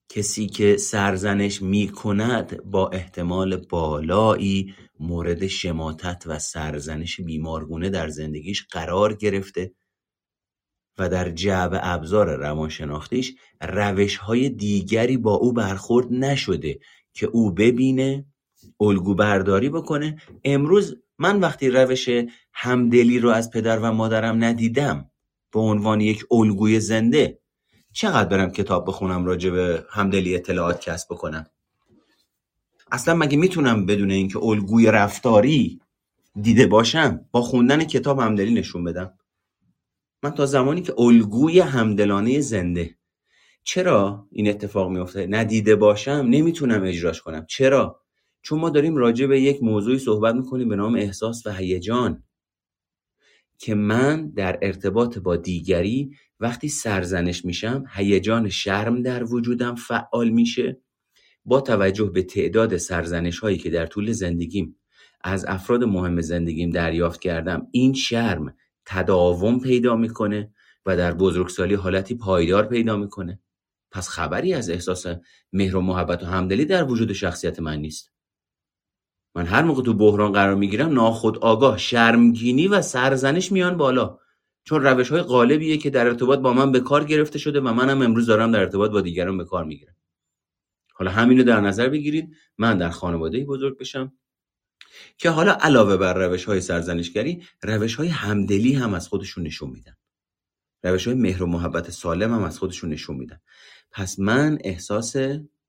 کسی 0.09 0.46
که 0.46 0.76
سرزنش 0.76 1.62
می‌کند 1.62 2.62
با 2.64 2.88
احتمال 2.88 3.57
بالایی 3.57 4.74
مورد 5.00 5.46
شماتت 5.46 6.22
و 6.26 6.38
سرزنش 6.38 7.20
بیمارگونه 7.20 7.90
در 7.90 8.09
زندگیش 8.09 8.66
قرار 8.70 9.14
گرفته 9.14 9.74
و 10.98 11.09
در 11.09 11.30
جعب 11.30 11.78
ابزار 11.83 12.37
روانشناختیش 12.37 13.35
روش 13.61 14.16
های 14.16 14.48
دیگری 14.48 15.16
با 15.16 15.35
او 15.35 15.52
برخورد 15.52 16.07
نشده 16.11 16.78
که 17.12 17.26
او 17.26 17.50
ببینه 17.50 18.26
الگو 18.80 19.14
برداری 19.14 19.68
بکنه. 19.68 20.16
امروز 20.44 20.96
من 21.18 21.40
وقتی 21.40 21.70
روش 21.70 22.09
همدلی 22.52 23.18
رو 23.18 23.30
از 23.30 23.50
پدر 23.50 23.78
و 23.78 23.92
مادرم 23.92 24.44
ندیدم 24.44 25.11
به 25.52 25.61
عنوان 25.61 26.00
یک 26.00 26.24
الگوی 26.30 26.80
زنده 26.80 27.43
چقدر 27.94 28.28
برم 28.28 28.50
کتاب 28.50 28.88
بخونم 28.88 29.24
راجع 29.24 29.50
به 29.50 29.85
همدلی 29.90 30.35
اطلاعات 30.35 30.80
کسب 30.80 31.09
بکنم؟ 31.11 31.46
اصلا 32.92 33.14
مگه 33.14 33.37
می‌تونم 33.37 33.87
بدون 33.87 34.11
اینکه 34.11 34.38
الگوی 34.38 34.87
رفتاری 34.87 35.80
دیده 36.40 36.66
باشم 36.66 37.20
با 37.33 37.42
خوندن 37.42 37.85
کتاب 37.85 38.18
همدلی 38.18 38.54
نشون 38.54 38.85
بدم؟ 38.85 39.18
من 40.22 40.30
تا 40.30 40.46
زمانی 40.46 40.83
که 40.83 40.94
الگوی 40.98 41.61
همدلانه 41.61 42.40
زنده. 42.40 42.94
چرا 43.64 44.26
این 44.33 44.48
اتفاق 44.48 44.90
میفته 44.90 45.26
ندیده 45.26 45.76
باشم 45.76 46.26
نمی‌تونم 46.30 46.83
اجراش 46.85 47.22
کنم. 47.22 47.46
چرا؟ 47.48 48.00
چون 48.42 48.61
ما 48.61 48.70
داریم 48.70 48.96
راجع 48.96 49.26
به 49.26 49.40
یک 49.40 49.62
موضوعی 49.62 49.98
صحبت 49.98 50.35
می‌کنیم 50.35 50.68
به 50.68 50.76
نام 50.76 50.94
احساس 50.94 51.46
و 51.46 51.52
هیجان. 51.52 52.22
که 53.59 53.75
من 53.75 54.31
در 54.31 54.59
ارتباط 54.62 55.19
با 55.19 55.37
دیگری 55.37 56.17
وقتی 56.40 56.69
سرزنش 56.69 57.45
میشم 57.45 57.85
هیجان 57.95 58.49
شرم 58.49 59.03
در 59.03 59.25
وجودم 59.25 59.75
فعال 59.75 60.29
میشه 60.29 60.81
با 61.45 61.61
توجه 61.61 62.05
به 62.05 62.23
تعداد 62.23 62.77
سرزنش 62.77 63.38
هایی 63.38 63.59
که 63.59 63.71
در 63.71 63.87
طول 63.87 64.12
زندگیم 64.12 64.77
از 65.21 65.45
افراد 65.49 65.85
مهم 65.85 66.21
زندگیم 66.21 66.71
دریافت 66.71 67.21
کردم 67.21 67.67
این 67.71 67.93
شرم 67.93 68.55
تداوم 68.87 69.61
پیدا 69.61 69.97
می‌کنه 69.97 70.55
و 70.87 70.97
در 70.97 71.14
بزرگسالی 71.14 71.75
حالتی 71.75 72.14
پایدار 72.14 72.67
پیدا 72.67 72.97
می‌کنه. 72.97 73.40
پس 73.90 74.09
خبری 74.09 74.55
از 74.55 74.71
احساس 74.71 75.07
مهر 75.53 75.77
و 75.77 75.81
محبت 75.81 76.23
و 76.23 76.27
همدلی 76.27 76.64
در 76.64 76.85
وجود 76.85 77.12
شخصیت 77.12 77.59
من 77.61 77.79
نیست. 77.79 78.13
من 79.35 79.47
هر 79.47 79.62
موقع 79.62 79.83
تو 79.83 79.94
بحران 79.94 80.33
قرار 80.33 80.55
می‌گیرم 80.55 80.92
ناخود 80.92 81.38
آگاه 81.38 81.79
شرمگینی 81.79 82.68
و 82.68 82.83
سرزنش 82.83 83.53
میان 83.53 83.77
بالا. 83.77 84.18
چون 84.64 84.83
روش 84.83 85.11
های 85.11 85.23
غالبیه 85.23 85.77
که 85.77 85.90
در 85.90 86.07
ارتباط 86.07 86.38
با 86.38 86.53
من 86.53 86.73
به 86.73 86.81
کار 86.81 87.05
گرفته 87.05 87.38
شده 87.38 87.61
و 87.61 87.73
منم 87.73 88.03
امروز 88.03 88.27
دارم 88.27 88.53
در 88.53 88.61
ارتباط 88.61 88.90
با 88.90 89.01
دیگران 89.01 89.38
به 89.38 89.44
کار 89.44 89.64
می‌گیرم. 89.64 89.97
حالا 90.94 91.11
همینو 91.11 91.42
در 91.42 91.61
نظر 91.61 91.88
بگیرید. 91.88 92.37
من 92.59 92.79
در 92.79 92.90
خانواده 92.90 93.44
بزرگ 93.44 93.79
بشم 93.79 94.12
که 95.18 95.31
حالا 95.31 95.53
علاوه 95.53 95.97
بر 95.97 96.14
روش 96.14 96.44
های 96.44 96.61
سرزنشگری 96.61 97.42
روش 97.62 97.94
های 97.94 98.09
همدلی 98.09 98.73
هم 98.73 98.94
از 98.94 99.09
خودشون 99.09 99.44
نشون 99.44 99.70
میدن. 99.70 99.97
روش 100.83 101.07
های 101.07 101.16
مهر 101.16 101.42
و 101.42 101.47
محبت 101.47 101.90
سالم 101.90 102.35
هم 102.35 102.42
از 102.42 102.59
خودشون 102.59 102.90
نشون 102.90 103.16
میدن. 103.16 103.40
پس 103.90 104.18
من 104.18 104.59
احساس 104.64 105.16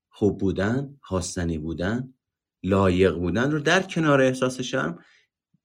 خوب 0.08 0.40
بودن 0.40 0.96
خواستنی 1.00 1.58
بودن 1.58 2.14
لایق 2.66 3.14
بودن 3.14 3.50
رو 3.50 3.60
در 3.60 3.82
کنار 3.82 4.20
احساس 4.20 4.60
شرم 4.60 4.98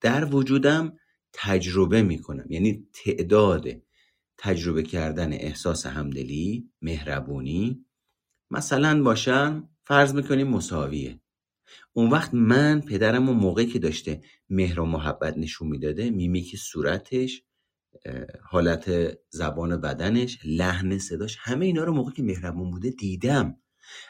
در 0.02 0.36
وجودم 0.36 0.98
تجربه 1.34 2.02
می‌کنم. 2.02 2.46
یعنی 2.50 2.88
تعداد 2.94 3.68
تجربه 4.38 4.84
کردن 4.84 5.34
احساس 5.34 5.86
همدلی 5.86 6.70
مهربونی 6.82 7.86
مثلا 8.52 9.04
باشم 9.04 9.70
فرض 9.84 10.14
می‌کنیم 10.14 10.48
مساویه. 10.48 11.20
اون 11.94 12.10
وقت 12.10 12.34
من 12.34 12.82
پدرم 12.82 13.30
اون 13.30 13.38
موقعی 13.38 13.66
که 13.66 13.80
داشته 13.80 14.22
مهر 14.50 14.80
و 14.80 14.86
محبت 14.86 15.38
نشون 15.38 15.68
می‌داده 15.68 16.10
میمیک 16.10 16.56
صورتش 16.56 17.44
حالت 18.44 19.18
زبان 19.30 19.82
بدنش 19.82 20.40
لحن 20.46 20.98
صداش 20.98 21.38
همه 21.40 21.66
اینا 21.66 21.84
رو 21.84 21.94
موقعی 21.94 22.16
که 22.16 22.24
مهربون 22.24 22.72
بوده 22.72 22.90
دیدم. 22.90 23.58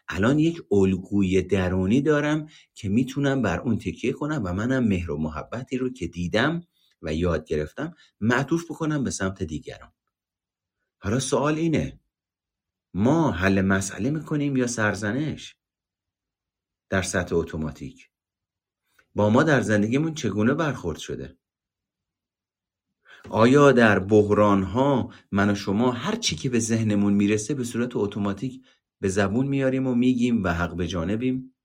الان 0.07 0.39
یک 0.39 0.61
الگوی 0.71 1.41
درونی 1.41 2.01
دارم 2.01 2.49
که 2.73 2.89
می‌تونم 2.89 3.41
بر 3.41 3.59
اون 3.59 3.77
تکیه 3.77 4.13
کنم 4.13 4.41
و 4.45 4.53
منم 4.53 4.83
مهر 4.83 5.11
و 5.11 5.17
محبتی 5.17 5.77
رو 5.77 5.89
که 5.89 6.07
دیدم 6.07 6.67
و 7.01 7.13
یاد 7.13 7.45
گرفتم 7.45 7.93
معطوف 8.21 8.71
بکنم 8.71 9.03
به 9.03 9.11
سمت 9.11 9.43
دیگران. 9.43 9.93
حالا 10.99 11.19
سوال 11.19 11.55
اینه 11.55 11.99
ما 12.93 13.31
حل 13.31 13.61
مسئله 13.61 14.09
می‌کنیم 14.09 14.57
یا 14.57 14.67
سرزنش 14.67 15.55
در 16.89 17.01
سطح 17.01 17.35
اتوماتیک؟ 17.35 18.09
با 19.15 19.29
ما 19.29 19.43
در 19.43 19.61
زندگیمون 19.61 20.13
چگونه 20.13 20.53
برخورد 20.53 20.99
شده؟ 20.99 21.37
آیا 23.29 23.71
در 23.71 23.99
بحران 23.99 24.63
ها 24.63 25.13
من 25.31 25.49
و 25.49 25.55
شما 25.55 25.91
هر 25.91 26.15
چی 26.15 26.35
که 26.35 26.49
به 26.49 26.59
ذهنمون 26.59 27.13
می‌رسه 27.13 27.53
به 27.53 27.63
صورت 27.63 27.95
اتوماتیک 27.95 28.61
به 29.01 29.09
زبون 29.09 29.47
میاریم 29.47 29.87
و 29.87 29.95
میگیم 29.95 30.43
و 30.43 30.47
حق 30.47 30.75
به 30.75 30.87
جانبیم. 30.87 31.55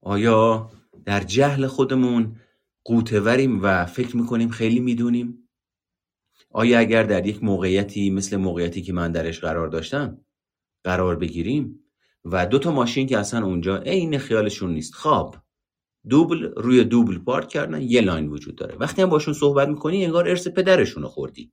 آیا 0.00 0.70
در 1.04 1.20
جهل 1.20 1.66
خودمون 1.66 2.36
قوتوریم 2.84 3.62
و 3.62 3.86
فکر 3.86 4.16
می‌کنیم 4.16 4.48
خیلی 4.48 4.80
می‌دونیم؟ 4.80 5.48
آیا 6.50 6.78
اگر 6.78 7.02
در 7.02 7.26
یک 7.26 7.44
موقعیتی 7.44 8.10
مثل 8.10 8.36
موقعیتی 8.36 8.82
که 8.82 8.92
من 8.92 9.12
درش 9.12 9.40
قرار 9.40 9.68
داشتم 9.68 10.24
قرار 10.84 11.16
بگیریم 11.16 11.84
و 12.24 12.46
دو 12.46 12.58
تا 12.58 12.72
ماشین 12.72 13.06
که 13.06 13.18
اصلا 13.18 13.46
اونجا 13.46 13.76
عین 13.76 14.18
خیالشون 14.18 14.74
نیست 14.74 14.94
خواب 14.94 15.36
دوبل 16.08 16.42
روی 16.56 16.84
دوبل 16.84 17.18
پارک 17.18 17.48
کردن 17.48 17.82
یه 17.82 18.00
لاین 18.00 18.28
وجود 18.28 18.56
داره. 18.56 18.76
وقتی 18.76 19.02
هم 19.02 19.08
باشون 19.08 19.34
صحبت 19.34 19.68
می‌کنی 19.68 20.04
انگار 20.04 20.28
ارث 20.28 20.48
پدرشون 20.48 21.06
خوردی. 21.06 21.52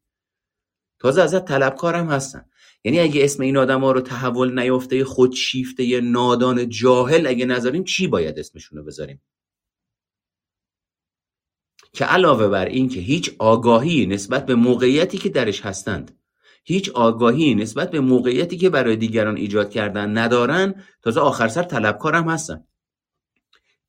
تازه 1.00 1.22
ازت 1.22 1.46
طلبکارم 1.46 2.10
هستن 2.10 2.46
یعنی 2.84 3.00
اگه 3.00 3.24
اسم 3.24 3.44
این 3.44 3.58
آدم 3.58 3.82
ها 3.82 3.92
رو 3.92 4.02
تحول 4.02 4.60
نیافته 4.60 5.04
خودشیفته 5.04 6.02
نادان 6.02 6.70
جاهل 6.70 7.28
اگه 7.28 7.46
نذاریم 7.46 7.84
چی 7.84 8.08
باید 8.08 8.40
اسمشون 8.40 8.80
رو 8.80 8.86
بذاریم؟ 8.86 9.22
که 11.94 12.06
علاوه 12.06 12.48
بر 12.48 12.66
این 12.66 12.90
که 12.90 13.00
هیچ 13.00 13.36
آگاهی 13.40 14.06
نسبت 14.06 14.46
به 14.46 14.56
موقعیتی 14.56 15.18
که 15.18 15.30
درش 15.30 15.62
هستند 15.62 16.20
هیچ 16.64 16.90
آگاهی 16.90 17.56
نسبت 17.56 17.92
به 17.92 18.00
موقعیتی 18.00 18.58
که 18.58 18.70
برای 18.70 18.96
دیگران 18.96 19.38
ایجاد 19.38 19.70
کردن 19.70 20.18
ندارن 20.18 20.84
تازه 21.02 21.20
آخر 21.20 21.48
سر 21.48 21.64
طلبکارم 21.64 22.30
هستن. 22.30 22.64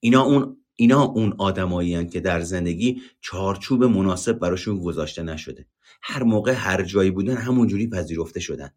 اینا 0.01 0.23
اون 0.23 0.57
اینا 0.77 1.03
اون 1.03 1.35
آدمایی 1.39 2.07
که 2.07 2.21
در 2.21 2.41
زندگی 2.41 3.03
چارچوب 3.21 3.85
مناسب 3.85 4.33
براشون 4.33 4.79
گذاشته 4.81 5.23
نشده. 5.23 5.67
هر 6.03 6.23
موقع 6.23 6.53
هر 6.53 6.83
جایی 6.83 7.11
بودن 7.11 7.37
همونجوری 7.37 7.89
پذیرفته 7.91 8.41
شدن. 8.41 8.71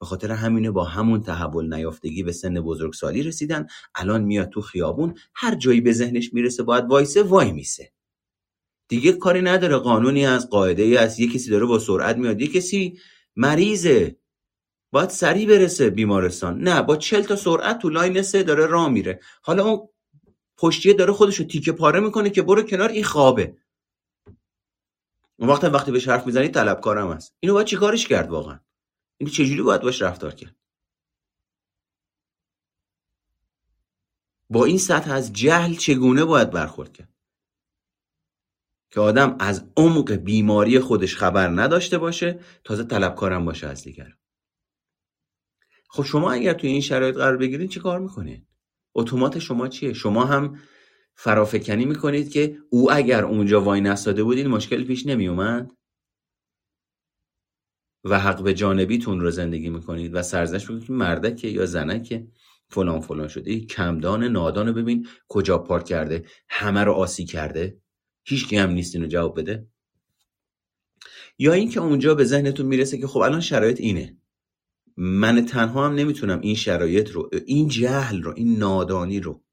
به 0.00 0.06
خاطر 0.06 0.32
همینه 0.32 0.70
با 0.70 0.84
همون 0.84 1.22
تحول 1.22 1.74
نیافتگی 1.74 2.22
به 2.22 2.32
سن 2.32 2.60
بزرگسالی 2.60 3.22
رسیدن 3.22 3.66
الان 3.94 4.22
میاد 4.22 4.48
تو 4.48 4.60
خیابون 4.60 5.14
هر 5.34 5.54
جایی 5.54 5.80
به 5.80 5.92
ذهنش 5.92 6.32
می‌رسه 6.32 6.62
باید 6.62 6.84
وایسه 6.84 7.22
وای 7.22 7.52
میسه. 7.52 7.92
دیگه 8.88 9.12
کاری 9.12 9.42
نداره 9.42 9.76
قانونی 9.76 10.26
از 10.26 10.50
قاعده 10.50 10.82
ای 10.82 10.96
از 10.96 11.20
یه 11.20 11.28
کسی 11.28 11.50
داره 11.50 11.66
با 11.66 11.78
سرعت 11.78 12.16
میاد 12.16 12.40
یه 12.40 12.46
کسی 12.46 12.98
مریضه. 13.36 14.16
باید 14.92 15.08
سریع 15.10 15.48
برسه 15.48 15.90
بیمارستان. 15.90 16.60
نه 16.60 16.82
با 16.82 16.96
چل 16.96 17.22
تا 17.22 17.36
سرعت 17.36 17.78
تو 17.78 17.88
لاین 17.88 18.22
سه 18.22 18.42
داره 18.42 18.66
راه 18.66 18.88
میره. 18.88 19.20
حالا 19.42 19.64
اون 19.64 19.88
پشتیه 20.56 20.92
داره 20.92 21.12
خودش 21.12 21.36
رو 21.36 21.44
تیکه 21.44 21.72
پاره 21.72 22.00
می‌کنه 22.00 22.30
که 22.30 22.42
برو 22.42 22.62
کنار 22.62 22.88
این 22.88 23.04
خوابه. 23.04 23.56
اون 25.44 25.52
وقت 25.52 25.64
وقتی 25.64 25.92
بهش 25.92 26.08
حرف 26.08 26.26
می‌زنی 26.26 26.48
طلبکارم 26.48 27.12
هست. 27.12 27.36
اینو 27.40 27.54
باید 27.54 27.66
چیکارش 27.66 28.08
کرد 28.08 28.30
واقعا؟ 28.30 28.60
اینو 29.16 29.32
چجوری 29.32 29.62
باید 29.62 29.80
باش 29.80 30.02
رفتار 30.02 30.34
کرد؟ 30.34 30.56
با 34.50 34.64
این 34.64 34.78
سطح 34.78 35.12
از 35.12 35.32
جهل 35.32 35.74
چگونه 35.74 36.24
باید 36.24 36.50
برخورد 36.50 36.92
کرد؟ 36.92 37.14
که 38.90 39.00
آدم 39.00 39.36
از 39.40 39.70
عمق 39.76 40.12
بیماری 40.12 40.78
خودش 40.78 41.16
خبر 41.16 41.48
نداشته 41.48 41.98
باشه 41.98 42.40
تازه 42.64 42.84
طلبکارم 42.84 43.44
باشه 43.44 43.66
از 43.66 43.82
دیگر. 43.82 44.12
خب 45.88 46.02
شما 46.02 46.32
اگر 46.32 46.54
توی 46.54 46.70
این 46.70 46.80
شرایط 46.80 47.16
قرار 47.16 47.36
بگیرید 47.36 47.70
چی 47.70 47.80
کار 47.80 48.00
می‌کنید 48.00 48.46
اتومات 48.94 49.38
شما 49.38 49.68
چیه؟ 49.68 49.92
شما 49.92 50.24
هم 50.24 50.58
فرافکنی 51.14 51.84
می‌کنید 51.84 52.30
که 52.30 52.58
او 52.70 52.92
اگر 52.92 53.24
اونجا 53.24 53.60
وای 53.60 53.80
نستاده 53.80 54.24
بود 54.24 54.36
این 54.36 54.46
مشکل 54.46 54.84
پیش 54.84 55.06
نمیومد 55.06 55.70
و 58.04 58.20
حق 58.20 58.42
به 58.42 58.54
جانبیتون 58.54 59.20
رو 59.20 59.30
زندگی 59.30 59.70
می‌کنید 59.70 60.14
و 60.14 60.22
سرزنش 60.22 60.62
می‌کنید 60.62 60.86
که 60.86 60.92
مردکه 60.92 61.48
یا 61.48 61.66
زنکه. 61.66 62.26
فلان 62.68 63.00
فلان 63.00 63.28
شده. 63.28 63.60
کمدان 63.60 64.24
نادان 64.24 64.72
ببین 64.72 65.06
کجا 65.28 65.58
پارک 65.58 65.84
کرده. 65.84 66.24
همه 66.48 66.84
رو 66.84 66.92
آسی 66.92 67.24
کرده. 67.24 67.80
هیچ 68.24 68.52
هم 68.52 68.70
نیست 68.70 68.94
اینو 68.94 69.06
جواب 69.06 69.40
بده. 69.40 69.66
یا 71.38 71.52
اینکه 71.52 71.80
اونجا 71.80 72.14
به 72.14 72.24
ذهنتون 72.24 72.66
می‌رسه 72.66 72.98
که 72.98 73.06
خب 73.06 73.18
الان 73.20 73.40
شرایط 73.40 73.80
اینه. 73.80 74.18
من 74.96 75.46
تنها 75.46 75.86
هم 75.86 75.94
نمی‌تونم 75.94 76.40
این 76.40 76.54
شرایط 76.54 77.10
رو 77.10 77.30
این 77.46 77.68
جهل 77.68 78.22
رو 78.22 78.32
این 78.36 78.58
نادانی 78.58 79.20
رو 79.20 79.43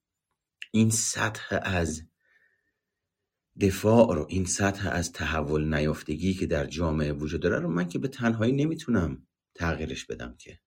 این 0.72 0.90
سطح 0.90 1.60
از 1.62 2.04
دفاع 3.60 4.16
رو 4.16 4.26
این 4.30 4.46
سطح 4.46 4.90
از 4.92 5.12
تحول 5.12 5.74
نیافتگی 5.74 6.34
که 6.34 6.46
در 6.46 6.66
جامعه 6.66 7.14
وجود 7.14 7.42
داره 7.42 7.60
رو 7.60 7.70
من 7.70 7.88
که 7.88 8.00
به 8.00 8.08
تنهایی 8.08 8.54
نمی‌تونم 8.54 9.28
تغییرش 9.56 10.06
بدم 10.06 10.36
که. 10.38 10.60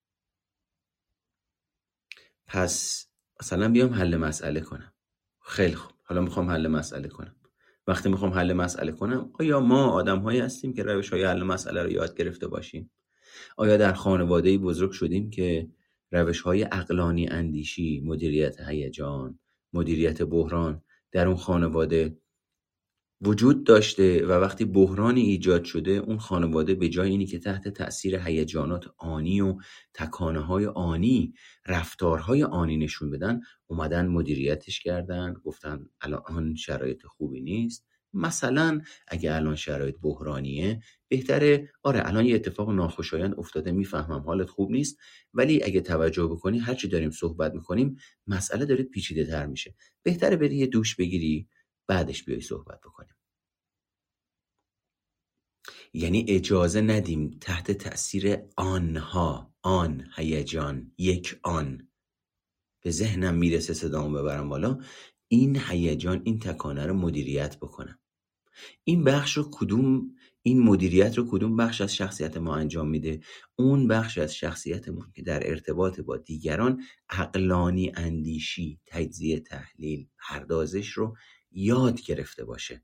پس 2.47 3.07
مثلا 3.41 3.69
بیام 3.69 3.95
حل 3.95 4.17
مسئله 4.17 4.61
کنم. 4.61 4.93
خیلی 5.41 5.75
خوب. 5.75 5.93
حالا 6.03 6.21
می‌خوام 6.21 6.51
حل 6.51 6.69
مسئله 6.69 7.09
کنم. 7.09 7.37
وقتی 7.87 8.09
می‌خوام 8.09 8.33
حل 8.33 8.53
مسئله 8.53 8.93
کنم 8.93 9.31
آیا 9.41 9.61
ما 9.61 9.91
آدم 9.91 10.19
هایی 10.19 10.41
هستیم 10.41 10.75
که 10.75 10.83
روش 10.83 11.11
های 11.13 11.25
حل 11.25 11.43
مسئله 11.43 11.83
رو 11.83 11.91
یاد 11.91 12.17
گرفته 12.17 12.47
باشیم؟ 12.47 12.91
آیا 13.57 13.77
در 13.77 13.93
خانواده 13.93 14.59
بزرگ 14.59 14.91
شدیم 14.91 15.31
که 15.31 15.69
روش 16.13 16.41
های 16.41 16.65
اقلانی 16.65 17.29
اندیشی 17.29 18.01
مدیریت 18.01 18.61
هیجان 18.61 19.39
مدیریت 19.75 20.23
بحران 20.23 20.83
در 21.13 21.27
اون 21.29 21.37
خانواده 21.37 22.19
وجود 23.21 23.65
داشته 23.65 24.27
و 24.27 24.33
وقتی 24.33 24.65
بحرانی 24.65 25.21
ایجاد 25.21 25.65
شده 25.65 25.91
اون 25.91 26.19
خانواده 26.19 26.75
به 26.75 26.89
جای 26.89 27.11
اینی 27.11 27.27
که 27.27 27.39
تحت 27.39 27.69
تاثیر 27.69 28.17
هیجانات 28.17 28.85
آنی 28.99 29.41
و 29.41 29.57
تکانه 29.95 30.41
های 30.41 30.67
آنی 30.67 31.35
رفتارهای 31.67 32.45
آنی 32.45 32.77
نشون 32.77 33.11
بدن 33.11 33.41
اومدن 33.67 34.07
مدیریتش 34.07 34.81
کردن 34.81 35.35
گفتن 35.45 35.87
الان 36.01 36.55
شرایط 36.55 37.03
خوبی 37.07 37.41
نیست. 37.41 37.87
مثلا 38.15 38.83
اگه 39.09 39.35
الان 39.35 39.57
شرایط 39.57 39.97
بحرانیه 40.03 40.83
بهتره 41.09 41.71
آره 41.83 42.03
الان 42.05 42.27
یه 42.27 42.35
اتفاق 42.35 42.71
ناخوشایند 42.71 43.35
افتاده 43.39 43.73
می‌فهمم 43.73 44.21
حالت 44.21 44.51
خوب 44.51 44.71
نیست 44.71 44.99
ولی 45.35 45.65
اگه 45.65 45.81
توجه 45.81 46.27
بکنی 46.27 46.59
هرچی 46.59 46.89
داریم 46.89 47.11
صحبت 47.11 47.55
می‌کنیم 47.55 47.97
مسئله 48.27 48.67
داره 48.67 48.85
پیچیده 48.85 49.27
تر 49.27 49.47
میشه. 49.47 49.75
بهتره 50.03 50.37
بری 50.37 50.57
یه 50.57 50.67
دوش 50.67 50.97
بگیری 50.97 51.49
بعدش 51.89 52.25
بیای 52.25 52.41
صحبت 52.41 52.81
بکنیم. 52.81 53.15
یعنی 55.95 56.25
اجازه 56.29 56.81
ندیم 56.81 57.39
تحت 57.41 57.73
تاثیر 57.73 58.39
آنها 58.57 59.55
آن 59.63 60.07
هیجان 60.17 60.93
یک 60.99 61.41
آن. 61.43 61.89
به 62.85 62.91
ذهنم 62.91 63.35
می‌رسه 63.35 63.75
صدامو 63.75 64.19
ببرم 64.19 64.49
بالا. 64.49 64.79
این 65.29 65.61
هیجان 65.69 66.23
این 66.25 66.39
تکانه 66.39 66.87
رو 66.87 66.95
مدیریت 66.95 67.57
بکنم. 67.57 67.99
این 68.85 69.05
بخش 69.05 69.37
رو 69.37 69.49
کدوم 69.53 70.15
این 70.43 70.63
مدیریت 70.63 71.19
رو 71.19 71.31
کدوم 71.31 71.57
بخش 71.57 71.81
از 71.81 71.95
شخصیت 71.95 72.37
ما 72.37 72.57
انجام 72.57 72.89
میده؟ 72.89 73.21
اون 73.57 73.89
بخش 73.89 74.19
از 74.19 74.35
شخصیتمون 74.35 75.13
که 75.15 75.23
در 75.23 75.51
ارتباط 75.51 76.01
با 76.01 76.17
دیگران 76.17 76.83
عقلانی 77.11 77.93
اندیشی 77.95 78.81
تجزیه 78.87 79.41
تحلیل 79.41 80.07
پردازش 80.19 80.89
رو 80.89 81.17
یاد 81.51 82.01
گرفته 82.01 82.45
باشه. 82.45 82.83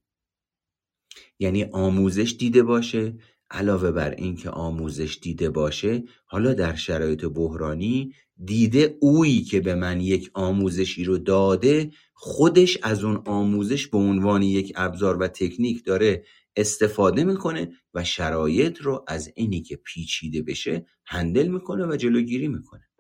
یعنی 1.38 1.64
آموزش 1.64 2.36
دیده 2.38 2.62
باشه 2.62 3.14
علاوه 3.50 3.90
بر 3.90 4.10
اینکه 4.10 4.50
آموزش 4.50 5.18
دیده 5.22 5.50
باشه 5.50 6.04
حالا 6.26 6.54
در 6.54 6.74
شرایط 6.74 7.24
بحرانی 7.24 8.14
دیده 8.44 8.96
اویی 9.00 9.42
که 9.42 9.60
به 9.60 9.74
من 9.74 10.00
یک 10.00 10.30
آموزشی 10.34 11.04
رو 11.04 11.18
داده 11.18 11.90
خودش 12.14 12.78
از 12.82 13.04
اون 13.04 13.22
آموزش 13.26 13.86
به 13.86 13.98
عنوان 13.98 14.42
یک 14.42 14.72
ابزار 14.76 15.16
و 15.16 15.28
تکنیک 15.28 15.84
داره 15.84 16.24
استفاده 16.56 17.24
می‌کنه 17.24 17.72
و 17.94 18.04
شرایط 18.04 18.78
رو 18.78 19.04
از 19.08 19.32
اینی 19.34 19.62
که 19.62 19.76
پیچیده 19.76 20.42
بشه 20.42 20.86
هندل 21.06 21.46
می‌کنه 21.48 21.86
و 21.86 21.96
جلوگیری 21.96 22.48
می‌کنه 22.48 22.90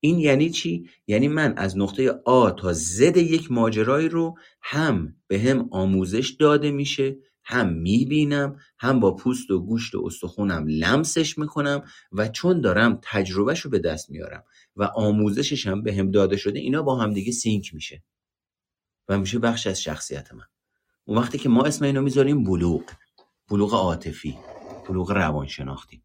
این 0.00 0.18
یعنی 0.18 0.50
چی؟ 0.50 0.88
یعنی 1.06 1.28
من 1.28 1.54
از 1.56 1.78
نقطه 1.78 2.10
آ 2.24 2.50
تا 2.50 2.72
زد 2.72 3.16
یک 3.16 3.52
ماجرایی 3.52 4.08
رو 4.08 4.34
هم 4.62 5.16
به 5.28 5.40
هم 5.40 5.68
آموزش 5.70 6.30
داده 6.30 6.70
میشه 6.70 7.16
هم 7.44 7.72
می‌بینم 7.72 8.56
هم 8.78 9.00
با 9.00 9.14
پوست 9.14 9.50
و 9.50 9.58
گوشت 9.58 9.94
و 9.94 10.02
استخونم 10.06 10.66
لمسش 10.68 11.38
می‌کنم 11.38 11.82
و 12.12 12.28
چون 12.28 12.60
دارم 12.60 12.98
تجربهش 13.02 13.60
رو 13.60 13.70
به 13.70 13.78
دست 13.78 14.10
میارم 14.10 14.44
و 14.76 14.84
آموزشش 14.84 15.66
هم 15.66 15.82
به 15.82 15.94
هم 15.94 16.10
داده 16.10 16.36
شده 16.36 16.58
اینا 16.58 16.82
با 16.82 16.96
هم 16.96 17.12
دیگه 17.12 17.32
سینک 17.32 17.74
میشه. 17.74 18.02
و 19.08 19.18
میشه 19.18 19.38
بخش 19.38 19.66
از 19.66 19.82
شخصیت 19.82 20.34
من. 20.34 20.46
اون 21.04 21.18
وقتی 21.18 21.38
که 21.38 21.48
ما 21.48 21.62
اسم 21.62 21.84
اینو 21.84 22.02
می‌ذاریم 22.02 22.44
بلوغ. 22.44 22.82
بلوغ 23.50 23.74
عاطفی. 23.74 24.38
بلوغ 24.88 25.10
روانشناختی. 25.10 26.02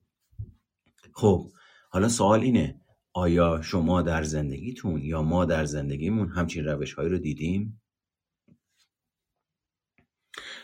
خب 1.14 1.52
حالا 1.90 2.10
سوال 2.10 2.40
اینه 2.40 2.82
آیا 3.14 3.62
شما 3.62 4.02
در 4.02 4.24
زندگیتون 4.24 5.02
یا 5.02 5.22
ما 5.22 5.46
در 5.46 5.66
زندگیمون 5.66 6.30
همچین 6.30 6.66
روش 6.66 6.92
رو 6.92 7.18
دیدیم؟ 7.18 7.82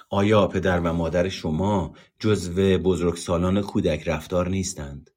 آیا 0.09 0.47
پدر 0.47 0.79
و 0.79 0.93
مادر 0.93 1.29
شما 1.29 1.95
جزو 2.19 2.77
بزرگسالان 2.77 3.61
کودک 3.61 4.07
رفتار 4.07 4.49
نیستند؟ 4.49 5.09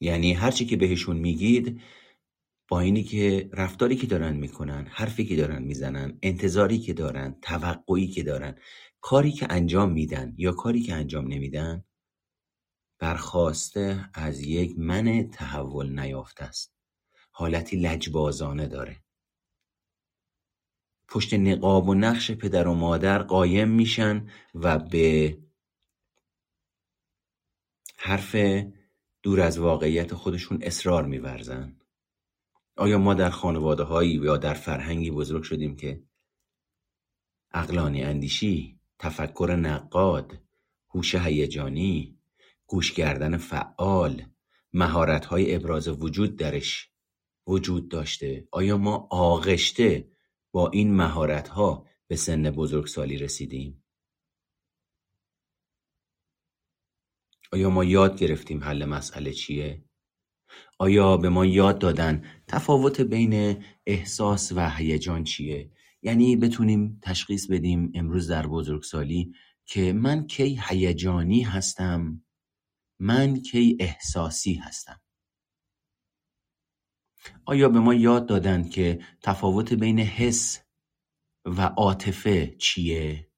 یعنی 0.00 0.32
هرچی 0.32 0.66
که 0.66 0.76
بهشون 0.76 1.16
میگید 1.16 1.80
با 2.68 2.80
اینی 2.80 3.02
که 3.02 3.50
رفتاری 3.52 3.96
که 3.96 4.06
دارن 4.06 4.36
می‌کنن 4.36 4.86
حرفی 4.90 5.24
که 5.24 5.36
دارن 5.36 5.62
می‌زنن 5.62 6.18
انتظاری 6.22 6.78
که 6.78 6.92
دارن 6.92 7.38
توقعی 7.42 8.06
که 8.06 8.22
دارن 8.22 8.58
کاری 9.00 9.32
که 9.32 9.46
انجام 9.50 9.92
میدن 9.92 10.34
یا 10.36 10.52
کاری 10.52 10.82
که 10.82 10.94
انجام 10.94 11.28
نمیدن 11.28 11.84
برخواسته 12.98 14.10
از 14.14 14.40
یک 14.40 14.78
من 14.78 15.30
تحول 15.30 16.00
نیافته 16.00 16.44
است 16.44 16.74
حالتی 17.30 17.76
لجبازانه 17.76 18.66
داره 18.66 19.02
پشت 21.12 21.34
نقاب 21.34 21.88
و 21.88 21.94
نقش 21.94 22.30
پدر 22.30 22.68
و 22.68 22.74
مادر 22.74 23.22
قایم 23.22 23.68
میشن 23.68 24.28
و 24.54 24.78
به 24.78 25.38
حرف 27.96 28.36
دور 29.22 29.40
از 29.40 29.58
واقعیت 29.58 30.14
خودشون 30.14 30.58
اصرار 30.62 31.06
میورزن. 31.06 31.76
آیا 32.76 32.98
ما 32.98 33.14
در 33.14 33.30
خانواده 33.30 33.82
هایی 33.82 34.12
یا 34.12 34.36
در 34.36 34.54
فرهنگی 34.54 35.10
بزرگ 35.10 35.42
شدیم 35.42 35.76
که 35.76 36.02
اقلانی 37.50 38.02
اندیشی 38.02 38.80
تفکر 38.98 39.56
نقاد 39.60 40.38
هوش 40.88 41.14
هیجانی 41.14 42.18
گوش 42.66 42.92
کردن 42.92 43.36
فعال 43.36 44.22
مهارت 44.72 45.24
های 45.24 45.54
ابراز 45.54 45.88
وجود 45.88 46.36
درش 46.36 46.90
وجود 47.46 47.88
داشته؟ 47.88 48.48
آیا 48.50 48.78
ما 48.78 49.08
آغشته 49.10 50.11
با 50.52 50.70
این 50.70 50.94
مهارت 50.94 51.48
ها 51.48 51.86
به 52.06 52.16
سن 52.16 52.50
بزرگسالی 52.50 53.18
رسیدیم. 53.18 53.84
آیا 57.52 57.70
ما 57.70 57.84
یاد 57.84 58.18
گرفتیم 58.18 58.64
حل 58.64 58.84
مسئله 58.84 59.32
چیه؟ 59.32 59.84
آیا 60.78 61.16
به 61.16 61.28
ما 61.28 61.46
یاد 61.46 61.78
دادن 61.78 62.24
تفاوت 62.48 63.00
بین 63.00 63.64
احساس 63.86 64.52
و 64.52 64.70
هیجان 64.70 65.24
چیه؟ 65.24 65.70
یعنی 66.02 66.36
بتونیم 66.36 67.00
تشخیص 67.02 67.50
بدیم 67.50 67.92
امروز 67.94 68.30
در 68.30 68.46
بزرگسالی 68.46 69.34
که 69.66 69.92
من 69.92 70.26
کی 70.26 70.60
هیجانی 70.68 71.42
هستم 71.42 72.24
من 73.00 73.36
کی 73.40 73.76
احساسی 73.80 74.54
هستم. 74.54 75.01
آیا 77.44 77.68
به 77.68 77.80
ما 77.80 77.94
یاد 77.94 78.26
دادند 78.26 78.70
که 78.70 79.00
تفاوت 79.22 79.72
بین 79.72 79.98
حس 79.98 80.60
و 81.44 81.62
عاطفه 81.62 82.56
چیه؟ 82.58 83.28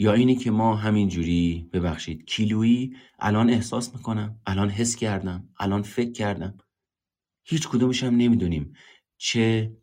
یا 0.00 0.12
اینی 0.12 0.36
که 0.36 0.50
ما 0.50 0.76
همینجوری 0.76 1.70
ببخشید 1.72 2.24
کیلویی 2.24 2.96
الان 3.18 3.50
احساس 3.50 3.94
می‌کنم 3.94 4.40
الان 4.46 4.70
حس 4.70 4.96
کردم 4.96 5.48
الان 5.60 5.82
فکر 5.82 6.12
کردم. 6.12 6.58
هیچ 7.44 7.68
کدومش 7.68 8.04
هم 8.04 8.16
نمی‌دونیم 8.16 8.74
چه 9.16 9.76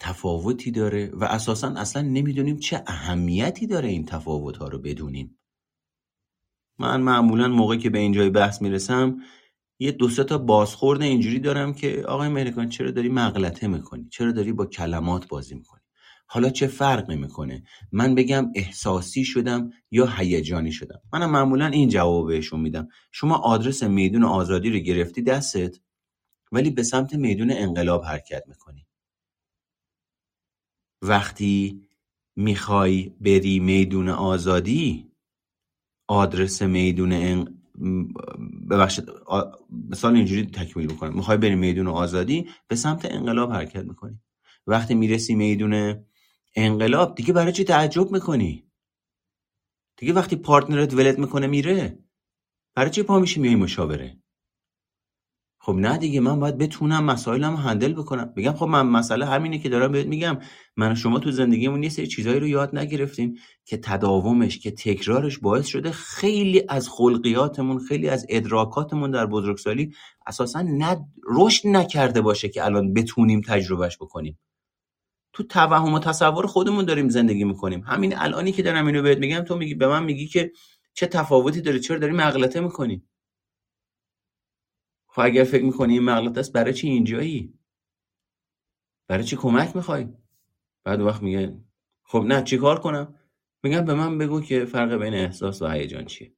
تفاوتی 0.00 0.70
داره 0.70 1.10
و 1.12 1.24
اساسا 1.24 1.68
اصلا 1.68 2.02
نمی‌دونیم 2.02 2.56
چه 2.58 2.84
اهمیتی 2.86 3.66
داره 3.66 3.88
این 3.88 4.04
تفاوت 4.06 4.56
ها 4.56 4.68
رو 4.68 4.78
بدونیم. 4.78 5.38
من 6.78 7.00
معمولا 7.00 7.48
موقع 7.48 7.76
که 7.76 7.90
به 7.90 7.98
اینجای 7.98 8.30
بحث 8.30 8.62
می‌رسم 8.62 9.22
یه 9.78 9.92
دو 9.92 10.08
سه 10.08 10.24
تا 10.24 10.38
بازخورد 10.38 11.02
اینجوری 11.02 11.38
دارم 11.38 11.74
که 11.74 12.02
آقای 12.08 12.26
امریکان 12.26 12.68
چرا 12.68 12.90
داری 12.90 13.08
مغلطه 13.08 13.68
می‌کنی؟ 13.68 14.08
چرا 14.08 14.32
داری 14.32 14.52
با 14.52 14.66
کلمات 14.66 15.28
بازی 15.28 15.54
می‌کنی؟ 15.54 15.80
حالا 16.26 16.50
چه 16.50 16.66
فرقی 16.66 17.16
می‌کنه؟ 17.16 17.62
من 17.92 18.14
بگم 18.14 18.52
احساسی 18.54 19.24
شدم 19.24 19.70
یا 19.90 20.06
هیجانی 20.06 20.72
شدم؟ 20.72 21.00
منم 21.12 21.30
معمولا 21.30 21.66
این 21.66 21.88
جواب 21.88 22.28
بهشون 22.28 22.60
میدم. 22.60 22.88
شما 23.12 23.36
آدرس 23.36 23.82
میدون 23.82 24.24
آزادی 24.24 24.70
رو 24.70 24.78
گرفتی 24.78 25.22
دستت 25.22 25.80
ولی 26.52 26.70
به 26.70 26.82
سمت 26.82 27.14
میدون 27.14 27.50
انقلاب 27.50 28.04
حرکت 28.04 28.42
می‌کنی. 28.48 28.86
وقتی 31.02 31.88
می‌خوای 32.36 33.08
بری 33.20 33.60
میدون 33.60 34.08
آزادی 34.08 35.12
آدرس 36.08 36.62
میدون. 36.62 37.46
ببخشید 38.70 39.04
مثال 39.90 40.16
اینجوری 40.16 40.46
تکمیل 40.46 40.86
بکنم. 40.86 41.14
می‌خوای 41.14 41.36
بری 41.36 41.54
میدون 41.54 41.86
آزادی 41.86 42.48
به 42.68 42.76
سمت 42.76 43.04
انقلاب 43.14 43.52
حرکت 43.52 43.84
می‌کنی. 43.84 44.20
وقتی 44.66 44.94
می‌رسی 44.94 45.34
میدون 45.34 46.04
انقلاب 46.56 47.14
دیگه 47.14 47.32
برای 47.32 47.52
چی 47.52 47.64
تعجب 47.64 48.12
می‌کنی؟ 48.12 48.66
دیگه 49.96 50.12
وقتی 50.12 50.36
پارتنرت 50.36 50.94
ولت 50.94 51.18
می‌کنه 51.18 51.46
میره. 51.46 51.98
برای 52.74 52.90
چی 52.90 53.02
پا 53.02 53.18
میشی 53.18 53.40
میای 53.40 53.54
مشاوره؟ 53.54 54.22
خب 55.66 55.72
نه 55.72 55.98
دیگه 55.98 56.20
من 56.20 56.40
باید 56.40 56.58
بتونم 56.58 57.04
مسائلم 57.04 57.50
رو 57.50 57.56
هندل 57.56 57.92
بکنم. 57.92 58.32
بگم 58.36 58.52
خب 58.52 58.66
من 58.66 58.86
مسئله 58.86 59.26
همینه 59.26 59.58
که 59.58 59.68
دارم 59.68 59.92
بهت 59.92 60.06
میگم. 60.06 60.38
من 60.76 60.94
شما 60.94 61.18
تو 61.18 61.30
زندگیمون 61.30 61.82
یه 61.82 61.88
سری 61.88 62.06
چیزایی 62.06 62.40
رو 62.40 62.48
یاد 62.48 62.78
نگرفتیم 62.78 63.34
که 63.64 63.76
تداومش 63.76 64.58
که 64.58 64.70
تکرارش 64.70 65.38
باعث 65.38 65.66
شده 65.66 65.90
خیلی 65.90 66.62
از 66.68 66.88
خلقیاتمون 66.88 67.78
خیلی 67.78 68.08
از 68.08 68.26
ادراکاتمون 68.28 69.10
در 69.10 69.26
بزرگسالی 69.26 69.94
اساسا 70.26 70.62
نه 70.62 71.04
رشد 71.28 71.68
نکرده 71.68 72.20
باشه 72.20 72.48
که 72.48 72.64
الان 72.64 72.92
بتونیم 72.92 73.40
تجربهش 73.40 73.96
بکنیم. 73.96 74.38
تو 75.32 75.42
توهم 75.42 75.94
و 75.94 75.98
تصور 75.98 76.46
خودمون 76.46 76.84
داریم 76.84 77.08
زندگی 77.08 77.44
می‌کنیم. 77.44 77.80
همین 77.86 78.18
الانی 78.18 78.52
که 78.52 78.62
دارم 78.62 78.86
اینو 78.86 79.02
بهت 79.02 79.18
میگم 79.18 79.40
تو 79.40 79.56
میگی 79.56 79.74
به 79.74 79.86
من 79.86 80.04
میگی 80.04 80.26
که 80.26 80.52
چه 80.94 81.06
تفاوتی 81.06 81.60
داره 81.60 81.78
چرا 81.78 81.98
داری 81.98 82.12
مغلطه 82.12 82.60
می‌کنی؟ 82.60 83.02
خب 85.16 85.22
اگر 85.22 85.44
فکر 85.44 85.64
می‌کنی 85.64 85.92
این 85.92 86.02
مغلطه 86.02 86.40
است 86.40 86.52
برای 86.52 86.74
چی 86.74 86.88
اینجایی؟ 86.88 87.54
برای 89.08 89.24
چی 89.24 89.36
کمک 89.36 89.76
می‌خوای؟ 89.76 90.08
بعد 90.84 91.00
وقت 91.00 91.22
میگه 91.22 91.58
خب 92.02 92.18
نه 92.18 92.42
چیکار 92.42 92.80
کنم؟ 92.80 93.14
میگم 93.62 93.84
به 93.84 93.94
من 93.94 94.18
بگو 94.18 94.40
که 94.40 94.64
فرق 94.64 94.92
بین 95.02 95.14
احساس 95.14 95.62
و 95.62 95.68
هیجان 95.68 96.04
چیه. 96.04 96.32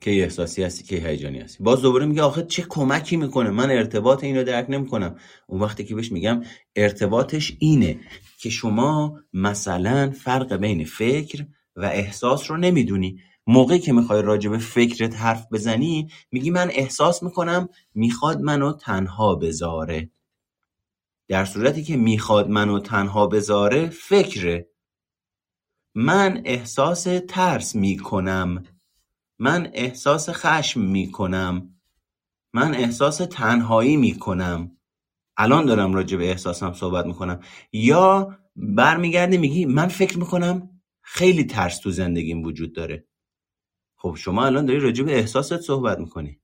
که 0.00 0.10
احساسی 0.10 0.62
هستی 0.62 0.84
که 0.84 1.08
هیجانی 1.08 1.38
هستی. 1.38 1.64
باز 1.64 1.82
دوباره 1.82 2.06
میگه 2.06 2.22
آخه 2.22 2.42
چه 2.42 2.62
کمکی 2.68 3.16
می‌کنه؟ 3.16 3.50
من 3.50 3.70
ارتباط 3.70 4.24
اینو 4.24 4.44
درک 4.44 4.66
نمی‌کنم. 4.68 5.18
اون 5.46 5.60
وقتی 5.60 5.84
که 5.84 5.94
بهش 5.94 6.12
میگم 6.12 6.42
ارتباطش 6.76 7.56
اینه 7.58 8.00
که 8.38 8.50
شما 8.50 9.20
مثلا 9.32 10.10
فرق 10.10 10.56
بین 10.56 10.84
فکر 10.84 11.46
و 11.78 11.84
احساس 11.84 12.50
رو 12.50 12.56
نمی‌دونی. 12.56 13.20
موقعی 13.46 13.78
که 13.78 13.92
می‌خوای 13.92 14.22
راجع 14.22 14.50
به 14.50 14.58
فکرت 14.58 15.16
حرف 15.16 15.46
بزنی 15.52 16.08
میگی 16.32 16.50
من 16.50 16.70
احساس 16.70 17.22
می‌کنم 17.22 17.68
می‌خواد 17.94 18.40
منو 18.40 18.72
تنها 18.72 19.34
بذاره. 19.34 20.10
در 21.28 21.44
صورتی 21.44 21.82
که 21.82 21.96
می‌خواد 21.96 22.48
منو 22.48 22.78
تنها 22.78 23.26
بذاره 23.26 23.88
فکره. 23.88 24.68
من 25.94 26.42
احساس 26.44 27.06
ترس 27.28 27.74
می‌کنم. 27.74 28.62
من 29.38 29.70
احساس 29.74 30.30
خشم 30.30 30.80
می‌کنم. 30.80 31.74
من 32.54 32.74
احساس 32.74 33.16
تنهایی 33.16 33.96
می‌کنم. 33.96 34.76
الان 35.36 35.66
دارم 35.66 35.94
راجع 35.94 36.16
به 36.16 36.30
احساسم 36.30 36.72
صحبت 36.72 37.06
می‌کنم. 37.06 37.40
یا 37.72 38.38
برمیگردی 38.56 39.38
میگی 39.38 39.64
من 39.64 39.88
فکر 39.88 40.18
می‌کنم 40.18 40.77
خیلی 41.10 41.44
ترس 41.44 41.78
تو 41.78 41.90
زندگیم 41.90 42.42
وجود 42.42 42.74
داره. 42.74 43.04
خب 43.96 44.14
شما 44.18 44.46
الان 44.46 44.66
داری 44.66 44.80
راجع 44.80 45.04
به 45.04 45.16
احساست 45.18 45.60
صحبت 45.60 45.98
می‌کنی. 45.98 46.40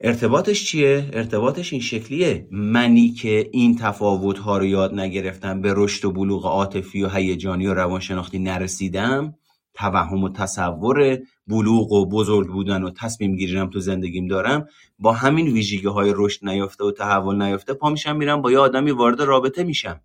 ارتباطش 0.00 0.64
چیه؟ 0.64 1.10
ارتباطش 1.12 1.72
این 1.72 1.82
شکلیه. 1.82 2.48
منی 2.50 3.10
که 3.10 3.50
این 3.52 3.76
تفاوت 3.76 4.38
ها 4.38 4.58
رو 4.58 4.64
یاد 4.64 4.94
نگرفتم 4.94 5.60
به 5.60 5.74
رشد 5.76 6.04
و 6.04 6.12
بلوغ 6.12 6.46
عاطفی 6.46 7.02
و 7.02 7.08
هیجانی 7.08 7.66
و 7.66 7.74
روانشناختی 7.74 8.38
نرسیدم 8.38 9.34
توهم 9.74 10.24
و 10.24 10.28
تصور 10.28 11.18
بلوغ 11.46 11.92
و 11.92 12.06
بزرگ 12.08 12.48
بودن 12.48 12.82
و 12.82 12.90
تصمیم 12.90 13.36
گیریم 13.36 13.70
تو 13.70 13.80
زندگیم 13.80 14.26
دارم 14.26 14.66
با 14.98 15.12
همین 15.12 15.46
ویژگی 15.48 15.86
های 15.86 16.12
رشد 16.16 16.48
نیافته 16.48 16.84
و 16.84 16.90
تحول 16.90 17.42
نیافته 17.42 17.74
پا 17.74 17.90
میشم 17.90 18.16
میرم 18.16 18.42
با 18.42 18.52
یه 18.52 18.58
آدمی 18.58 18.90
وارد 18.90 19.22
رابطه 19.22 19.64
میشم. 19.64 20.00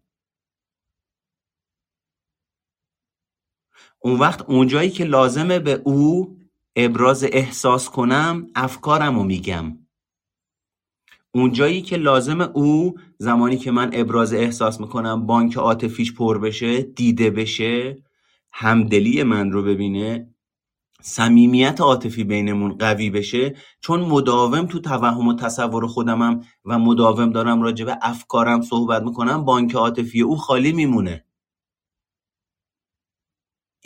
اون 4.05 4.19
وقت 4.19 4.49
اونجایی 4.49 4.89
که 4.89 5.03
لازمه 5.03 5.59
به 5.59 5.81
او 5.83 6.37
ابراز 6.75 7.23
احساس 7.23 7.89
کنم 7.89 8.47
افکارم 8.55 9.15
رو 9.15 9.23
میگم. 9.23 9.77
اونجایی 11.31 11.81
که 11.81 11.97
لازم 11.97 12.41
او 12.41 12.95
زمانی 13.17 13.57
که 13.57 13.71
من 13.71 13.89
ابراز 13.93 14.33
احساس 14.33 14.81
می‌کنم 14.81 15.25
بانک 15.25 15.57
عاطفیش 15.57 16.13
پر 16.13 16.39
بشه 16.39 16.81
دیده 16.81 17.29
بشه 17.29 18.03
همدلی 18.51 19.23
من 19.23 19.51
رو 19.51 19.63
ببینه 19.63 20.29
صمیمیت 21.01 21.81
عاطفی 21.81 22.23
بینمون 22.23 22.77
قوی 22.77 23.09
بشه 23.09 23.55
چون 23.79 23.99
مداوم 23.99 24.65
تو 24.65 24.79
توهم 24.79 25.27
و 25.27 25.35
تصور 25.35 25.87
خودمم 25.87 26.41
و 26.65 26.79
مداوم 26.79 27.31
دارم 27.31 27.61
راجع 27.61 27.85
به 27.85 27.97
افکارم 28.01 28.61
صحبت 28.61 29.03
می‌کنم 29.03 29.45
بانک 29.45 29.75
عاطفی 29.75 30.21
او 30.21 30.37
خالی 30.37 30.71
میمونه. 30.71 31.24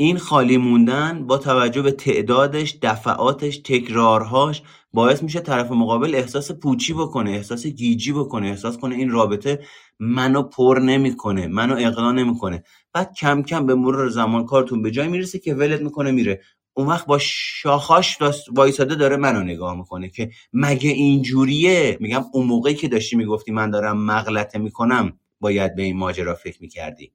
این 0.02 0.18
خالی 0.18 0.58
موندن 0.58 1.28
با 1.28 1.38
توجه 1.38 1.82
به 1.82 1.92
تعدادش 1.92 2.78
دفعاتش 2.82 3.58
تکرارهاش 3.58 4.62
باعث 4.94 5.24
میشه 5.24 5.40
طرف 5.40 5.72
مقابل 5.72 6.16
احساس 6.16 6.52
پوچی 6.52 6.94
بکنه 6.94 7.32
احساس 7.32 7.68
گیجی 7.68 8.14
بکنه 8.14 8.48
احساس 8.48 8.78
کنه 8.78 8.96
این 8.96 9.10
رابطه 9.10 9.60
منو 10.00 10.44
پر 10.44 10.80
نمی‌کنه 10.84 11.48
منو 11.48 11.76
اقنا 11.80 12.12
نمی‌کنه. 12.12 12.64
بعد 12.94 13.14
کم 13.14 13.44
کم 13.44 13.66
به 13.66 13.76
مرور 13.76 14.10
زمان 14.10 14.46
کارتون 14.46 14.82
به 14.82 14.92
جای 14.92 15.08
می‌رسه 15.08 15.40
که 15.40 15.54
ولت 15.54 15.82
می‌کنه 15.82 16.12
میره. 16.12 16.42
اون 16.74 16.88
وقت 16.88 17.06
با 17.06 17.18
شاخاش 17.22 18.18
وایساده 18.52 18.96
داره 18.96 19.18
منو 19.18 19.44
نگاه 19.44 19.78
می‌کنه 19.78 20.10
که 20.10 20.30
مگه 20.54 20.90
اینجوریه؟ 20.90 21.98
میگم 22.00 22.24
اون 22.34 22.46
موقعی 22.48 22.76
که 22.76 22.88
داشتی 22.88 23.16
می‌گفتی 23.16 23.52
من 23.52 23.70
دارم 23.70 23.98
مغلطه 24.06 24.60
می‌کنم 24.60 25.20
باید 25.40 25.76
به 25.76 25.84
این 25.84 25.98
ماجرا 25.98 26.36
فکر 26.36 26.58
می‌کردی. 26.62 27.12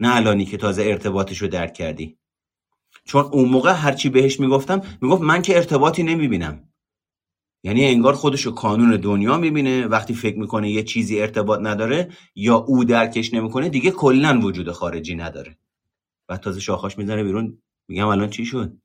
نه 0.00 0.16
الانی 0.16 0.44
که 0.44 0.56
تازه 0.56 0.82
ارتباطش 0.82 1.38
رو 1.38 1.48
درک 1.48 1.74
کردی. 1.74 2.18
چون 3.04 3.24
اون 3.24 3.48
موقع 3.48 3.72
هرچی 3.72 4.08
بهش 4.08 4.40
می‌گفتم 4.40 4.82
می‌گفت 5.00 5.22
من 5.22 5.42
که 5.42 5.56
ارتباطی 5.56 6.02
نمی‌بینم. 6.02 6.68
یعنی 7.64 7.84
انگار 7.84 8.12
خودش 8.14 8.42
رو 8.42 8.52
کانون 8.52 8.96
دنیا 8.96 9.36
می‌بینه 9.36 9.86
وقتی 9.86 10.14
فکر 10.14 10.38
می‌کنه 10.38 10.70
یه 10.70 10.82
چیزی 10.82 11.20
ارتباط 11.20 11.60
نداره 11.62 12.08
یا 12.34 12.56
او 12.56 12.84
درکش 12.84 13.34
نمی‌کنه 13.34 13.68
دیگه 13.68 13.90
کلا 13.90 14.40
وجود 14.40 14.70
خارجی 14.70 15.14
نداره. 15.14 15.58
و 16.28 16.36
تازه 16.36 16.60
شاخاش 16.60 16.98
می‌زنه 16.98 17.24
بیرون. 17.24 17.62
میگم 17.88 18.06
الان 18.06 18.30
چی 18.30 18.44
شد؟ 18.44 18.76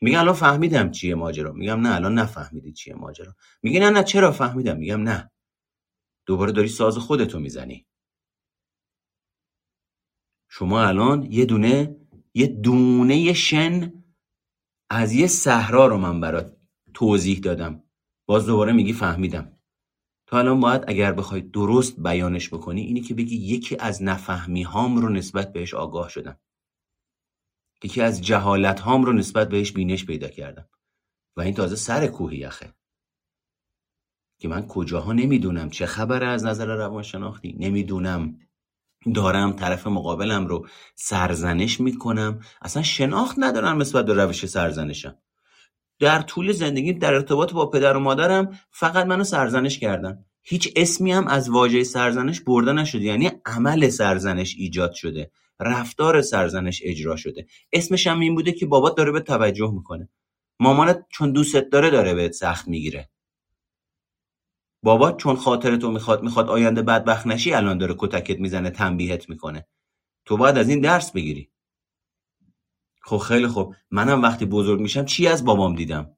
میگم 0.00 0.20
الان 0.20 0.34
فهمیدم 0.34 0.90
چیه 0.90 1.14
ماجرا. 1.14 1.52
میگم 1.52 1.80
نه 1.80 1.94
الان 1.94 2.18
نفهمیدی 2.18 2.72
چیه 2.72 2.94
ماجرا. 2.94 3.34
میگه 3.62 3.80
نه 3.80 3.90
نه 3.90 4.02
چرا 4.02 4.32
فهمیدم؟ 4.32 4.76
میگم 4.76 5.02
نه. 5.02 5.30
دوباره 6.26 6.52
داری 6.52 6.68
ساز 6.68 6.98
خودتو 6.98 7.40
می‌زنی. 7.40 7.86
شما 10.48 10.82
الان 10.82 11.32
یه 11.32 11.44
دونه 11.44 11.96
یه 12.34 12.46
دونه 12.46 13.32
شن 13.32 13.92
از 14.90 15.12
یه 15.12 15.26
صحرا 15.26 15.86
رو 15.86 15.96
من 15.96 16.20
برات 16.20 16.56
توضیح 16.94 17.38
دادم. 17.38 17.82
باز 18.26 18.46
دوباره 18.46 18.72
میگی 18.72 18.92
فهمیدم. 18.92 19.52
تا 20.26 20.38
الان 20.38 20.60
باید 20.60 20.84
اگر 20.86 21.12
بخوای 21.12 21.40
درست 21.40 22.00
بیانش 22.00 22.48
بکنی 22.48 22.80
اینی 22.80 23.00
که 23.00 23.14
بگی 23.14 23.36
یکی 23.36 23.76
از 23.76 24.02
نفهمی 24.02 24.62
هام 24.62 24.96
رو 24.96 25.08
نسبت 25.08 25.52
بهش 25.52 25.74
آگاه 25.74 26.08
شدم. 26.08 26.38
یکی 27.82 28.00
از 28.00 28.22
جهالت 28.22 28.80
هام 28.80 29.04
رو 29.04 29.12
نسبت 29.12 29.48
بهش 29.48 29.72
بینش 29.72 30.04
پیدا 30.04 30.28
کردم. 30.28 30.68
و 31.36 31.40
این 31.40 31.54
تازه 31.54 31.76
سر 31.76 32.06
کوه 32.06 32.34
یخه 32.34 32.74
که 34.38 34.48
من 34.48 34.66
کجاها 34.66 35.12
نمی‌دونم. 35.12 35.70
چه 35.70 35.86
خبره 35.86 36.26
از 36.26 36.44
نظر 36.44 36.66
روانشناختی؟ 36.66 37.56
نمی‌دونم. 37.58 38.38
دارم 39.14 39.52
طرف 39.52 39.86
مقابلم 39.86 40.46
رو 40.46 40.66
سرزنش 40.94 41.80
می‌کنم. 41.80 42.40
اصلا 42.62 42.82
شناخت 42.82 43.36
ندارم 43.38 43.80
نسبت 43.80 44.06
به 44.06 44.14
روش 44.14 44.46
سرزنشم. 44.46 45.14
در 46.00 46.22
طول 46.22 46.52
زندگی 46.52 46.92
در 46.92 47.14
ارتباط 47.14 47.52
با 47.52 47.66
پدر 47.66 47.96
و 47.96 48.00
مادرم 48.00 48.60
فقط 48.70 49.06
منو 49.06 49.24
سرزنش 49.24 49.78
کردن. 49.78 50.24
هیچ 50.42 50.72
اسمی 50.76 51.12
هم 51.12 51.28
از 51.28 51.50
واژه 51.50 51.84
سرزنش 51.84 52.40
برده 52.40 52.72
نشده. 52.72 53.04
یعنی 53.04 53.30
عمل 53.46 53.88
سرزنش 53.88 54.54
ایجاد 54.58 54.92
شده. 54.92 55.30
رفتار 55.60 56.22
سرزنش 56.22 56.82
اجرا 56.84 57.16
شده. 57.16 57.46
اسمش 57.72 58.06
هم 58.06 58.20
این 58.20 58.34
بوده 58.34 58.52
که 58.52 58.66
بابات 58.66 58.96
داره 58.96 59.12
به 59.12 59.20
توجه 59.20 59.70
می‌کنه. 59.74 60.08
مامانت 60.60 61.06
چون 61.10 61.32
دوستت 61.32 61.70
داره 61.70 61.90
داره 61.90 62.14
بهت 62.14 62.32
سخت 62.32 62.68
می‌گیره. 62.68 63.10
بابا 64.82 65.12
چون 65.12 65.36
خاطر 65.36 65.76
تو 65.76 65.90
می‌خواد 65.90 66.22
می‌خواد 66.22 66.48
آینده 66.48 66.82
بدبخت 66.82 67.26
نشی 67.26 67.52
الان 67.52 67.78
داره 67.78 67.94
کتکت 67.98 68.40
می‌زنه 68.40 68.70
تنبیهت 68.70 69.28
می‌کنه. 69.30 69.66
تو 70.24 70.36
باید 70.36 70.58
از 70.58 70.68
این 70.68 70.80
درس 70.80 71.12
بگیری. 71.12 71.50
خب 73.02 73.18
خیلی 73.18 73.46
خوب. 73.46 73.74
منم 73.90 74.22
وقتی 74.22 74.46
بزرگ 74.46 74.80
میشم 74.80 75.04
چی 75.04 75.26
از 75.26 75.44
بابام 75.44 75.74
دیدم؟ 75.74 76.16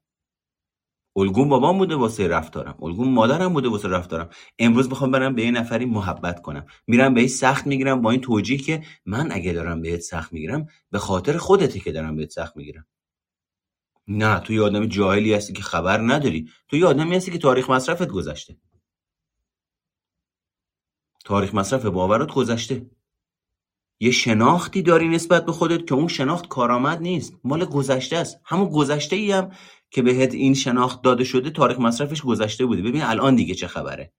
الگون 1.17 1.49
بابام 1.49 1.79
بوده 1.79 1.97
واسه 1.97 2.29
رفتارم. 2.29 2.79
الگون 2.83 3.09
مادرم 3.09 3.53
بوده 3.53 3.69
واسه 3.69 3.89
رفتارم. 3.89 4.29
امروز 4.59 4.89
می‌خوام 4.89 5.11
برم 5.11 5.35
به 5.35 5.45
یه 5.45 5.51
نفری 5.51 5.85
محبت 5.85 6.43
کنم. 6.43 6.67
میرم 6.87 7.15
بهش 7.15 7.31
سخت 7.31 7.67
می‌گیرم 7.67 8.03
با 8.03 8.11
این 8.11 8.21
توجیه 8.21 8.59
که 8.59 8.83
من 9.07 9.33
اگه 9.33 9.53
دارم 9.53 9.81
بهت 9.83 10.01
سخت 10.01 10.33
می‌گیرم 10.33 10.67
به 10.91 10.99
خاطر 10.99 11.37
خودته 11.37 11.81
که 11.81 11.93
دارم 11.93 12.17
بهت 12.17 12.31
سخت 12.31 12.57
می‌گیرم. 12.57 12.87
نه 14.11 14.41
تو 14.41 14.53
یه 14.53 14.63
آدم 14.63 14.87
جاهلی 14.87 15.35
هستی 15.35 15.53
که 15.53 15.63
خبر 15.63 16.01
نداری. 16.01 16.49
تو 16.69 16.77
یه 16.77 16.87
آدمی 16.87 17.17
هستی 17.17 17.31
که 17.31 17.39
تاریخ 17.39 17.71
مصرفت 17.71 18.09
گذشته. 18.09 18.57
تاریخ 21.25 21.55
مصرف 21.55 21.87
باورات 21.87 22.33
گذشته. 22.33 22.91
یه 24.01 24.11
شناختی 24.11 24.83
داری 24.83 25.09
نسبت 25.09 25.47
به 25.47 25.53
خودت 25.53 25.87
که 25.87 25.95
اون 25.95 26.09
شناخت 26.09 26.49
کارآمد 26.49 27.01
نیست. 27.01 27.35
مال 27.45 27.65
گذشته 27.65 28.17
است. 28.17 28.41
همون 28.45 28.69
گذشته 28.69 29.17
ای 29.17 29.33
هم 29.33 29.51
که 29.91 30.03
بهت 30.03 30.35
این 30.35 30.55
شناخت 30.55 31.03
داده 31.03 31.25
شده 31.25 31.51
تاریخ 31.51 31.79
مصرفش 31.79 32.23
گذشته 32.23 32.67
بوده. 32.67 32.83
ببین 32.83 33.03
الان 33.03 33.35
دیگه 33.35 33.55
چه 33.55 33.67
خبره. 33.67 34.13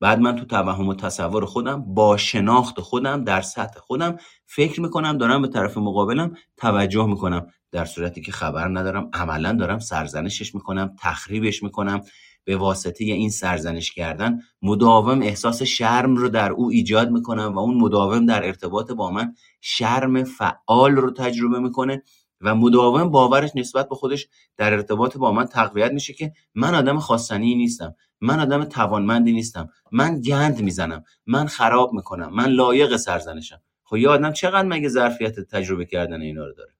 بعد 0.00 0.18
من 0.18 0.36
تو 0.36 0.44
توهم 0.44 0.88
و 0.88 0.94
تصور 0.94 1.44
خودم 1.44 1.94
با 1.94 2.16
شناخت 2.16 2.80
خودم 2.80 3.24
در 3.24 3.40
سطح 3.40 3.80
خودم 3.80 4.16
فکر 4.46 4.80
می‌کنم 4.80 5.18
دارم 5.18 5.42
به 5.42 5.48
طرف 5.48 5.78
مقابلم 5.78 6.36
توجه 6.56 7.06
می‌کنم. 7.06 7.52
در 7.72 7.84
صورتی 7.84 8.20
که 8.20 8.32
خبر 8.32 8.68
ندارم. 8.68 9.10
عملا 9.12 9.52
دارم 9.52 9.78
سرزنشش 9.78 10.54
می‌کنم 10.54 10.96
تخریبش 10.98 11.62
می‌کنم. 11.62 12.00
به 12.44 12.56
واسطه 12.56 13.04
این 13.04 13.30
سرزنش 13.30 13.92
کردن 13.92 14.40
مداوم 14.62 15.22
احساس 15.22 15.62
شرم 15.62 16.16
رو 16.16 16.28
در 16.28 16.50
او 16.50 16.70
ایجاد 16.70 17.10
می‌کنم 17.10 17.52
و 17.54 17.58
اون 17.58 17.76
مداوم 17.76 18.26
در 18.26 18.44
ارتباط 18.46 18.92
با 18.92 19.10
من 19.10 19.34
شرم 19.60 20.24
فعال 20.24 20.92
رو 20.92 21.10
تجربه 21.10 21.58
می‌کنه 21.58 22.02
و 22.40 22.54
مداوم 22.54 23.10
باورش 23.10 23.50
نسبت 23.54 23.88
به 23.88 23.94
خودش 23.94 24.28
در 24.56 24.72
ارتباط 24.72 25.16
با 25.16 25.32
من 25.32 25.44
تقویت 25.44 25.92
میشه 25.92 26.12
که 26.12 26.32
من 26.54 26.74
آدم 26.74 26.98
خواستنی 26.98 27.54
نیستم. 27.54 27.94
من 28.20 28.40
آدم 28.40 28.64
توانمندی 28.64 29.32
نیستم. 29.32 29.68
من 29.92 30.20
گند 30.20 30.62
می‌زنم. 30.62 31.04
من 31.26 31.46
خراب 31.46 31.92
می‌کنم. 31.92 32.34
من 32.34 32.46
لایق 32.48 32.96
سرزنشم. 32.96 33.60
خب 33.84 33.96
یه 33.96 34.08
آدم 34.08 34.32
چقدر 34.32 34.68
مگه 34.68 34.88
ظرفیت 34.88 35.40
تجربه 35.40 35.84
کردن 35.84 36.20
اینا 36.20 36.44
رو 36.44 36.52
داره؟ 36.52 36.77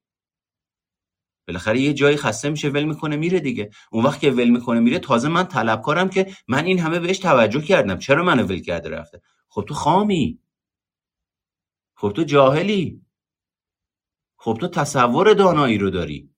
بالاخره 1.49 1.81
یه 1.81 1.95
جایی 1.95 2.17
خسته 2.17 2.51
میشه 2.51 2.69
ول 2.69 2.85
می‌کنه 2.85 3.17
میره 3.17 3.41
دیگه. 3.41 3.71
اون 3.93 4.05
وقت 4.05 4.21
که 4.21 4.31
ول 4.31 4.49
می‌کنه 4.49 4.81
میره. 4.81 4.99
تازه 4.99 5.29
من 5.29 5.45
طلبکارم 5.45 6.09
که 6.09 6.35
من 6.49 6.65
این 6.65 6.79
همه 6.79 6.99
بهش 6.99 7.19
توجه 7.19 7.61
کردم. 7.61 7.99
چرا 7.99 8.25
منو 8.25 8.43
ول 8.43 8.61
کرده 8.61 8.89
رفته؟ 8.89 9.23
خب 9.49 9.65
تو 9.69 9.75
خامی. 9.75 10.39
خب 11.95 12.13
تو 12.17 12.23
جاهلی. 12.23 13.03
خب 14.37 14.59
تو 14.61 14.69
تصور 14.69 15.35
دانایی 15.35 15.79
رو 15.79 15.91
داری. 15.91 16.31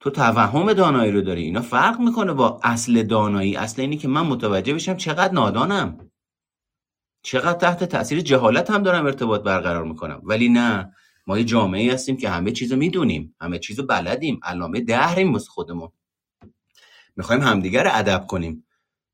تو 0.00 0.10
توهم 0.10 0.72
دانایی 0.72 1.12
رو 1.12 1.20
داری. 1.20 1.42
اینا 1.42 1.60
فرق 1.60 2.00
می‌کنه 2.00 2.32
با 2.32 2.60
اصل 2.62 3.02
دانایی. 3.02 3.56
اصل 3.56 3.80
اینی 3.80 3.96
که 3.96 4.08
من 4.08 4.26
متوجه 4.26 4.74
بشم 4.74 4.96
چقدر 4.96 5.32
نادانم. 5.32 6.10
چقدر 7.22 7.58
تحت 7.58 7.84
تاثیر 7.84 8.20
جهالت 8.20 8.70
هم 8.70 8.82
دارم 8.82 9.06
ارتباط 9.06 9.42
برقرار 9.42 9.84
می‌کنم. 9.84 10.20
ولی 10.24 10.48
نه. 10.48 10.94
ما 11.30 11.38
یه 11.38 11.44
جامعه 11.44 11.92
هستیم 11.92 12.16
که 12.16 12.30
همه 12.30 12.52
چیزو 12.52 12.76
می‌دونیم 12.76 13.36
همه 13.40 13.58
چیزو 13.58 13.86
بلدیم 13.86 14.40
علامه 14.42 14.80
دهریم 14.80 15.32
واسه 15.32 15.50
خودمون. 15.50 15.88
می‌خوایم 17.16 17.42
همدیگه 17.42 17.82
رو 17.82 17.90
ادب 17.92 18.26
کنیم. 18.26 18.66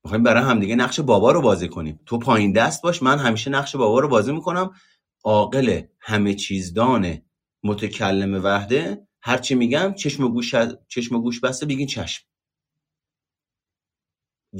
می‌خوایم 0.03 0.23
برای 0.23 0.43
همدیگه 0.43 0.75
نقش 0.75 0.99
بابا 0.99 1.31
رو 1.31 1.41
بازی 1.41 1.67
کنیم. 1.67 1.99
تو 2.05 2.19
پایین 2.19 2.51
دست 2.51 2.81
باش 2.81 3.03
من 3.03 3.19
همیشه 3.19 3.49
نقش 3.49 3.75
بابا 3.75 3.99
رو 3.99 4.07
بازی 4.07 4.31
می‌کنم. 4.31 4.71
عاقل 5.23 5.81
همه 5.99 6.33
چیزدان 6.33 7.21
متکلم 7.63 8.43
وحده 8.43 9.07
هرچی 9.21 9.55
میگم 9.55 9.93
چشم 9.93 10.23
و 10.23 10.29
گوش 10.29 10.55
چشم 10.87 11.15
و 11.15 11.19
گوش 11.19 11.39
بسته 11.39 11.65
بگین 11.65 11.87
چشم. 11.87 12.25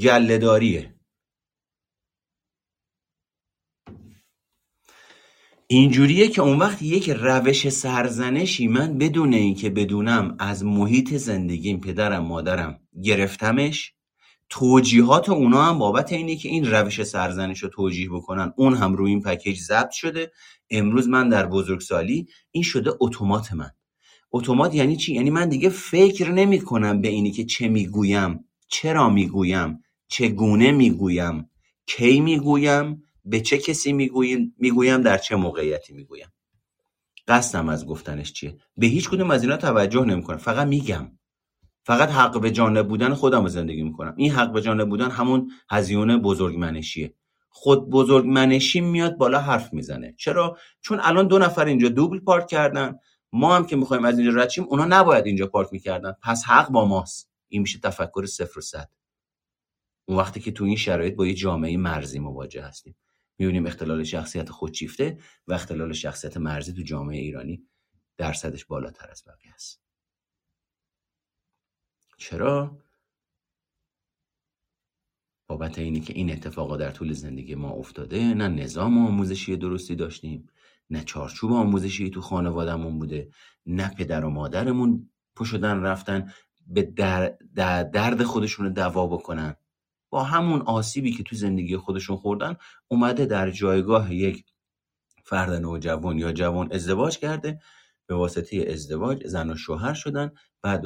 گلهداریه 0.00 0.94
اینجوریه 5.70 6.28
که 6.28 6.42
اون 6.42 6.58
وقت 6.58 6.82
یک 6.82 7.10
روش 7.10 7.68
سرزنشی 7.68 8.68
من 8.68 8.98
بدون 8.98 9.34
اینکه 9.34 9.70
بدونم 9.70 10.36
از 10.38 10.64
محیط 10.64 11.14
زندگیم 11.14 11.80
پدرم 11.80 12.24
مادرم 12.24 12.80
گرفتمش 13.04 13.92
توجیهات 14.50 15.28
اونا 15.28 15.62
هم 15.62 15.78
بابت 15.78 16.12
اینه 16.12 16.36
که 16.36 16.48
این 16.48 16.70
روش 16.70 17.02
سرزنش 17.02 17.62
رو 17.62 17.68
توجیه 17.68 18.08
بکنن. 18.10 18.52
اون 18.56 18.74
هم 18.74 18.94
روی 18.94 19.10
این 19.10 19.22
پکیج 19.22 19.60
ضبط 19.60 19.90
شده. 19.90 20.32
امروز 20.70 21.08
من 21.08 21.28
در 21.28 21.46
بزرگسالی 21.46 22.26
این 22.50 22.62
شده 22.62 22.90
اتومات 23.00 23.52
من. 23.52 23.70
اتومات 24.32 24.74
یعنی 24.74 24.96
چی؟ 24.96 25.14
یعنی 25.14 25.30
من 25.30 25.48
دیگه 25.48 25.68
فکر 25.68 26.30
نمی 26.30 26.60
کنم 26.60 27.00
به 27.00 27.08
اینی 27.08 27.30
که 27.30 27.44
چه 27.44 27.68
می‌گویم 27.68 28.44
چرا 28.68 29.08
می‌گویم 29.08 29.82
چگونه 30.08 30.72
می‌گویم 30.72 31.50
کی 31.86 32.20
می‌گویم. 32.20 33.02
به 33.30 33.40
چه 33.40 33.58
کسی 33.58 33.92
می‌گویم 33.92 34.54
می‌گویم 34.58 35.02
در 35.02 35.18
چه 35.18 35.36
موقعیتی 35.36 35.94
می‌گویم؟ 35.94 36.32
قصدم 37.28 37.68
از 37.68 37.86
گفتنش 37.86 38.32
چیه؟ 38.32 38.56
به 38.76 38.86
هیچ 38.86 39.10
کدوم 39.10 39.30
از 39.30 39.42
اینا 39.42 39.56
توجه 39.56 40.04
نمی‌کنم. 40.04 40.36
فقط 40.36 40.66
میگم. 40.66 41.18
فقط 41.84 42.08
حق 42.08 42.40
به 42.40 42.50
جانب 42.50 42.88
بودن 42.88 43.14
خودم 43.14 43.42
رو 43.42 43.48
زندگی 43.48 43.82
می‌کنم. 43.82 44.14
این 44.16 44.32
حق 44.32 44.52
به 44.52 44.62
جانب 44.62 44.88
بودن 44.88 45.10
همون 45.10 45.50
هزیون 45.70 46.18
بزرگمنشیه. 46.22 47.14
خود 47.48 47.90
بزرگمنشی 47.90 48.80
میاد 48.80 49.16
بالا 49.16 49.40
حرف 49.40 49.72
می‌زنه. 49.72 50.14
چرا؟ 50.18 50.58
چون 50.80 51.00
الان 51.02 51.26
دو 51.26 51.38
نفر 51.38 51.64
اینجا 51.64 51.88
دوبل 51.88 52.20
پارک 52.20 52.46
کردن. 52.46 52.98
ما 53.32 53.56
هم 53.56 53.66
که 53.66 53.76
می‌خوایم 53.76 54.04
از 54.04 54.18
اینجا 54.18 54.42
رد 54.42 54.50
اونا 54.68 54.84
نباید 54.84 55.26
اینجا 55.26 55.46
پارک 55.46 55.68
می‌کردن. 55.72 56.12
پس 56.22 56.44
حق 56.44 56.70
با 56.70 56.84
ماست. 56.84 57.30
این 57.48 57.62
میشه 57.62 57.78
تفکر 57.78 58.26
صفر 58.26 58.58
و 58.58 58.62
صد. 58.62 58.90
اون 60.08 60.18
وقتی 60.18 60.40
که 60.40 60.52
تو 60.52 60.64
این 60.64 60.76
شرایط 60.76 61.14
با 61.14 61.26
یه 61.26 61.34
جامعه 61.34 61.76
مرزی 61.76 62.18
مواجه 62.18 62.62
هستیم. 62.62 62.96
می‌بینیم 63.38 63.66
اختلال 63.66 64.04
شخصیت 64.04 64.50
خودشیفته 64.50 65.18
و 65.46 65.52
اختلال 65.52 65.92
شخصیت 65.92 66.36
مرزی 66.36 66.72
تو 66.72 66.82
جامعه 66.82 67.18
ایرانی 67.18 67.66
درصدش 68.16 68.64
بالاتر 68.64 69.10
از 69.10 69.24
بقیه 69.26 69.52
است. 69.52 69.82
چرا؟ 72.18 72.78
بابت 75.46 75.78
اینی 75.78 76.00
که 76.00 76.12
این 76.12 76.32
اتفاقا 76.32 76.76
در 76.76 76.90
طول 76.90 77.12
زندگی 77.12 77.54
ما 77.54 77.70
افتاده 77.70 78.34
نه 78.34 78.48
نظام 78.48 78.98
آموزشی 78.98 79.56
درستی 79.56 79.94
داشتیم 79.94 80.48
نه 80.90 81.04
چارچوب 81.04 81.52
آموزشی 81.52 82.10
تو 82.10 82.20
خانوادهمون 82.20 82.98
بوده 82.98 83.30
نه 83.66 83.88
پدر 83.88 84.24
و 84.24 84.30
مادرمون 84.30 85.10
پشدن 85.36 85.80
رفتن 85.82 86.32
به 86.66 86.82
درد 87.92 88.22
خودشون 88.22 88.66
رو 88.66 88.72
دوا 88.72 89.06
بکنن. 89.06 89.56
با 90.10 90.24
همون 90.24 90.60
آسیبی 90.60 91.12
که 91.12 91.22
تو 91.22 91.36
زندگی 91.36 91.76
خودشون 91.76 92.16
خوردن 92.16 92.56
اومده 92.88 93.26
در 93.26 93.50
جایگاه 93.50 94.14
یک 94.14 94.44
فرد 95.24 95.52
نوجوان 95.52 96.18
یا 96.18 96.32
جوان 96.32 96.72
ازدواج 96.72 97.18
کرده. 97.18 97.60
به 98.06 98.14
واسطه 98.14 98.66
ازدواج 98.68 99.26
زن 99.26 99.50
و 99.50 99.56
شوهر 99.56 99.94
شدن 99.94 100.32
بعد 100.62 100.82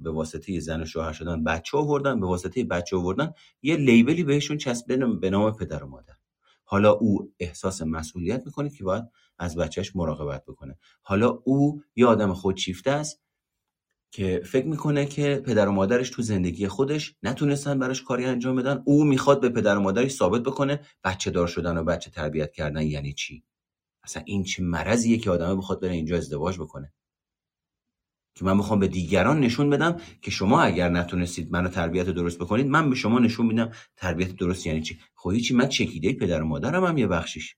به, 0.00 0.10
واسطه 0.10 0.60
زن 0.60 0.82
و 0.82 0.84
شوهر 0.84 1.12
شدن 1.12 1.44
بچه 1.44 1.78
آوردن 1.78 2.20
به 2.20 2.26
واسطه 2.26 2.64
بچه 2.64 2.96
آوردن 2.96 3.32
یه 3.62 3.76
لیبلی 3.76 4.24
بهشون 4.24 4.58
چسبیدن 4.58 5.20
به 5.20 5.30
نام 5.30 5.56
پدر 5.56 5.84
و 5.84 5.88
مادر. 5.88 6.14
حالا 6.64 6.92
او 6.92 7.32
احساس 7.38 7.82
مسئولیت 7.82 8.42
می‌کنه 8.46 8.70
که 8.70 8.84
باید 8.84 9.04
از 9.38 9.56
بچهش 9.56 9.96
مراقبت 9.96 10.44
بکنه. 10.44 10.78
حالا 11.02 11.28
او 11.44 11.82
یه 11.96 12.06
آدم 12.06 12.34
خودشیفته 12.34 12.90
است 12.90 13.20
که 14.10 14.42
فکر 14.44 14.66
می‌کنه 14.66 15.06
که 15.06 15.42
پدر 15.46 15.68
و 15.68 15.72
مادرش 15.72 16.10
تو 16.10 16.22
زندگی 16.22 16.68
خودش 16.68 17.14
نتونستن 17.22 17.78
براش 17.78 18.02
کاری 18.02 18.24
انجام 18.24 18.56
بدن. 18.56 18.82
او 18.84 19.04
می‌خواد 19.04 19.40
به 19.40 19.48
پدر 19.48 19.76
و 19.76 19.80
مادرش 19.80 20.10
ثابت 20.10 20.42
بکنه 20.42 20.80
بچه 21.04 21.30
دار 21.30 21.46
شدن 21.46 21.76
و 21.78 21.84
بچه 21.84 22.10
تربیت 22.10 22.52
کردن 22.52 22.82
یعنی 22.82 23.12
چی؟ 23.12 23.44
اصلا 24.04 24.22
این 24.26 24.44
چه 24.44 24.62
مرضیه 24.62 25.18
که 25.18 25.30
آدمه 25.30 25.54
بخواد 25.54 25.80
بره 25.80 25.92
اینجا 25.92 26.16
ازدواج 26.16 26.58
بکنه. 26.58 26.92
که 28.34 28.44
من 28.44 28.56
می‌خوام 28.56 28.78
به 28.78 28.88
دیگران 28.88 29.40
نشون 29.40 29.70
بدم 29.70 30.00
که 30.22 30.30
شما 30.30 30.62
اگر 30.62 30.88
نتونستید 30.88 31.52
منو 31.52 31.68
تربیت 31.68 32.06
درست 32.06 32.38
بکنید 32.38 32.66
من 32.66 32.90
به 32.90 32.96
شما 32.96 33.18
نشون 33.18 33.46
میدم 33.46 33.72
تربیت 33.96 34.36
درست 34.36 34.66
یعنی 34.66 34.82
چی. 34.82 34.98
خب 35.14 35.36
چی 35.36 35.54
من 35.54 35.68
چکیده 35.68 36.12
پدر 36.12 36.42
و 36.42 36.46
مادرم 36.46 36.84
هم 36.84 36.98
یه 36.98 37.06
بخشیش. 37.06 37.56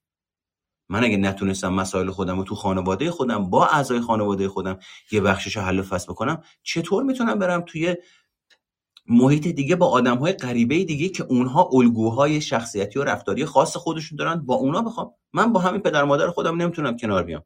من 0.90 1.04
اگه 1.04 1.16
نتونستم 1.16 1.72
مسائل 1.74 2.10
خودم 2.10 2.38
رو 2.38 2.44
تو 2.44 2.54
خانواده 2.54 3.10
خودم 3.10 3.50
با 3.50 3.66
اعضای 3.66 4.00
خانواده 4.00 4.48
خودم 4.48 4.78
یه 5.12 5.20
بخشش 5.20 5.56
حل 5.56 5.78
و 5.78 5.82
فصل 5.82 6.12
بکنم 6.12 6.42
چطور 6.62 7.02
می‌تونم 7.02 7.38
برم 7.38 7.60
توی 7.60 7.96
محیط 9.06 9.48
دیگه 9.48 9.76
با 9.76 9.86
آدم 9.86 10.16
های 10.16 10.32
غریبه 10.32 10.84
دیگه 10.84 11.08
که 11.08 11.24
اونها 11.24 11.70
الگوهای 11.72 12.40
شخصیتی 12.40 12.98
و 12.98 13.04
رفتاری 13.04 13.44
خاص 13.44 13.76
خودشون 13.76 14.16
دارن 14.16 14.36
با 14.46 14.54
اونا 14.54 14.82
بخوام؟ 14.82 15.10
من 15.32 15.52
با 15.52 15.60
همین 15.60 15.80
پدر 15.80 16.04
مادر 16.04 16.30
خودم 16.30 16.62
نمی‌تونم 16.62 16.96
کنار 16.96 17.22
بیام. 17.22 17.42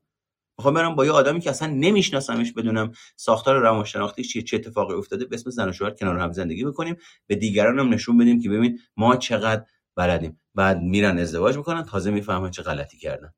می‌خوام 0.59 0.75
برم 0.75 0.95
با 0.95 1.05
یه 1.05 1.13
آدمی 1.13 1.41
که 1.41 1.51
اصلا 1.51 1.69
نمیشناسمش 1.69 2.53
بدونم 2.53 2.93
ساختار 3.17 3.61
روانشناختی 3.61 4.25
چیه 4.25 4.43
چه 4.43 4.57
اتفاقی 4.57 4.95
افتاده 4.95 5.25
به 5.25 5.35
اسم 5.35 5.51
زن 5.51 5.69
و 5.69 5.73
شوهر 5.73 5.91
کنار 5.91 6.19
هم 6.19 6.33
زندگی 6.33 6.65
بکنیم 6.65 6.97
به 7.27 7.37
دیگران 7.37 7.79
هم 7.79 7.95
نشون 7.95 8.19
بدیم 8.19 8.43
که 8.43 8.49
ببین 8.49 8.79
ما 8.97 9.17
چقدر 9.17 9.65
بلدیم. 9.97 10.41
بعد 10.55 10.83
میرن 10.83 11.19
ازدواج 11.19 11.57
می‌کنن 11.57 11.83
تازه 11.83 12.11
می‌فهمن 12.11 12.51
چه 12.51 12.63
غلطی 12.63 12.99
کردن. 12.99 13.35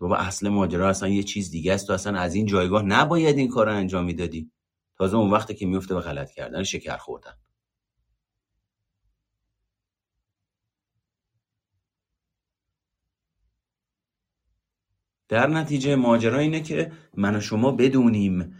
بابا 0.00 0.16
اصل 0.16 0.48
ماجرا 0.48 0.88
اصلا 0.88 1.08
یه 1.08 1.22
چیز 1.22 1.50
دیگه 1.50 1.74
است 1.74 1.86
تو 1.86 1.92
اصلا 1.92 2.18
از 2.18 2.34
این 2.34 2.46
جایگاه 2.46 2.82
نباید 2.82 3.38
این 3.38 3.48
کار 3.48 3.66
رو 3.66 3.72
انجام 3.72 4.04
می‌دادی. 4.04 4.50
تازه 4.98 5.16
اون 5.16 5.30
وقتی 5.30 5.54
که 5.54 5.66
میفته 5.66 5.94
به 5.94 6.00
غلط 6.00 6.30
کردن 6.30 6.62
شکر 6.62 6.96
خوردن. 6.96 7.32
در 15.28 15.46
نتیجه 15.46 15.96
ماجرا 15.96 16.38
اینه 16.38 16.60
که 16.60 16.92
من 17.14 17.36
و 17.36 17.40
شما 17.40 17.72
بدونیم 17.72 18.58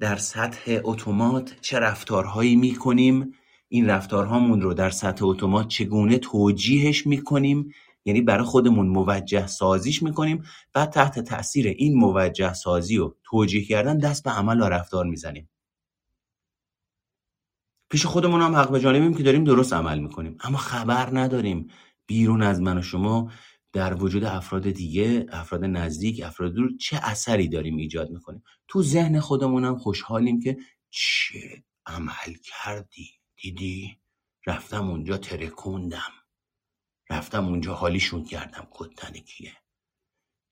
در 0.00 0.16
سطح 0.16 0.80
اتومات 0.84 1.56
چه 1.60 1.78
رفتارهایی 1.78 2.56
می‌کنیم 2.56 3.34
این 3.68 3.90
رفتارهامون 3.90 4.60
رو 4.60 4.74
در 4.74 4.90
سطح 4.90 5.24
اتومات 5.24 5.68
چگونه 5.68 6.18
توجیهش 6.18 7.06
می‌کنیم؟ 7.06 7.72
یعنی 8.04 8.20
برای 8.20 8.44
خودمون 8.44 8.86
موجه 8.86 9.46
سازیش 9.46 10.02
می‌کنیم 10.02 10.42
بعد 10.72 10.90
تحت 10.90 11.18
تاثیر 11.18 11.66
این 11.66 11.98
موجه 11.98 12.52
سازی 12.52 12.98
و 12.98 13.14
توجیه 13.24 13.64
کردن 13.64 13.98
دست 13.98 14.24
به 14.24 14.30
عمل 14.30 14.60
و 14.60 14.64
رفتار 14.64 15.04
می‌زنیم. 15.04 15.50
پیش 17.90 18.06
خودمون 18.06 18.42
هم 18.42 18.56
حق 18.56 18.70
به 18.70 19.12
که 19.16 19.22
داریم 19.22 19.44
درست 19.44 19.72
عمل 19.72 19.98
می‌کنیم. 19.98 20.36
اما 20.40 20.58
خبر 20.58 21.18
نداریم. 21.18 21.68
بیرون 22.06 22.42
از 22.42 22.60
من 22.60 22.78
و 22.78 22.82
شما 22.82 23.30
در 23.72 23.94
وجود 23.94 24.24
افراد 24.24 24.70
دیگه 24.70 25.26
افراد 25.32 25.64
نزدیک 25.64 26.22
افراد 26.24 26.52
دور 26.52 26.70
چه 26.80 27.00
اثری 27.02 27.48
داریم 27.48 27.76
ایجاد 27.76 28.10
می‌کنیم؟ 28.10 28.42
تو 28.68 28.82
ذهن 28.82 29.20
خودمون 29.20 29.64
هم 29.64 29.78
خوشحالیم 29.78 30.40
که 30.40 30.56
چه 30.90 31.64
عمل 31.86 32.34
کردی 32.42 33.10
دیدی؟ 33.44 33.98
رفتم 34.46 34.90
اونجا 34.90 35.18
ترکوندم. 35.18 36.12
رفتم 37.10 37.46
اونجا 37.46 37.74
حالیشون 37.74 38.24
کردم 38.24 38.68
کتن 38.70 39.12
کیه. 39.12 39.56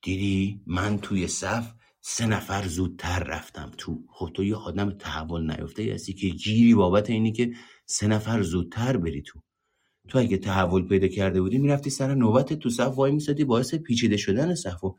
دیدی؟ 0.03 0.63
من 0.67 0.99
توی 0.99 1.29
صف 1.29 1.75
سه 2.01 2.27
نفر 2.27 2.67
زودتر 2.67 3.23
رفتم 3.25 3.71
تو 3.79 4.05
خب 4.09 4.31
تو 4.35 4.45
یه 4.45 4.57
آدم 4.57 4.91
تحول 4.91 5.51
نیفته 5.51 5.93
هستی 5.95 6.13
که 6.13 6.29
گیری 6.29 6.75
بابت 6.75 7.11
اینی 7.11 7.33
که 7.33 7.55
سه 7.87 8.07
نفر 8.07 8.43
زودتر 8.43 8.97
بری 8.97 9.23
تو. 9.23 9.41
تو 10.09 10.19
اگه 10.19 10.37
تحول 10.39 10.89
پیدا 10.89 11.09
کرده 11.09 11.41
بودی 11.41 11.59
می‌رفتی 11.59 11.91
سر 11.91 12.15
نوبت 12.15 12.53
تو 12.53 12.71
صف 12.71 12.97
وای 12.97 13.13
میسادی 13.13 13.45
باعث 13.45 13.75
پیچیده 13.75 14.17
شدن 14.17 14.55
صف 14.55 14.85
و 14.85 14.99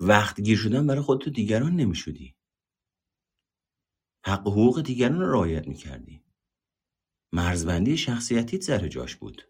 وقت 0.00 0.40
گیر 0.40 0.58
شدن 0.58 0.86
برای 0.86 1.02
خودت 1.02 1.26
و 1.26 1.30
دیگران 1.30 1.76
نمی‌شدی. 1.76 2.36
حق 4.24 4.40
حقوق 4.40 4.82
دیگران 4.82 5.20
رو 5.20 5.32
رعایت 5.32 5.68
می‌کردی. 5.68 6.29
مرزبندی 7.32 7.96
شخصیتیت 7.96 8.62
سر 8.62 8.88
جاش 8.88 9.16
بود. 9.16 9.42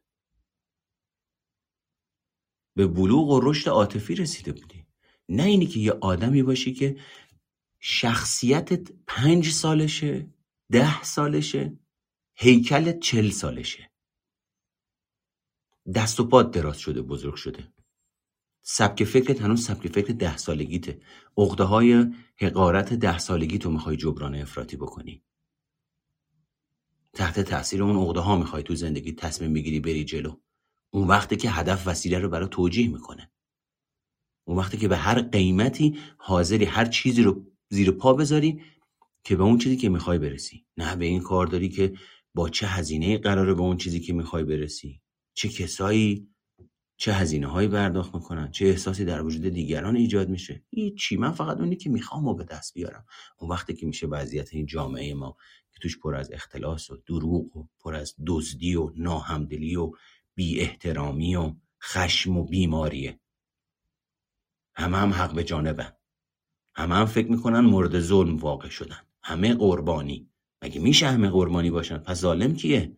به 2.76 2.86
بلوغ 2.86 3.28
و 3.30 3.40
رشد 3.40 3.68
عاطفی 3.70 4.14
رسیده 4.14 4.52
بودی. 4.52 4.86
نه 5.28 5.42
اینی 5.42 5.66
که 5.66 5.80
یه 5.80 5.92
آدمی 5.92 6.42
باشی 6.42 6.72
که 6.72 7.00
شخصیتت 7.80 8.92
پنج 9.06 9.50
سالشه 9.50 10.26
ده 10.72 11.02
سالشه 11.02 11.78
هیکلت 12.34 13.00
چل 13.00 13.30
سالشه. 13.30 13.90
دست 15.94 16.20
و 16.20 16.28
پاد 16.28 16.50
دراز 16.50 16.78
شده 16.78 17.02
بزرگ 17.02 17.34
شده. 17.34 17.72
سبک 18.62 19.04
فکرت 19.04 19.40
هنوز 19.40 19.64
سبک 19.64 19.88
فکر 19.88 20.12
ده 20.12 20.36
سالگیته. 20.36 21.00
اغده 21.38 21.64
های 21.64 22.06
حقارت 22.36 22.92
ده 22.92 23.18
سالگی 23.18 23.58
تو 23.58 23.70
می‌خوای 23.70 23.96
جبران 23.96 24.34
افراطی 24.34 24.76
بکنی. 24.76 25.22
تحت 27.14 27.40
تاثیر 27.40 27.82
اون 27.82 27.96
عقده 27.96 28.20
ها 28.20 28.36
می‌خوای 28.36 28.62
تو 28.62 28.74
زندگی 28.74 29.12
تصمیم 29.12 29.52
بگیری 29.52 29.80
بری 29.80 30.04
جلو. 30.04 30.36
اون 30.90 31.08
وقتی 31.08 31.36
که 31.36 31.50
هدف 31.50 31.86
وسیله 31.86 32.18
رو 32.18 32.28
برای 32.28 32.48
توجیه 32.50 32.88
می‌کنه. 32.88 33.30
اون 34.44 34.56
وقتی 34.56 34.76
که 34.76 34.88
به 34.88 34.96
هر 34.96 35.22
قیمتی 35.22 35.98
حاضری 36.18 36.64
هر 36.64 36.84
چیزی 36.84 37.22
رو 37.22 37.46
زیر 37.68 37.90
پا 37.90 38.12
بذاری 38.12 38.62
که 39.24 39.36
به 39.36 39.42
اون 39.42 39.58
چیزی 39.58 39.76
که 39.76 39.88
می‌خوای 39.88 40.18
برسی. 40.18 40.66
نه 40.76 40.96
به 40.96 41.04
این 41.04 41.20
کار 41.20 41.46
داری 41.46 41.68
که 41.68 41.92
با 42.34 42.48
چه 42.48 42.66
هزینه 42.66 43.18
قراره 43.18 43.54
به 43.54 43.60
اون 43.60 43.76
چیزی 43.76 44.00
که 44.00 44.12
می‌خوای 44.12 44.44
برسی. 44.44 45.00
چه 45.34 45.48
کسایی 45.48 46.28
چه 46.96 47.12
هزینه 47.12 47.46
هایی 47.46 47.68
پرداخت 47.68 48.14
می‌کنن. 48.14 48.50
چه 48.50 48.66
احساسی 48.66 49.04
در 49.04 49.22
وجود 49.22 49.42
دیگران 49.42 49.96
ایجاد 49.96 50.28
میشه. 50.28 50.64
چی 50.98 51.16
من 51.16 51.32
فقط 51.32 51.58
اونی 51.58 51.76
که 51.76 51.90
می‌خوام 51.90 52.26
و 52.26 52.34
به 52.34 52.44
دست 52.44 52.74
بیارم. 52.74 53.06
اون 53.38 53.50
وقتی 53.50 53.74
که 53.74 53.86
میشه 53.86 54.06
وضعیت 54.06 54.54
این 54.54 54.66
جامعه 54.66 55.14
ما 55.14 55.36
توش 55.80 55.98
پر 55.98 56.14
از 56.14 56.32
اختلاس 56.32 56.90
و 56.90 56.96
دروغ 56.96 57.56
و 57.56 57.68
پر 57.78 57.94
از 57.94 58.14
دزدی 58.26 58.74
و 58.74 58.92
ناهمدلی 58.96 59.76
و 59.76 59.92
بی 60.34 60.60
احترامی 60.60 61.36
و 61.36 61.54
خشم 61.82 62.36
و 62.36 62.44
بیماریه. 62.44 63.20
همه 64.74 64.96
هم 64.96 65.12
حق 65.12 65.34
به 65.34 65.44
جانبن. 65.44 65.92
همه 66.74 66.94
هم 66.94 67.06
فکر 67.06 67.30
می‌کنن 67.30 67.60
مورد 67.60 68.00
ظلم 68.00 68.36
واقع 68.36 68.68
شدن. 68.68 69.06
همه 69.22 69.54
قربانی. 69.54 70.30
مگه 70.62 70.80
میشه 70.80 71.08
همه 71.08 71.28
قربانی 71.28 71.70
باشن؟ 71.70 71.98
پس 71.98 72.20
ظالم 72.20 72.54
کیه؟ 72.54 72.96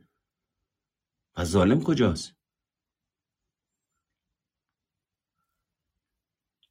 پس 1.34 1.46
ظالم 1.46 1.82
کجاست؟ 1.82 2.34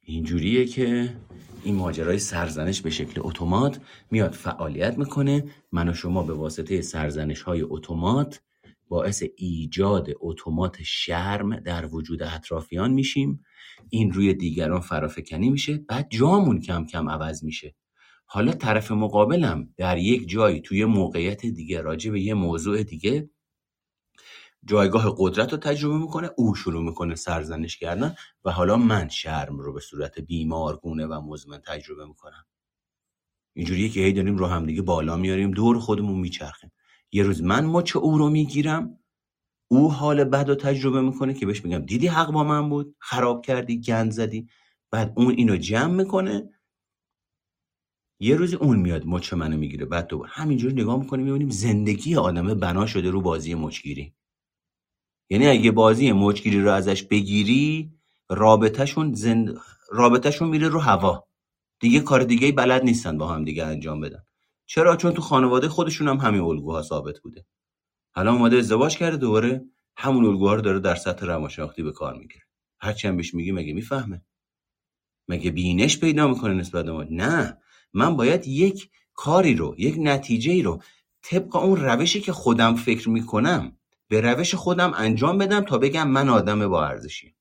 اینجوریه 0.00 0.66
که 0.66 1.16
این 1.64 1.74
ماجرای 1.74 2.18
سرزنش 2.18 2.80
به 2.80 2.90
شکل 2.90 3.20
اتومات 3.24 3.80
میاد 4.10 4.32
فعالیت 4.32 4.98
می‌کنه. 4.98 5.44
من 5.72 5.88
و 5.88 5.94
شما 5.94 6.22
به 6.22 6.32
واسطه 6.32 6.82
سرزنش 6.82 7.42
های 7.42 7.62
اتومات 7.62 8.40
باعث 8.88 9.22
ایجاد 9.36 10.08
اتومات 10.20 10.82
شرم 10.82 11.56
در 11.56 11.86
وجود 11.86 12.22
اطرافیان 12.22 12.92
میشیم. 12.92 13.44
این 13.90 14.12
روی 14.12 14.34
دیگران 14.34 14.80
فرافکنی 14.80 15.50
میشه 15.50 15.78
بعد 15.88 16.06
جامون 16.10 16.60
کم 16.60 16.86
کم 16.86 17.08
عوض 17.08 17.44
میشه. 17.44 17.74
حالا 18.26 18.52
طرف 18.52 18.90
مقابلم 18.92 19.68
در 19.76 19.98
یک 19.98 20.28
جایی 20.28 20.60
توی 20.60 20.84
موقعیت 20.84 21.46
دیگه 21.46 21.80
راجع 21.80 22.10
به 22.10 22.20
یه 22.20 22.34
موضوع 22.34 22.82
دیگه 22.82 23.30
جایگاه 24.66 25.14
قدرت 25.18 25.52
رو 25.52 25.58
تجربه 25.58 25.98
می‌کنه 25.98 26.30
او 26.36 26.54
شروع 26.54 26.82
می‌کنه 26.82 27.14
سرزنش 27.14 27.76
کردن 27.76 28.14
و 28.44 28.50
حالا 28.50 28.76
من 28.76 29.08
شرم 29.08 29.58
رو 29.58 29.72
به 29.72 29.80
صورت 29.80 30.20
بیمارگونه 30.20 31.06
و 31.06 31.20
مزمن 31.20 31.58
تجربه 31.58 32.06
می‌کنم. 32.06 32.44
اینجوریه 33.56 33.88
که 33.88 34.00
هی 34.00 34.12
داریم 34.12 34.36
رو 34.36 34.46
همدیگه 34.46 34.82
بالا 34.82 35.16
میاریم 35.16 35.50
دور 35.50 35.78
خودمون 35.78 36.20
میچرخیم. 36.20 36.72
یه 37.12 37.22
روز 37.22 37.42
من 37.42 37.66
مچ 37.66 37.96
او 37.96 38.18
رو 38.18 38.28
می‌گیرم 38.28 38.98
او 39.68 39.92
حال 39.92 40.24
بد 40.24 40.48
رو 40.48 40.54
تجربه 40.54 41.00
می‌کنه 41.00 41.34
که 41.34 41.46
بهش 41.46 41.64
میگم 41.64 41.78
دیدی 41.78 42.06
حق 42.06 42.30
با 42.30 42.44
من 42.44 42.68
بود؟ 42.68 42.96
خراب 42.98 43.42
کردی 43.42 43.80
گند 43.80 44.10
زدی. 44.10 44.48
بعد 44.90 45.12
اون 45.16 45.34
اینو 45.34 45.56
جمع 45.56 45.94
می‌کنه. 45.94 46.50
یه 48.20 48.36
روزی 48.36 48.56
اون 48.56 48.78
میاد 48.78 49.06
مچ 49.06 49.32
منو 49.32 49.56
می‌گیره 49.56 49.86
بعد 49.86 50.06
دوباره 50.06 50.30
همینجوری 50.30 50.74
نگاه 50.74 50.98
می‌کنیم 50.98 51.26
می‌بینیم 51.26 51.50
زندگی 51.50 52.16
آدمه 52.16 52.54
بنا 52.54 52.86
شده 52.86 53.10
رو 53.10 53.20
بازی 53.20 53.54
مچگیری. 53.54 54.14
یعنی 55.32 55.46
اگه 55.46 55.70
بازی 55.70 56.12
موجگیری 56.12 56.62
رو 56.62 56.72
ازش 56.72 57.02
بگیری 57.02 57.90
رابطهشون 58.28 59.14
زند... 59.14 59.56
رابطهشون 59.90 60.48
میره 60.48 60.68
رو 60.68 60.80
هوا. 60.80 61.28
دیگه 61.80 62.00
کار 62.00 62.22
دیگه 62.22 62.52
بلد 62.52 62.84
نیستن 62.84 63.18
با 63.18 63.28
هم 63.28 63.44
دیگه 63.44 63.64
انجام 63.64 64.00
بدن. 64.00 64.22
چرا؟ 64.66 64.96
چون 64.96 65.12
تو 65.12 65.22
خانواده 65.22 65.68
خودشون 65.68 66.08
هم 66.08 66.16
همین 66.16 66.40
الگوها 66.40 66.82
ثابت 66.82 67.18
بوده. 67.20 67.46
حالا 68.14 68.32
اومده 68.32 68.56
ازدواج 68.56 68.96
کرده 68.96 69.16
دوباره 69.16 69.64
همون 69.96 70.24
الگوها 70.24 70.54
رو 70.54 70.60
داره 70.60 70.80
در 70.80 70.94
سطح 70.94 71.26
روانشناختی 71.26 71.82
به 71.82 71.92
کار 71.92 72.14
می‌گیره. 72.14 72.44
هرچی 72.80 73.08
هم 73.08 73.16
بهش 73.16 73.34
میگی 73.34 73.52
مگه 73.52 73.72
می‌فهمه؟ 73.72 74.24
مگه 75.28 75.50
بینش 75.50 76.00
پیدا 76.00 76.28
می‌کنه 76.28 76.54
نسبت 76.54 76.86
ما؟ 76.86 77.04
نه. 77.10 77.58
من 77.92 78.16
باید 78.16 78.48
یک 78.48 78.90
کاری 79.14 79.54
رو 79.54 79.74
یک 79.78 79.96
نتیجه 79.98 80.52
ای 80.52 80.62
رو 80.62 80.82
طبق 81.22 81.56
اون 81.56 81.76
روشی 81.76 82.20
که 82.20 82.32
خودم 82.32 82.74
فکر 82.74 83.08
می‌کنم 83.08 83.76
به 84.12 84.20
روش 84.20 84.54
خودم 84.54 84.92
انجام 84.96 85.38
بدم 85.38 85.60
تا 85.60 85.78
بگم 85.78 86.08
من 86.08 86.28
آدم 86.28 86.68
با 86.68 86.86
ارزشی. 86.86 87.34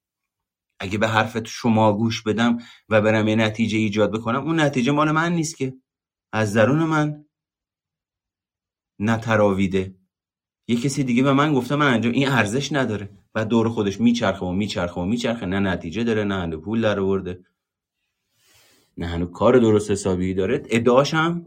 اگه 0.79 0.97
به 0.97 1.07
حرفت 1.07 1.45
شما 1.45 1.93
گوش 1.93 2.21
بدم 2.21 2.57
و 2.89 3.01
برم 3.01 3.27
یه 3.27 3.35
نتیجه 3.35 3.77
ایجاد 3.77 4.11
بکنم 4.11 4.43
اون 4.43 4.59
نتیجه 4.59 4.91
مال 4.91 5.11
من 5.11 5.33
نیست 5.33 5.57
که. 5.57 5.73
از 6.31 6.53
درون 6.53 6.83
من. 6.83 7.25
نتراویده 8.99 9.95
یه 10.67 10.81
کسی 10.81 11.03
دیگه 11.03 11.23
به 11.23 11.33
من 11.33 11.53
گفته 11.53 11.75
من 11.75 11.93
انجام 11.93 12.13
این 12.13 12.27
ارزش 12.27 12.73
نداره. 12.73 13.09
و 13.35 13.45
دور 13.45 13.69
خودش 13.69 14.01
میچرخه 14.01 14.45
و 14.45 14.51
میچرخه 14.51 15.01
و 15.01 15.05
میچرخه. 15.05 15.45
نه 15.45 15.59
نتیجه 15.59 16.03
داره 16.03 16.23
نه 16.23 16.35
هنو 16.35 16.59
پول 16.59 16.81
در 16.81 16.99
نه 18.97 19.07
هنو 19.07 19.25
کار 19.25 19.59
درست 19.59 19.91
حسابی 19.91 20.33
داره. 20.33 20.63
ادعاش 20.69 21.13
هم 21.13 21.45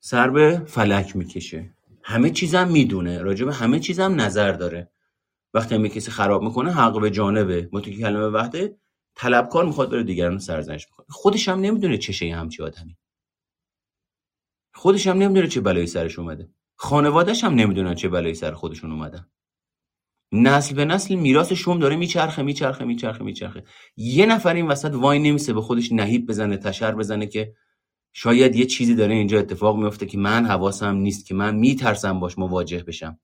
سر 0.00 0.30
به 0.30 0.62
فلک 0.66 1.16
می‌کشه. 1.16 1.79
همه 2.02 2.30
چیزم 2.30 2.68
می‌دونه 2.68 3.22
به 3.22 3.54
همه 3.54 3.80
چیزم 3.80 4.20
نظر 4.20 4.52
داره. 4.52 4.90
وقتی 5.54 5.74
هم 5.74 5.88
کسی 5.88 6.10
خراب 6.10 6.42
می‌کنه 6.42 6.72
حق 6.72 7.00
به 7.00 7.10
جانبه. 7.10 7.68
ما 7.72 7.80
تو 7.80 7.90
کلمه 7.90 8.26
وحده 8.26 8.76
طلبکار 9.14 9.64
می‌خواد 9.64 9.90
بره 9.90 10.02
دیگران 10.02 10.38
سرزنش 10.38 10.86
می‌کنه 10.90 11.06
خودش 11.08 11.48
هم 11.48 11.60
نمی‌دونه 11.60 11.98
چه 11.98 12.34
همچی 12.34 12.62
آدمی. 12.62 12.96
خودش 14.74 15.06
هم 15.06 15.18
نمی‌دونه 15.18 15.48
چه 15.48 15.60
بلایی 15.60 15.86
سرش 15.86 16.18
اومده. 16.18 16.50
خانوادهش 16.76 17.44
هم 17.44 17.54
نمی‌دونن 17.54 17.94
چه 17.94 18.08
بلایی 18.08 18.34
سر 18.34 18.52
خودشون 18.52 18.92
اومدن. 18.92 19.26
نسل 20.32 20.74
به 20.74 20.84
نسل 20.84 21.14
میراث 21.14 21.52
شوم 21.52 21.78
داره 21.78 21.96
میچرخه 21.96 22.42
میچرخه 22.42 22.84
میچرخه 22.84 23.24
میچرخه. 23.24 23.64
یه 23.96 24.26
نفر 24.26 24.54
این 24.54 24.66
وسط 24.66 24.94
وای 24.94 25.18
نمیسه 25.18 25.52
به 25.52 25.60
خودش 25.60 25.92
نهیب 25.92 26.26
بزنه 26.26 26.56
تشر 26.56 26.94
بزنه 26.94 27.26
که 27.26 27.54
شاید 28.12 28.56
یه 28.56 28.66
چیزی 28.66 28.94
داره 28.94 29.14
اینجا 29.14 29.38
اتفاق 29.38 29.76
میفته 29.76 30.06
که 30.06 30.18
من 30.18 30.46
حواسم 30.46 30.96
نیست 30.96 31.26
که 31.26 31.34
من 31.34 31.56
میترسم 31.56 32.20
باش 32.20 32.38
مواجه 32.38 32.82
بشم. 32.82 33.18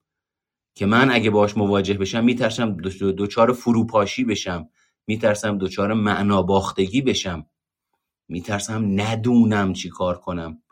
که 0.75 0.85
من 0.85 1.11
اگه 1.11 1.29
باش 1.29 1.57
مواجه 1.57 1.93
بشم 1.93 2.23
میترسم 2.23 2.71
دوچار 3.11 3.53
فروپاشی 3.53 4.23
بشم. 4.23 4.69
میترسم 5.07 5.57
دوچار 5.57 5.93
معنا 5.93 6.41
باختگی 6.41 7.01
بشم. 7.01 7.45
میترسم 8.27 9.01
ندونم 9.01 9.73
چی 9.73 9.89
کار 9.89 10.19
کنم. 10.19 10.63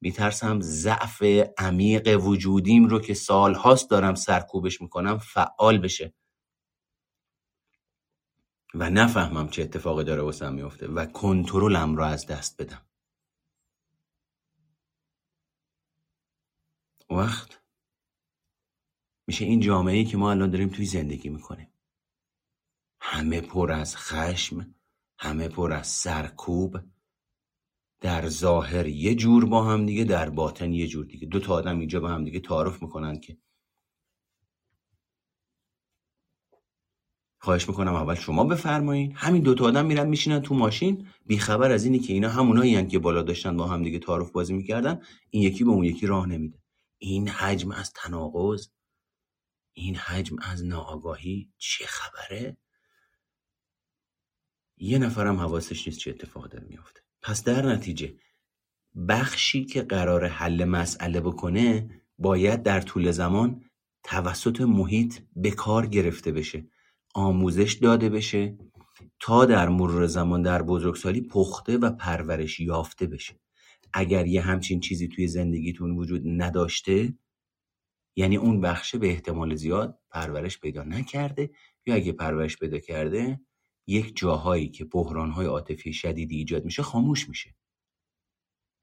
میترسم 0.00 0.60
ضعف 0.60 1.22
عمیق 1.58 2.24
وجودیم 2.24 2.86
رو 2.86 3.00
که 3.00 3.14
سالهاست 3.14 3.90
دارم 3.90 4.14
سرکوبش 4.14 4.80
می‌کنم 4.80 5.18
فعال 5.18 5.78
بشه. 5.78 6.14
و 8.74 8.90
نفهمم 8.90 9.48
چه 9.48 9.62
اتفاقی 9.62 10.04
داره 10.04 10.22
واسم 10.22 10.54
میفته 10.54 10.88
و 10.88 11.06
کنترلم 11.06 11.96
رو 11.96 12.04
از 12.04 12.26
دست 12.26 12.62
بدم. 12.62 12.85
وقت 17.10 17.60
میشه 19.26 19.44
این 19.44 19.60
جامعه 19.60 19.96
ای 19.96 20.04
که 20.04 20.16
ما 20.16 20.30
الان 20.30 20.50
داریم 20.50 20.68
توی 20.68 20.84
زندگی 20.84 21.28
می‌کنیم. 21.28 21.68
همه 23.00 23.40
پر 23.40 23.72
از 23.72 23.96
خشم 23.96 24.74
همه 25.18 25.48
پر 25.48 25.72
از 25.72 25.86
سرکوب. 25.86 26.78
در 28.00 28.28
ظاهر 28.28 28.86
یه 28.86 29.14
جور 29.14 29.46
با 29.46 29.64
هم 29.64 29.86
دیگه 29.86 30.04
در 30.04 30.30
باطن 30.30 30.72
یه 30.72 30.86
جور 30.86 31.06
دیگه. 31.06 31.26
دو 31.26 31.40
تا 31.40 31.54
آدم 31.54 31.78
اینجا 31.78 32.00
با 32.00 32.08
هم 32.08 32.24
دیگه 32.24 32.40
تعارف 32.40 32.82
می‌کنن 32.82 33.20
که 33.20 33.36
خواهش 37.38 37.68
می‌کنم 37.68 37.94
اول 37.94 38.14
شما 38.14 38.44
بفرمایین. 38.44 39.12
همین 39.16 39.42
دو 39.42 39.54
تا 39.54 39.64
آدم 39.64 39.86
میرن 39.86 40.08
میشینن 40.08 40.40
تو 40.40 40.54
ماشین. 40.54 41.08
بیخبر 41.26 41.72
از 41.72 41.84
اینی 41.84 41.98
که 41.98 42.12
اینا 42.12 42.28
همونایی 42.28 42.86
که 42.86 42.98
بالا 42.98 43.22
داشتن 43.22 43.56
با 43.56 43.66
هم 43.66 43.82
دیگه 43.82 43.98
تعارف 43.98 44.30
بازی 44.30 44.52
می‌کردن. 44.52 45.02
این 45.30 45.42
یکی 45.42 45.64
به 45.64 45.70
اون 45.70 45.84
یکی 45.84 46.06
راه 46.06 46.26
نمیده. 46.26 46.65
این 46.98 47.28
حجم 47.28 47.70
از 47.70 47.92
تناقض 47.92 48.68
این 49.72 49.96
حجم 49.96 50.36
از 50.42 50.64
ناآگاهی 50.64 51.52
چه 51.58 51.86
خبره؟ 51.86 52.56
یه 54.76 54.98
نفرم 54.98 55.36
حواسش 55.36 55.86
نیست 55.88 55.98
چه 55.98 56.10
اتفاق 56.10 56.48
داره 56.48 56.64
میافته. 56.64 57.00
پس 57.22 57.44
در 57.44 57.66
نتیجه 57.66 58.14
بخشی 59.08 59.64
که 59.64 59.82
قرار 59.82 60.26
حل 60.26 60.64
مسئله 60.64 61.20
بکنه 61.20 61.90
باید 62.18 62.62
در 62.62 62.80
طول 62.80 63.10
زمان 63.10 63.64
توسط 64.02 64.60
محیط 64.60 65.18
به 65.36 65.50
کار 65.50 65.86
گرفته 65.86 66.32
بشه 66.32 66.68
آموزش 67.14 67.72
داده 67.72 68.08
بشه 68.08 68.58
تا 69.20 69.44
در 69.44 69.68
مرور 69.68 70.06
زمان 70.06 70.42
در 70.42 70.62
بزرگسالی 70.62 71.20
پخته 71.20 71.78
و 71.78 71.90
پرورش 71.90 72.60
یافته 72.60 73.06
بشه. 73.06 73.40
اگر 73.98 74.26
یه 74.26 74.42
همچین 74.42 74.80
چیزی 74.80 75.08
توی 75.08 75.28
زندگیتون 75.28 75.90
وجود 75.90 76.22
نداشته 76.26 77.14
یعنی 78.16 78.36
اون 78.36 78.60
بخشه 78.60 78.98
به 78.98 79.08
احتمال 79.08 79.54
زیاد 79.54 79.98
پرورش 80.10 80.60
پیدا 80.60 80.82
نکرده 80.82 81.50
یا 81.86 81.94
اگه 81.94 82.12
پرورش 82.12 82.58
پیدا 82.58 82.78
کرده 82.78 83.40
یک 83.86 84.16
جاهایی 84.16 84.68
که 84.68 84.84
بحرانهای 84.84 85.46
عاطفی 85.46 85.92
شدیدی 85.92 86.36
ایجاد 86.36 86.64
میشه 86.64 86.82
خاموش 86.82 87.28
میشه. 87.28 87.54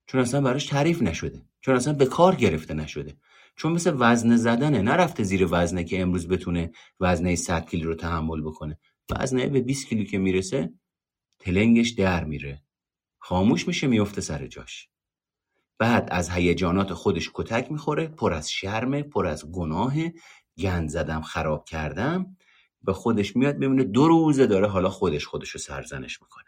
چون 0.07 0.21
اصلا 0.21 0.41
براش 0.41 0.65
تعریف 0.65 1.01
نشده. 1.01 1.45
چون 1.61 1.75
اصلا 1.75 1.93
به 1.93 2.05
کار 2.05 2.35
گرفته 2.35 2.73
نشده. 2.73 3.17
چون 3.55 3.71
مثل 3.71 3.95
وزن 3.99 4.35
زدنه 4.35 4.81
نرفته 4.81 5.23
زیر 5.23 5.47
وزنه 5.51 5.83
که 5.83 6.01
امروز 6.01 6.27
بتونه 6.27 6.71
وزنه 6.99 7.35
100 7.35 7.69
کیلو 7.69 7.87
رو 7.87 7.95
تحمل 7.95 8.41
بکنه. 8.41 8.79
وزنه 9.09 9.47
به 9.47 9.61
20 9.61 9.87
کیلو 9.87 10.03
که 10.03 10.17
می‌رسه 10.17 10.73
تلنگش 11.39 11.89
در 11.89 12.23
میره. 12.23 12.63
خاموش 13.19 13.67
میشه 13.67 13.87
میفته 13.87 14.21
سر 14.21 14.47
جاش. 14.47 14.92
بعد 15.79 16.07
از 16.11 16.29
هیجانات 16.29 16.93
خودش 16.93 17.31
کتک 17.33 17.71
می‌خوره 17.71 18.07
پر 18.07 18.33
از 18.33 18.51
شرمه 18.51 19.03
پر 19.03 19.27
از 19.27 19.51
گناه 19.51 19.93
گند 20.57 20.89
زدم 20.89 21.21
خراب 21.21 21.65
کردم. 21.65 22.37
به 22.81 22.93
خودش 22.93 23.35
میاد 23.35 23.55
ببینه 23.55 23.83
دو 23.83 24.07
روزه 24.07 24.47
داره 24.47 24.67
حالا 24.67 24.89
خودش 24.89 25.25
خودش 25.25 25.49
رو 25.49 25.59
سرزنش 25.59 26.21
می‌کنه. 26.21 26.43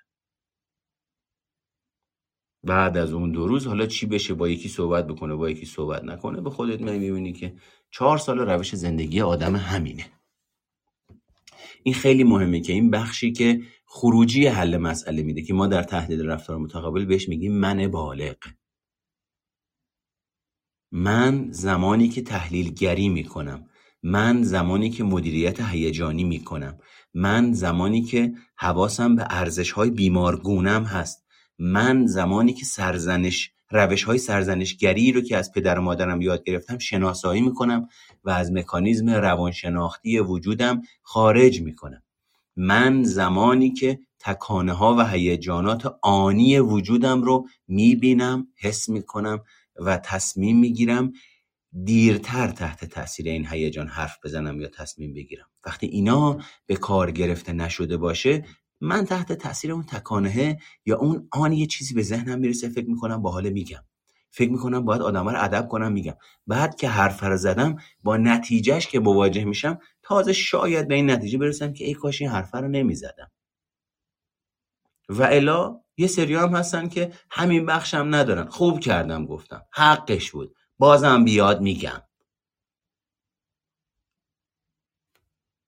بعد 2.64 2.98
از 2.98 3.14
اون 3.14 3.32
دو 3.32 3.48
روز 3.48 3.68
حالا 3.68 3.86
چی 3.86 4.06
بشه؟ 4.06 4.34
با 4.34 4.50
یکی 4.50 4.70
صحبت 4.70 5.08
بکنه 5.08 5.36
با 5.36 5.50
یکی 5.50 5.66
صحبت 5.66 6.04
نکنه. 6.04 6.42
به 6.42 6.50
خودت 6.50 6.82
می‌بینی 6.82 7.34
که 7.34 7.56
چهار 7.92 8.18
سال 8.18 8.40
روش 8.40 8.76
زندگی 8.76 9.22
آدم 9.22 9.56
همینه. 9.56 10.06
این 11.84 11.96
خیلی 11.96 12.24
مهمه 12.24 12.60
که 12.60 12.74
این 12.74 12.92
بخشی 12.92 13.32
که 13.32 13.62
خروجی 13.86 14.48
حل 14.48 14.78
مسئله 14.78 15.24
میده 15.24 15.42
که 15.42 15.54
ما 15.54 15.68
در 15.68 15.84
تحلیل 15.84 16.26
رفتار 16.26 16.58
متقابل 16.58 17.06
بهش 17.06 17.30
میگیم 17.30 17.54
من 17.54 17.88
بالغ. 17.88 18.36
من 20.98 21.48
زمانی 21.52 22.10
که 22.10 22.22
تحلیلگری 22.22 23.10
می‌کنم. 23.10 23.66
من 24.04 24.44
زمانی 24.44 24.90
که 24.90 25.04
مدیریت 25.04 25.62
هیجانی 25.62 26.24
می‌کنم. 26.24 26.78
من 27.14 27.54
زمانی 27.54 28.02
که 28.02 28.34
حواسم 28.58 29.16
به 29.16 29.28
ارزش 29.30 29.72
های 29.72 29.90
بیمارگونم 29.90 30.84
هست. 30.84 31.26
من 31.60 32.06
زمانی 32.06 32.54
که 32.54 32.66
سرزنش 32.66 33.52
روش 33.72 34.04
های 34.04 34.18
سرزنشگری 34.18 35.12
رو 35.12 35.22
که 35.22 35.38
از 35.38 35.52
پدر 35.52 35.80
و 35.80 35.82
مادرم 35.82 36.22
یاد 36.22 36.44
گرفتم 36.44 36.78
شناسایی 36.78 37.42
می‌کنم 37.42 37.88
و 38.24 38.30
از 38.30 38.52
مکانیزم 38.52 39.10
روانشناختی 39.10 40.20
وجودم 40.20 40.82
خارج 41.02 41.62
می‌کنم. 41.62 42.04
من 42.56 43.04
زمانی 43.04 43.74
که 43.74 44.00
تکانه 44.20 44.74
ها 44.74 44.96
و 44.96 45.08
هیجانات 45.08 45.98
آنی 46.02 46.60
وجودم 46.60 47.22
رو 47.22 47.48
می‌بینم 47.68 48.48
حس 48.58 48.90
می‌کنم 48.90 49.40
و 49.76 49.98
تصمیم 49.98 50.60
می‌گیرم 50.60 51.14
دیرتر 51.84 52.48
تحت 52.48 52.86
تاثیر 52.86 53.28
این 53.28 53.48
هیجان 53.48 53.88
حرف 53.88 54.18
بزنم 54.24 54.62
یا 54.62 54.68
تصمیم 54.68 55.14
بگیرم. 55.14 55.46
وقتی 55.66 55.88
اینا 55.88 56.38
به 56.66 56.76
کار 56.76 57.12
گرفته 57.12 57.54
نشده 57.54 57.98
باشه 57.98 58.46
من 58.82 59.06
تحت 59.06 59.34
تاثیر 59.34 59.72
اون 59.72 59.84
تکانه 59.84 60.58
یا 60.86 60.98
اون 60.98 61.28
آن 61.32 61.54
یه 61.54 61.66
چیزی 61.66 61.94
به 61.94 62.02
ذهنم 62.02 62.40
می‌رسه 62.40 62.70
فکر 62.70 62.90
می‌کنم 62.90 63.22
با 63.22 63.32
حال 63.32 63.50
میگم. 63.50 63.84
فکر 64.32 64.52
می‌کنم 64.52 64.86
باید 64.86 65.02
آدم 65.02 65.30
رو 65.30 65.44
ادب 65.44 65.68
کنم 65.68 65.92
میگم. 65.92 66.16
بعد 66.48 66.76
که 66.76 66.90
حرف 66.90 67.24
رو 67.24 67.38
زدم 67.38 67.76
با 68.04 68.18
نتیجهش 68.18 68.88
که 68.88 69.00
مواجه 69.00 69.46
میشم 69.46 69.80
تازه 70.04 70.34
شاید 70.34 70.88
به 70.88 70.96
این 70.96 71.12
نتیجه 71.12 71.38
برسم 71.38 71.74
که 71.74 71.86
ای 71.86 71.94
کاش 71.94 72.22
این 72.22 72.32
حرف 72.32 72.56
رو 72.56 72.68
نمی‌زدم. 72.68 73.32
و 75.10 75.24
الا 75.24 75.82
یه 75.98 76.08
سری 76.08 76.36
هم 76.36 76.56
هستن 76.56 76.90
که 76.90 77.14
همین 77.30 77.66
بخشم 77.66 78.16
ندارن. 78.16 78.46
خوب 78.46 78.80
کردم 78.80 79.26
گفتم. 79.26 79.66
حقش 79.74 80.32
بود. 80.32 80.56
بازم 80.78 81.26
بیاد 81.26 81.62
میگم. 81.62 82.02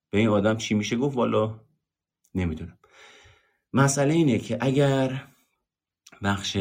به 0.09 0.19
این 0.19 0.29
آدم 0.29 0.57
چی 0.57 0.73
میشه 0.73 0.95
گفت؟ 0.95 1.17
والا 1.17 1.59
نمی‌دونم. 2.35 2.79
مسئله 3.73 4.13
اینه 4.13 4.39
که 4.39 4.57
اگر 4.61 5.27
بخش 6.23 6.57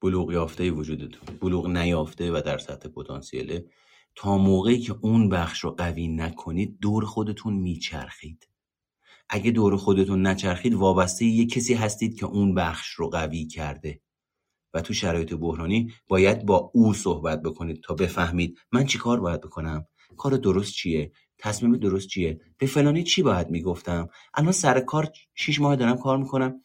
بلوغ 0.00 0.32
یافته 0.32 0.70
وجودتون 0.70 1.36
بلوغ 1.36 1.66
نیافته 1.66 2.32
و 2.32 2.42
در 2.44 2.58
سطح 2.58 2.88
پتانسیله 2.88 3.70
تا 4.14 4.38
موقعی 4.38 4.78
که 4.78 4.94
اون 5.02 5.28
بخش 5.28 5.64
رو 5.64 5.70
قوی 5.70 6.08
نکنید 6.08 6.78
دور 6.80 7.04
خودتون 7.04 7.54
میچرخید. 7.54 8.48
اگه 9.28 9.50
دور 9.50 9.76
خودتون 9.76 10.26
نچرخید 10.26 10.74
وابسته 10.74 11.24
یه 11.24 11.46
کسی 11.46 11.74
هستید 11.74 12.18
که 12.18 12.26
اون 12.26 12.54
بخش 12.54 12.88
رو 12.88 13.08
قوی 13.08 13.46
کرده. 13.46 14.00
و 14.74 14.80
تو 14.80 14.94
شرایط 14.94 15.34
بحرانی 15.34 15.92
باید 16.08 16.46
با 16.46 16.70
او 16.74 16.94
صحبت 16.94 17.42
بکنید 17.42 17.82
تا 17.82 17.94
بفهمید 17.94 18.58
من 18.72 18.84
چی 18.84 18.98
کار 18.98 19.20
باید 19.20 19.40
بکنم 19.40 19.86
کار 20.16 20.36
درست 20.36 20.72
چیه 20.72 21.12
تصمیم 21.38 21.76
درست 21.76 22.08
چیه 22.08 22.40
به 22.58 22.66
فلانی 22.66 23.02
چی 23.02 23.22
باید 23.22 23.50
می‌گفتم 23.50 24.08
الان 24.34 24.52
سر 24.52 24.80
کار 24.80 25.12
شیش 25.34 25.60
ماه 25.60 25.76
دارم 25.76 25.98
کار 25.98 26.18
می‌کنم. 26.18 26.60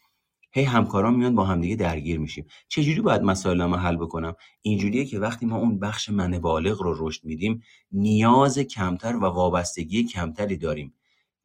هی 0.54 0.64
همکاران 0.64 1.16
میان 1.16 1.36
با 1.36 1.46
همدیگه 1.46 1.76
درگیر 1.76 2.20
میشیم. 2.20 2.46
چجوری 2.68 3.02
باید 3.02 3.22
مسائل 3.22 3.62
حل 3.62 3.96
بکنم؟ 3.98 4.34
اینجوریه 4.62 5.06
که 5.06 5.20
وقتی 5.20 5.46
ما 5.46 5.58
اون 5.58 5.80
بخش 5.80 6.10
من 6.10 6.40
بالغ 6.40 6.82
رو 6.82 7.08
رشد 7.08 7.26
میدیم 7.26 7.62
نیاز 7.92 8.60
کمتر 8.60 9.16
و 9.16 9.20
وابستگی 9.20 10.04
کمتری 10.04 10.58
داریم. 10.58 10.94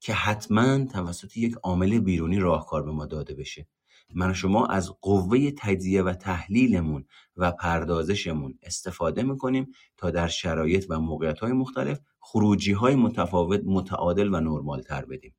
که 0.06 0.12
حتما 0.12 0.84
توسط 0.84 1.36
یک 1.36 1.54
عامل 1.62 1.98
بیرونی 1.98 2.38
راهکار 2.38 2.82
به 2.82 2.90
ما 2.90 3.06
داده 3.06 3.34
بشه. 3.34 3.68
من 4.14 4.32
شما 4.32 4.66
از 4.66 4.92
قوه 5.00 5.50
تجزیه 5.50 6.02
و 6.02 6.12
تحلیلمون 6.12 7.04
و 7.36 7.52
پردازشمون 7.52 8.58
استفاده 8.62 9.22
می‌کنیم 9.22 9.72
تا 9.96 10.10
در 10.10 10.28
شرایط 10.28 10.86
و 10.88 11.00
موقعیت 11.00 11.38
های 11.38 11.52
مختلف 11.52 12.00
خروجی 12.20 12.72
های 12.72 12.94
متفاوت 12.94 13.60
متعادل 13.64 14.34
و 14.34 14.40
نرمال 14.40 14.82
تر 14.82 15.04
بدیم. 15.04 15.34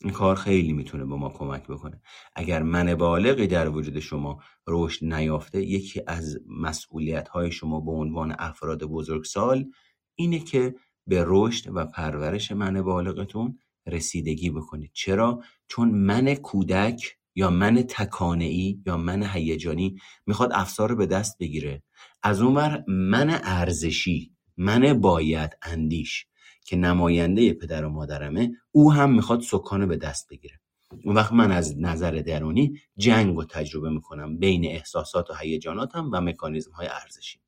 این 0.00 0.12
کار 0.12 0.36
خیلی 0.36 0.72
می‌تونه 0.72 1.04
به 1.04 1.14
ما 1.14 1.28
کمک 1.28 1.66
بکنه. 1.66 2.00
اگر 2.34 2.62
من 2.62 2.94
بالغی 2.94 3.46
در 3.46 3.68
وجود 3.68 3.98
شما 3.98 4.42
رشد 4.66 5.04
نیافته 5.04 5.62
یکی 5.62 6.02
از 6.06 6.38
مسئولیت 6.46 7.28
های 7.28 7.52
شما 7.52 7.80
به 7.80 7.90
عنوان 7.90 8.36
افراد 8.38 8.84
بزرگسال 8.84 9.70
اینه 10.14 10.38
که 10.38 10.74
به 11.06 11.24
رشد 11.26 11.70
و 11.74 11.84
پرورش 11.84 12.52
من 12.52 12.82
بالغتون 12.82 13.58
رسیدگی 13.86 14.50
بکنید. 14.50 14.90
چرا؟ 14.92 15.42
چون 15.68 15.88
من 15.90 16.34
کودک 16.34 17.16
یا 17.34 17.50
من 17.50 17.82
تکانه‌ای 17.82 18.80
یا 18.86 18.96
من 18.96 19.22
هیجانی 19.22 19.96
می‌خواد 20.26 20.50
افسار 20.52 20.90
رو 20.90 20.96
به 20.96 21.06
دست 21.06 21.38
بگیره. 21.38 21.82
از 22.22 22.40
اونور 22.40 22.84
من 22.88 23.40
ارزشی 23.42 24.32
من 24.56 25.00
باید 25.00 25.58
اندیش 25.62 26.26
که 26.66 26.76
نماینده 26.76 27.52
پدر 27.52 27.84
و 27.84 27.88
مادرمه 27.88 28.52
او 28.72 28.92
هم 28.92 29.14
می‌خواد 29.14 29.40
سکانه 29.40 29.86
به 29.86 29.96
دست 29.96 30.28
بگیره. 30.30 30.60
اون 31.04 31.14
وقت 31.14 31.32
من 31.32 31.52
از 31.52 31.78
نظر 31.78 32.10
درونی 32.10 32.80
جنگ 32.96 33.36
و 33.36 33.44
تجربه 33.44 33.90
می‌کنم 33.90 34.38
بین 34.38 34.64
احساسات 34.64 35.30
و 35.30 35.34
هیجاناتم 35.34 36.10
و 36.12 36.20
مکانیزم 36.20 36.72
های 36.72 36.86
ارزشی. 36.86 37.40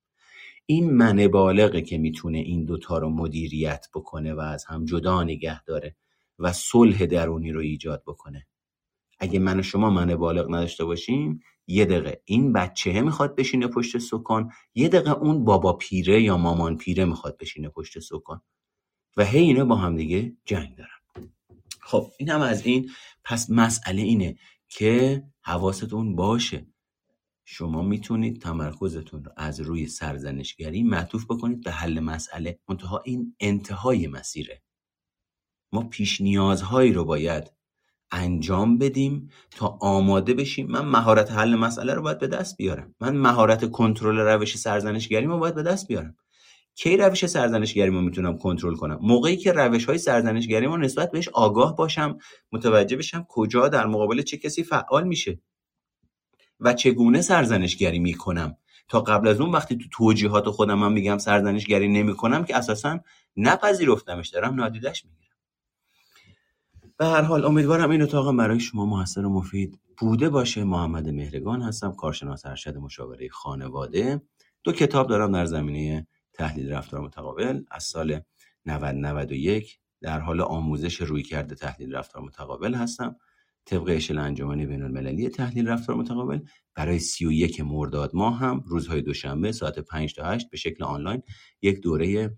این 0.71 0.91
من 0.91 1.29
بالغه 1.29 1.83
که 1.83 1.99
می‌تونه 1.99 2.39
این 2.39 2.65
دوتا 2.65 2.99
رو 2.99 3.11
مدیریت 3.11 3.87
بکنه 3.95 4.35
و 4.35 4.41
از 4.41 4.65
هم 4.65 4.85
جدا 4.85 5.23
نگه 5.25 5.65
داره 5.65 5.97
و 6.39 6.53
صلح 6.53 7.07
درونی 7.07 7.53
رو 7.53 7.61
ایجاد 7.61 8.03
بکنه. 8.07 8.47
اگه 9.19 9.39
من 9.39 9.61
و 9.61 9.63
شما 9.63 9.91
من 9.91 10.17
بالغ 10.17 10.55
نداشته 10.55 10.85
باشیم 10.85 11.41
یه 11.67 11.85
دقیقه 11.85 12.23
این 12.25 12.53
بچه 12.53 13.01
می‌خواد 13.01 13.37
بشینه 13.37 13.67
پشت 13.67 13.99
سکان 13.99 14.51
یه 14.75 14.89
دقیقه 14.89 15.11
اون 15.11 15.45
بابا 15.45 15.73
پیره 15.73 16.23
یا 16.23 16.37
مامان 16.37 16.77
پیره 16.77 17.05
می‌خواد 17.05 17.37
بشینه 17.39 17.69
پشت 17.69 17.99
سکان 17.99 18.41
و 19.17 19.25
هی 19.25 19.39
اینا 19.39 19.65
با 19.65 19.77
هم 19.77 19.97
دیگه 19.97 20.37
جنگ 20.45 20.77
دارن. 20.77 21.31
خب 21.81 22.13
این 22.19 22.29
هم 22.29 22.41
از 22.41 22.67
این. 22.67 22.91
پس 23.25 23.51
مسئله 23.51 24.03
اینه 24.03 24.37
که 24.69 25.23
حواستون 25.43 26.17
باشه. 26.17 26.67
شما 27.51 27.83
می‌تونید 27.83 28.43
تمرکزتون 28.43 29.25
رو 29.25 29.33
از 29.37 29.61
روی 29.61 29.87
سرزنشگری 29.87 30.83
معطوف 30.83 31.25
بکنید 31.25 31.65
به 31.65 31.71
حل 31.71 32.01
مسئله 32.01 32.59
منتها 32.69 33.03
این 33.05 33.35
انتهای 33.41 34.07
مسیره. 34.07 34.63
ما 35.73 35.83
پیش 35.83 36.21
نیازهایی 36.21 36.93
رو 36.93 37.05
باید 37.05 37.53
انجام 38.11 38.79
بدیم 38.79 39.31
تا 39.51 39.79
آماده 39.81 40.35
بشیم. 40.35 40.67
من 40.67 40.85
مهارت 40.85 41.33
حل 41.33 41.55
مسئله 41.55 41.95
رو 41.95 42.03
باید 42.03 42.19
به 42.19 42.27
دست 42.27 42.57
بیارم. 42.57 42.95
من 43.01 43.17
مهارت 43.17 43.71
کنترل 43.71 44.19
روش 44.19 44.57
سرزنشگری 44.57 45.27
رو 45.27 45.39
باید 45.39 45.55
به 45.55 45.63
دست 45.63 45.89
بیارم. 45.89 46.17
کی 46.75 46.97
روش 46.97 47.27
سرزنشگری 47.27 47.91
ما 47.91 48.01
می‌تونم 48.01 48.39
کنترل 48.39 48.75
کنم؟ 48.75 48.99
موقعی 49.03 49.37
که 49.37 49.53
روش 49.53 49.85
های 49.85 49.99
سرزنشگری 49.99 50.67
ما 50.67 50.77
نسبت 50.77 51.11
بهش 51.11 51.29
آگاه 51.29 51.77
باشم 51.77 52.19
متوجه 52.53 52.97
بشم 52.97 53.27
کجا 53.29 53.69
در 53.69 53.87
مقابل 53.87 54.23
چه 54.23 54.37
کسی 54.37 54.63
فعال 54.65 55.07
میشه. 55.07 55.41
و 56.61 56.73
چگونه 56.73 57.23
سرزنشگری 57.23 57.99
می‌کنم؟ 57.99 58.57
تا 58.89 59.01
قبل 59.01 59.29
از 59.29 59.41
اون 59.41 59.51
وقتی 59.51 59.77
تو 59.77 59.85
توجیهات 59.91 60.51
خودم 60.51 60.79
من 60.79 60.93
میگم 60.93 61.19
سرزنشگری 61.19 61.89
نمی‌کنم 61.89 62.45
که 62.45 62.57
اساسا 62.57 63.01
نپذیرفتمش 63.37 64.29
دارم 64.29 64.55
نادیدش 64.55 65.05
می‌گیرم. 65.05 65.37
به 66.99 67.07
هر 67.07 67.23
حال 67.23 67.45
امیدوارم 67.45 67.91
این 67.91 68.03
اتاق 68.03 68.37
برای 68.37 68.61
شما 68.61 68.85
موثر 68.85 69.25
و 69.25 69.31
مفید 69.31 69.79
بوده 69.99 70.29
باشه. 70.29 70.65
محمد 70.65 71.09
مهرگان 71.09 71.63
هستم 71.63 71.93
کارشناس 71.93 72.47
ارشد 72.47 72.77
مشاوره 72.77 73.29
خانواده. 73.29 74.23
دو 74.65 74.73
کتاب 74.73 75.09
دارم 75.09 75.33
در 75.33 75.47
زمینه 75.47 76.07
تحلیل 76.33 76.73
رفتار 76.73 77.01
متقابل. 77.01 77.63
از 77.71 77.85
سال 77.85 78.21
9091 78.67 79.79
در 80.01 80.21
حال 80.21 80.41
آموزش 80.41 81.01
روی 81.01 81.23
کرده 81.23 81.55
تحلیل 81.55 81.95
رفتار 81.95 82.23
متقابل 82.23 82.75
هستم. 82.75 83.17
طبق 83.69 83.85
اشل 83.89 84.19
انجمن 84.19 84.67
بین 84.67 84.83
المللی 84.83 85.29
تحلیل 85.29 85.69
رفتار 85.69 85.97
متقابل 85.97 86.41
برای 86.75 86.99
31 86.99 87.61
مرداد 87.61 88.11
ماه 88.15 88.39
هم 88.39 88.63
روزهای 88.67 89.03
دوشنبه 89.03 89.53
ساعت 89.53 89.79
5 89.79 90.15
تا 90.15 90.25
8 90.25 90.51
به 90.51 90.57
شکل 90.57 90.85
آنلاین 90.85 91.23
یک 91.63 91.81
دوره 91.81 92.37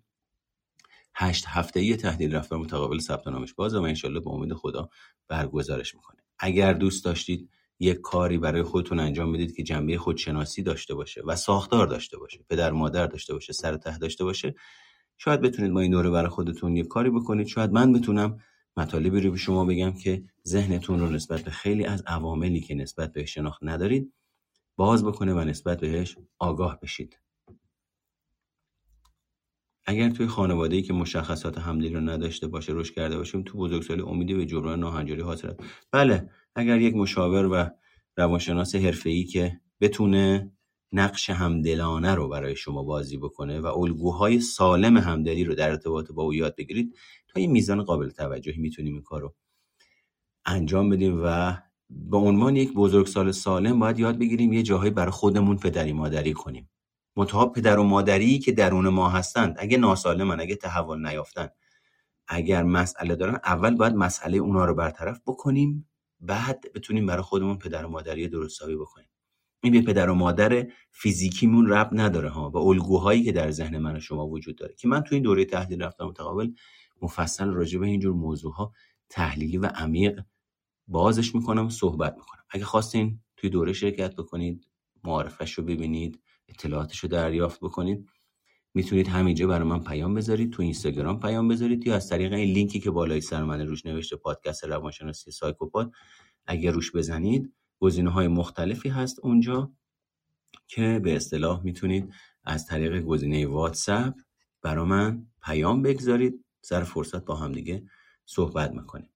هشت 1.14 1.45
هفته 1.49 1.81
ای 1.81 1.97
تحلیل 1.97 2.35
رفتار 2.35 2.59
متقابل 2.59 2.99
ثبت 2.99 3.28
نامش 3.28 3.55
بازه 3.55 3.78
و 3.78 3.83
انشالله 3.83 4.20
به 4.20 4.31
امید 4.31 4.55
خدا 4.55 4.89
برگزارش 5.28 5.95
می‌کنه 5.95 6.20
اگر 6.39 6.72
دوست 6.72 7.05
داشتید 7.05 7.51
یک 7.78 8.01
کاری 8.01 8.39
برای 8.39 8.62
خودتون 8.62 9.01
انجام 9.01 9.33
بدید 9.33 9.57
که 9.57 9.62
جنبه 9.62 9.99
خودشناسی 9.99 10.62
داشته 10.62 10.95
باشه 10.95 11.22
و 11.26 11.37
ساختار 11.37 11.87
داشته 11.87 12.18
باشه 12.18 12.45
پدر 12.49 12.70
مادر 12.70 13.07
داشته 13.07 13.33
باشه 13.33 13.53
سر 13.53 13.76
ته 13.76 13.99
داشته 13.99 14.24
باشه 14.24 14.55
شاید 15.18 15.41
بتونید 15.41 15.72
با 15.72 15.81
این 15.81 15.91
دوره 15.91 16.11
برای 16.11 16.28
خودتون 16.28 16.76
یک 16.76 16.89
کاری 16.89 17.11
بکنید. 17.11 17.47
شاید 17.47 17.70
من 17.70 17.93
بتونم 17.93 18.39
مطالبی 18.81 19.20
رو 19.20 19.31
به 19.31 19.37
شما 19.37 19.64
بگم 19.64 19.93
که 19.93 20.24
ذهنتون 20.47 21.01
رو 21.01 21.11
نسبت 21.11 21.43
به 21.45 21.51
خیلی 21.51 21.85
از 21.85 22.03
عواملی 22.07 22.61
که 22.61 22.74
نسبت 22.74 23.12
به 23.12 23.24
شناخت 23.24 23.59
ندارید 23.62 24.12
باز 24.76 25.05
بکنه 25.05 25.35
و 25.35 25.41
نسبت 25.45 25.81
بهش 25.81 26.16
آگاه 26.39 26.81
بشید. 26.81 27.18
اگر 29.85 30.11
توی 30.11 30.28
ای 30.70 30.83
که 30.83 30.93
مشخصات 30.93 31.59
حملی 31.59 31.89
رو 31.89 32.01
نداشته 32.01 32.47
باشه 32.47 32.72
رشد 32.72 32.95
کرده 32.95 33.16
باشیم 33.16 33.43
تو 33.43 33.59
بزرگسالی 33.59 34.03
امیدی 34.03 34.35
به 34.35 34.47
جبران 34.47 34.81
ناهنجاری 34.81 35.20
حاصل 35.20 35.53
بله 35.91 36.31
اگر 36.55 36.81
یک 36.81 36.95
مشاور 36.95 37.47
و 37.47 37.70
روانشناس 38.16 38.74
حرفه‌ای 38.74 39.24
که 39.24 39.61
بتونه 39.81 40.53
نقش 40.93 41.31
همدلانه 41.31 42.14
رو 42.14 42.28
برای 42.28 42.57
شما 42.57 42.83
بازی 42.83 43.16
بکنه 43.16 43.61
و 43.61 43.66
الگوهای 43.66 44.41
سالم 44.41 44.97
همدلی 44.97 45.45
رو 45.45 45.55
در 45.55 45.70
ارتباط 45.70 46.12
با 46.12 46.22
او 46.22 46.35
یاد 46.35 46.57
بگیرید 46.57 46.97
تا 47.35 47.41
یه 47.41 47.47
میزان 47.47 47.83
قابل 47.83 48.11
توجهی 48.11 48.59
می‌تونیم 48.59 48.95
این 48.95 49.03
کار 49.03 49.20
رو 49.20 49.35
انجام 50.47 50.91
بدیم 50.91 51.20
و 51.24 51.57
به 51.91 52.16
عنوان 52.16 52.57
یک 52.57 52.72
بزرگسال 52.72 53.33
سالم 53.33 53.78
باید 53.78 53.99
یاد 53.99 54.18
بگیریم 54.18 54.53
یه 54.53 54.62
جاهایی 54.62 54.91
برای 54.91 55.11
خودمون 55.11 55.57
پدری 55.57 55.93
مادری 55.93 56.33
کنیم. 56.33 56.70
منتها 57.16 57.47
پدر 57.47 57.78
و 57.78 57.83
مادری 57.83 58.39
که 58.39 58.53
درون 58.53 58.89
ما 58.89 59.09
هستند 59.09 59.57
اگه 59.59 59.78
ناسالمن 59.78 60.41
اگه 60.41 60.57
تحول 60.57 61.07
نیافتن 61.07 61.49
اگر 62.28 62.62
مسئله 62.62 63.16
دارن 63.16 63.39
اول 63.45 63.74
باید 63.74 63.95
مسئله 63.95 64.39
اونا 64.39 64.64
رو 64.64 64.74
برطرف 64.74 65.20
بکنیم 65.26 65.89
بعد 66.20 66.72
بتونیم 66.74 67.07
برای 67.07 67.22
خودمون 67.22 67.59
پدر 67.59 67.87
و 67.87 67.89
مادری 67.89 68.28
درستابی 68.28 68.76
بکنیم. 68.76 69.09
این 69.62 69.72
به 69.72 69.83
پدر 69.83 70.11
و 70.11 70.14
مادر 70.14 70.66
فیزیکیمون 70.91 71.68
رب 71.68 71.91
نداره 71.93 72.28
ها 72.28 72.51
و 72.51 72.57
الگوهایی 72.57 73.24
که 73.24 73.33
در 73.33 73.51
ذهن 73.51 73.78
من 73.78 73.97
و 73.97 74.01
شما 74.01 74.26
وجود 74.26 74.57
داره 74.57 74.74
که 74.74 74.89
من 74.89 75.01
تو 75.01 75.14
این 75.14 75.22
دوره 75.22 75.45
تحلیل 75.45 75.83
رفتم 75.83 76.05
متقابل 76.05 76.51
مفصل 77.03 77.48
راجع 77.48 77.78
به 77.78 77.86
اینجور 77.86 78.14
موضوع 78.14 78.53
ها 78.53 78.72
تحلیلی 79.09 79.59
و 79.59 79.66
عمیق 79.66 80.20
بازش 80.88 81.34
می‌کنم 81.34 81.66
و 81.66 81.70
صحبت 81.70 82.14
می‌کنم. 82.16 82.44
اگه 82.51 82.64
خواستین 82.64 83.20
توی 83.36 83.51
دوره 83.51 83.72
شرکت 83.72 84.16
بکنید 84.16 84.66
معارفش 85.05 85.53
رو 85.53 85.64
ببینید 85.64 86.22
اطلاعاتش 86.48 86.98
رو 86.98 87.09
دریافت 87.09 87.61
بکنید 87.61 88.07
می‌تونید 88.74 89.09
همینجا 89.09 89.46
برای 89.46 89.68
من 89.68 89.84
پیام 89.84 90.14
بذارید 90.14 90.53
تو 90.53 90.62
اینستاگرام 90.62 91.20
پیام 91.20 91.48
بذارید 91.48 91.86
یا 91.86 91.94
از 91.94 92.09
طریق 92.09 92.32
این 92.32 92.55
لینکی 92.55 92.80
که 92.80 92.90
بالای 92.90 93.20
سر 93.20 93.44
من 93.44 93.61
روش 93.61 93.86
نوشته 93.86 94.16
پادکست 94.16 94.64
روانشناسی 94.64 95.30
سایکوپات 95.30 95.92
اگر 96.46 96.70
روش 96.70 96.92
بزنید 96.96 97.53
گزینه 97.78 98.11
های 98.11 98.28
مختلفی 98.28 98.88
هست 98.88 99.18
اونجا 99.22 99.72
که 100.66 101.01
به 101.05 101.16
اصطلاح 101.16 101.64
می‌تونید 101.64 102.12
از 102.44 102.66
طریق 102.66 103.01
گزینه 103.01 103.46
واتساپ 103.46 104.14
برا 104.62 104.84
من 104.84 105.26
پیام 105.42 105.82
بگذارید. 105.82 106.44
سر 106.62 106.82
فرصت 106.82 107.24
با 107.24 107.36
هم 107.36 107.52
دیگه 107.52 107.82
صحبت 108.26 108.72
می‌کنیم. 108.72 109.11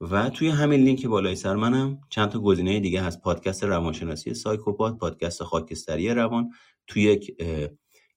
و 0.00 0.30
توی 0.30 0.48
همین 0.48 0.80
لینک 0.80 1.06
بالای 1.06 1.36
سر 1.36 1.56
منم 1.56 2.00
چند 2.10 2.28
تا 2.28 2.40
گزینه 2.40 2.80
دیگه 2.80 3.02
هست. 3.02 3.20
پادکست 3.20 3.64
روانشناسی 3.64 4.34
سایکوپات 4.34 4.98
پادکست 4.98 5.42
خاکستری 5.42 6.08
روان 6.08 6.50
توی 6.86 7.02
یک 7.02 7.42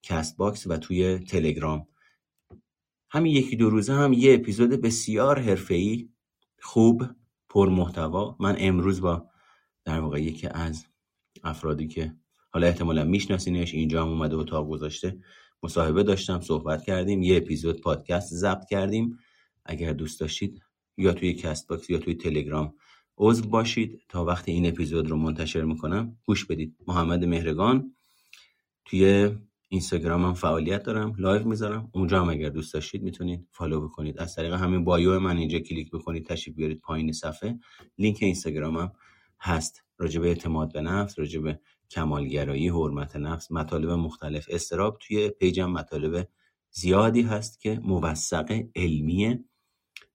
Castbox 0.03 0.67
و 0.67 0.77
توی 0.77 1.19
تلگرام. 1.19 1.87
همین 3.09 3.35
یکی 3.35 3.55
دو 3.55 3.69
روزه 3.69 3.93
هم 3.93 4.13
یه 4.13 4.33
اپیزود 4.33 4.69
بسیار 4.69 5.39
حرفه‌ای 5.39 6.09
خوب 6.61 7.03
پر 7.49 7.69
محتوا 7.69 8.35
من 8.39 8.55
امروز 8.59 9.01
با 9.01 9.29
در 9.85 9.99
واقع 9.99 10.21
یکی 10.21 10.47
از 10.47 10.85
افرادی 11.43 11.87
که 11.87 12.15
حالا 12.51 12.67
احتمالا 12.67 13.03
میشناسینش 13.03 13.73
اینجا 13.73 14.01
هم 14.01 14.09
اومده 14.09 14.35
اتاق 14.35 14.69
گذاشته 14.69 15.19
مصاحبه 15.63 16.03
داشتم 16.03 16.41
صحبت 16.41 16.83
کردیم 16.83 17.23
یه 17.23 17.37
اپیزود 17.37 17.81
پادکست 17.81 18.33
ضبط 18.33 18.65
کردیم. 18.69 19.17
اگر 19.65 19.93
دوست 19.93 20.19
داشتید 20.19 20.61
یا 20.97 21.13
توی 21.13 21.33
Castbox 21.33 21.89
یا 21.89 21.97
توی 21.97 22.15
تلگرام 22.15 22.73
عضو 23.17 23.49
باشید. 23.49 24.01
تا 24.09 24.25
وقتی 24.25 24.51
این 24.51 24.65
اپیزود 24.65 25.09
رو 25.09 25.17
منتشر 25.17 25.61
می‌کنم 25.61 26.17
گوش 26.25 26.45
بدید. 26.45 26.75
محمد 26.87 27.25
مهرگان. 27.25 27.95
توی 28.85 29.31
اینستاگرام 29.69 30.25
هم 30.25 30.33
فعالیت 30.33 30.83
دارم 30.83 31.15
live 31.17 31.47
می‌ذارم. 31.47 31.89
اونجا 31.93 32.21
هم 32.21 32.29
اگر 32.29 32.49
دوست 32.49 32.73
داشتید 32.73 33.03
می‌تونید 33.03 33.47
follow 33.51 33.81
بکنید. 33.81 34.19
از 34.19 34.35
طریق 34.35 34.53
همین 34.53 34.83
bio 34.83 35.19
من 35.19 35.37
اینجا 35.37 35.59
کلیک 35.59 35.91
بکنید 35.91 36.25
تشریف 36.25 36.55
بیارید 36.55 36.79
پایین 36.79 37.11
صفحه. 37.11 37.59
لینک 37.97 38.17
اینستاگرامم 38.21 38.91
هست. 39.39 39.83
راجع 39.97 40.21
به 40.21 40.27
اعتماد 40.27 40.73
به 40.73 40.81
نفس 40.81 41.19
راجع 41.19 41.39
به 41.39 41.59
کمالگرایی 41.91 42.69
حرمت 42.69 43.15
نفس 43.15 43.51
مطالب 43.51 43.89
مختلف. 43.89 44.45
استراب 44.49 44.97
توی 45.01 45.29
پیجم 45.29 45.69
مطالب 45.71 46.27
زیادی 46.71 47.21
هست 47.21 47.61
که 47.61 47.79
موثق 47.83 48.63
علمیه 48.75 49.43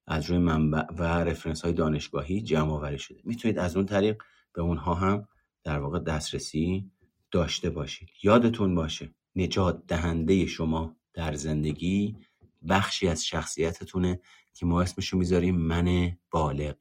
از 0.06 0.30
روی 0.30 0.38
منبع 0.38 0.84
و 0.98 1.02
رفرنس 1.02 1.62
های 1.62 1.72
دانشگاهی 1.72 2.40
جمع 2.40 2.72
آوری 2.72 2.98
شده. 2.98 3.20
می‌تونید 3.24 3.58
از 3.58 3.76
اون 3.76 3.86
طریق 3.86 4.22
به 4.52 4.62
اونها 4.62 4.94
هم 4.94 5.28
در 5.64 5.78
واقع 5.78 5.98
دسترسی 5.98 6.90
داشته 7.30 7.70
باشید. 7.70 8.08
یادتون 8.22 8.74
باشه 8.74 9.14
نجات 9.36 9.86
دهنده 9.86 10.46
شما 10.46 10.96
در 11.14 11.34
زندگی 11.34 12.16
بخشی 12.68 13.08
از 13.08 13.24
شخصیتتونه 13.26 14.20
که 14.54 14.66
ما 14.66 14.82
اسمشو 14.82 15.16
می‌ذاریم 15.16 15.56
من 15.56 16.16
بالغ. 16.30 16.74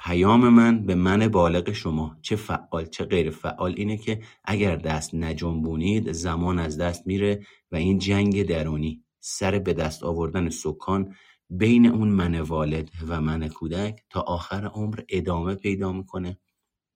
پیام 0.00 0.48
من 0.48 0.86
به 0.86 0.94
من 0.94 1.28
بالغ 1.28 1.72
شما. 1.72 2.16
چه 2.22 2.36
فعال 2.36 2.86
چه 2.86 3.04
غیر 3.04 3.30
فعال 3.30 3.74
اینه 3.76 3.96
که 3.96 4.22
اگر 4.44 4.76
دست 4.76 5.14
نجنبونید 5.14 6.12
زمان 6.12 6.58
از 6.58 6.78
دست 6.78 7.06
میره 7.06 7.46
و 7.72 7.76
این 7.76 7.98
جنگ 7.98 8.46
درونی 8.46 9.04
سر 9.20 9.58
به 9.58 9.72
دست 9.72 10.02
آوردن 10.02 10.48
سکان 10.48 11.14
بین 11.50 11.86
اون 11.86 12.08
من 12.08 12.40
والد 12.40 12.90
و 13.08 13.20
من 13.20 13.48
کودک 13.48 14.02
تا 14.10 14.20
آخر 14.20 14.66
عمر 14.66 15.00
ادامه 15.08 15.54
پیدا 15.54 15.92
می‌کنه 15.92 16.38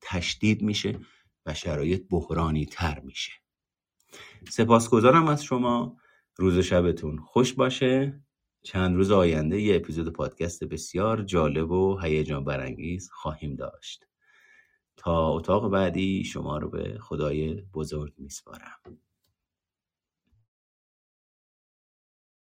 تشدید 0.00 0.62
میشه 0.62 0.98
و 1.46 1.54
شرایط 1.54 2.04
بحرانی 2.10 2.66
تر 2.66 3.00
میشه. 3.00 3.32
سپاسگزارم 4.48 5.28
از 5.28 5.44
شما. 5.44 5.96
روز 6.36 6.58
شبتون 6.58 7.18
خوش 7.18 7.52
باشه. 7.52 8.20
چند 8.64 8.96
روز 8.96 9.10
آینده 9.10 9.60
یه 9.60 9.76
اپیزود 9.76 10.12
پادکست 10.12 10.64
بسیار 10.64 11.22
جالب 11.22 11.70
و 11.70 11.98
هیجان 11.98 12.44
برانگیز 12.44 13.10
خواهیم 13.12 13.56
داشت. 13.56 14.06
تا 14.96 15.28
اتاق 15.28 15.70
بعدی 15.70 16.24
شما 16.24 16.58
رو 16.58 16.70
به 16.70 16.98
خدای 17.00 17.54
بزرگ 17.74 18.14
میسپارم. 18.18 19.03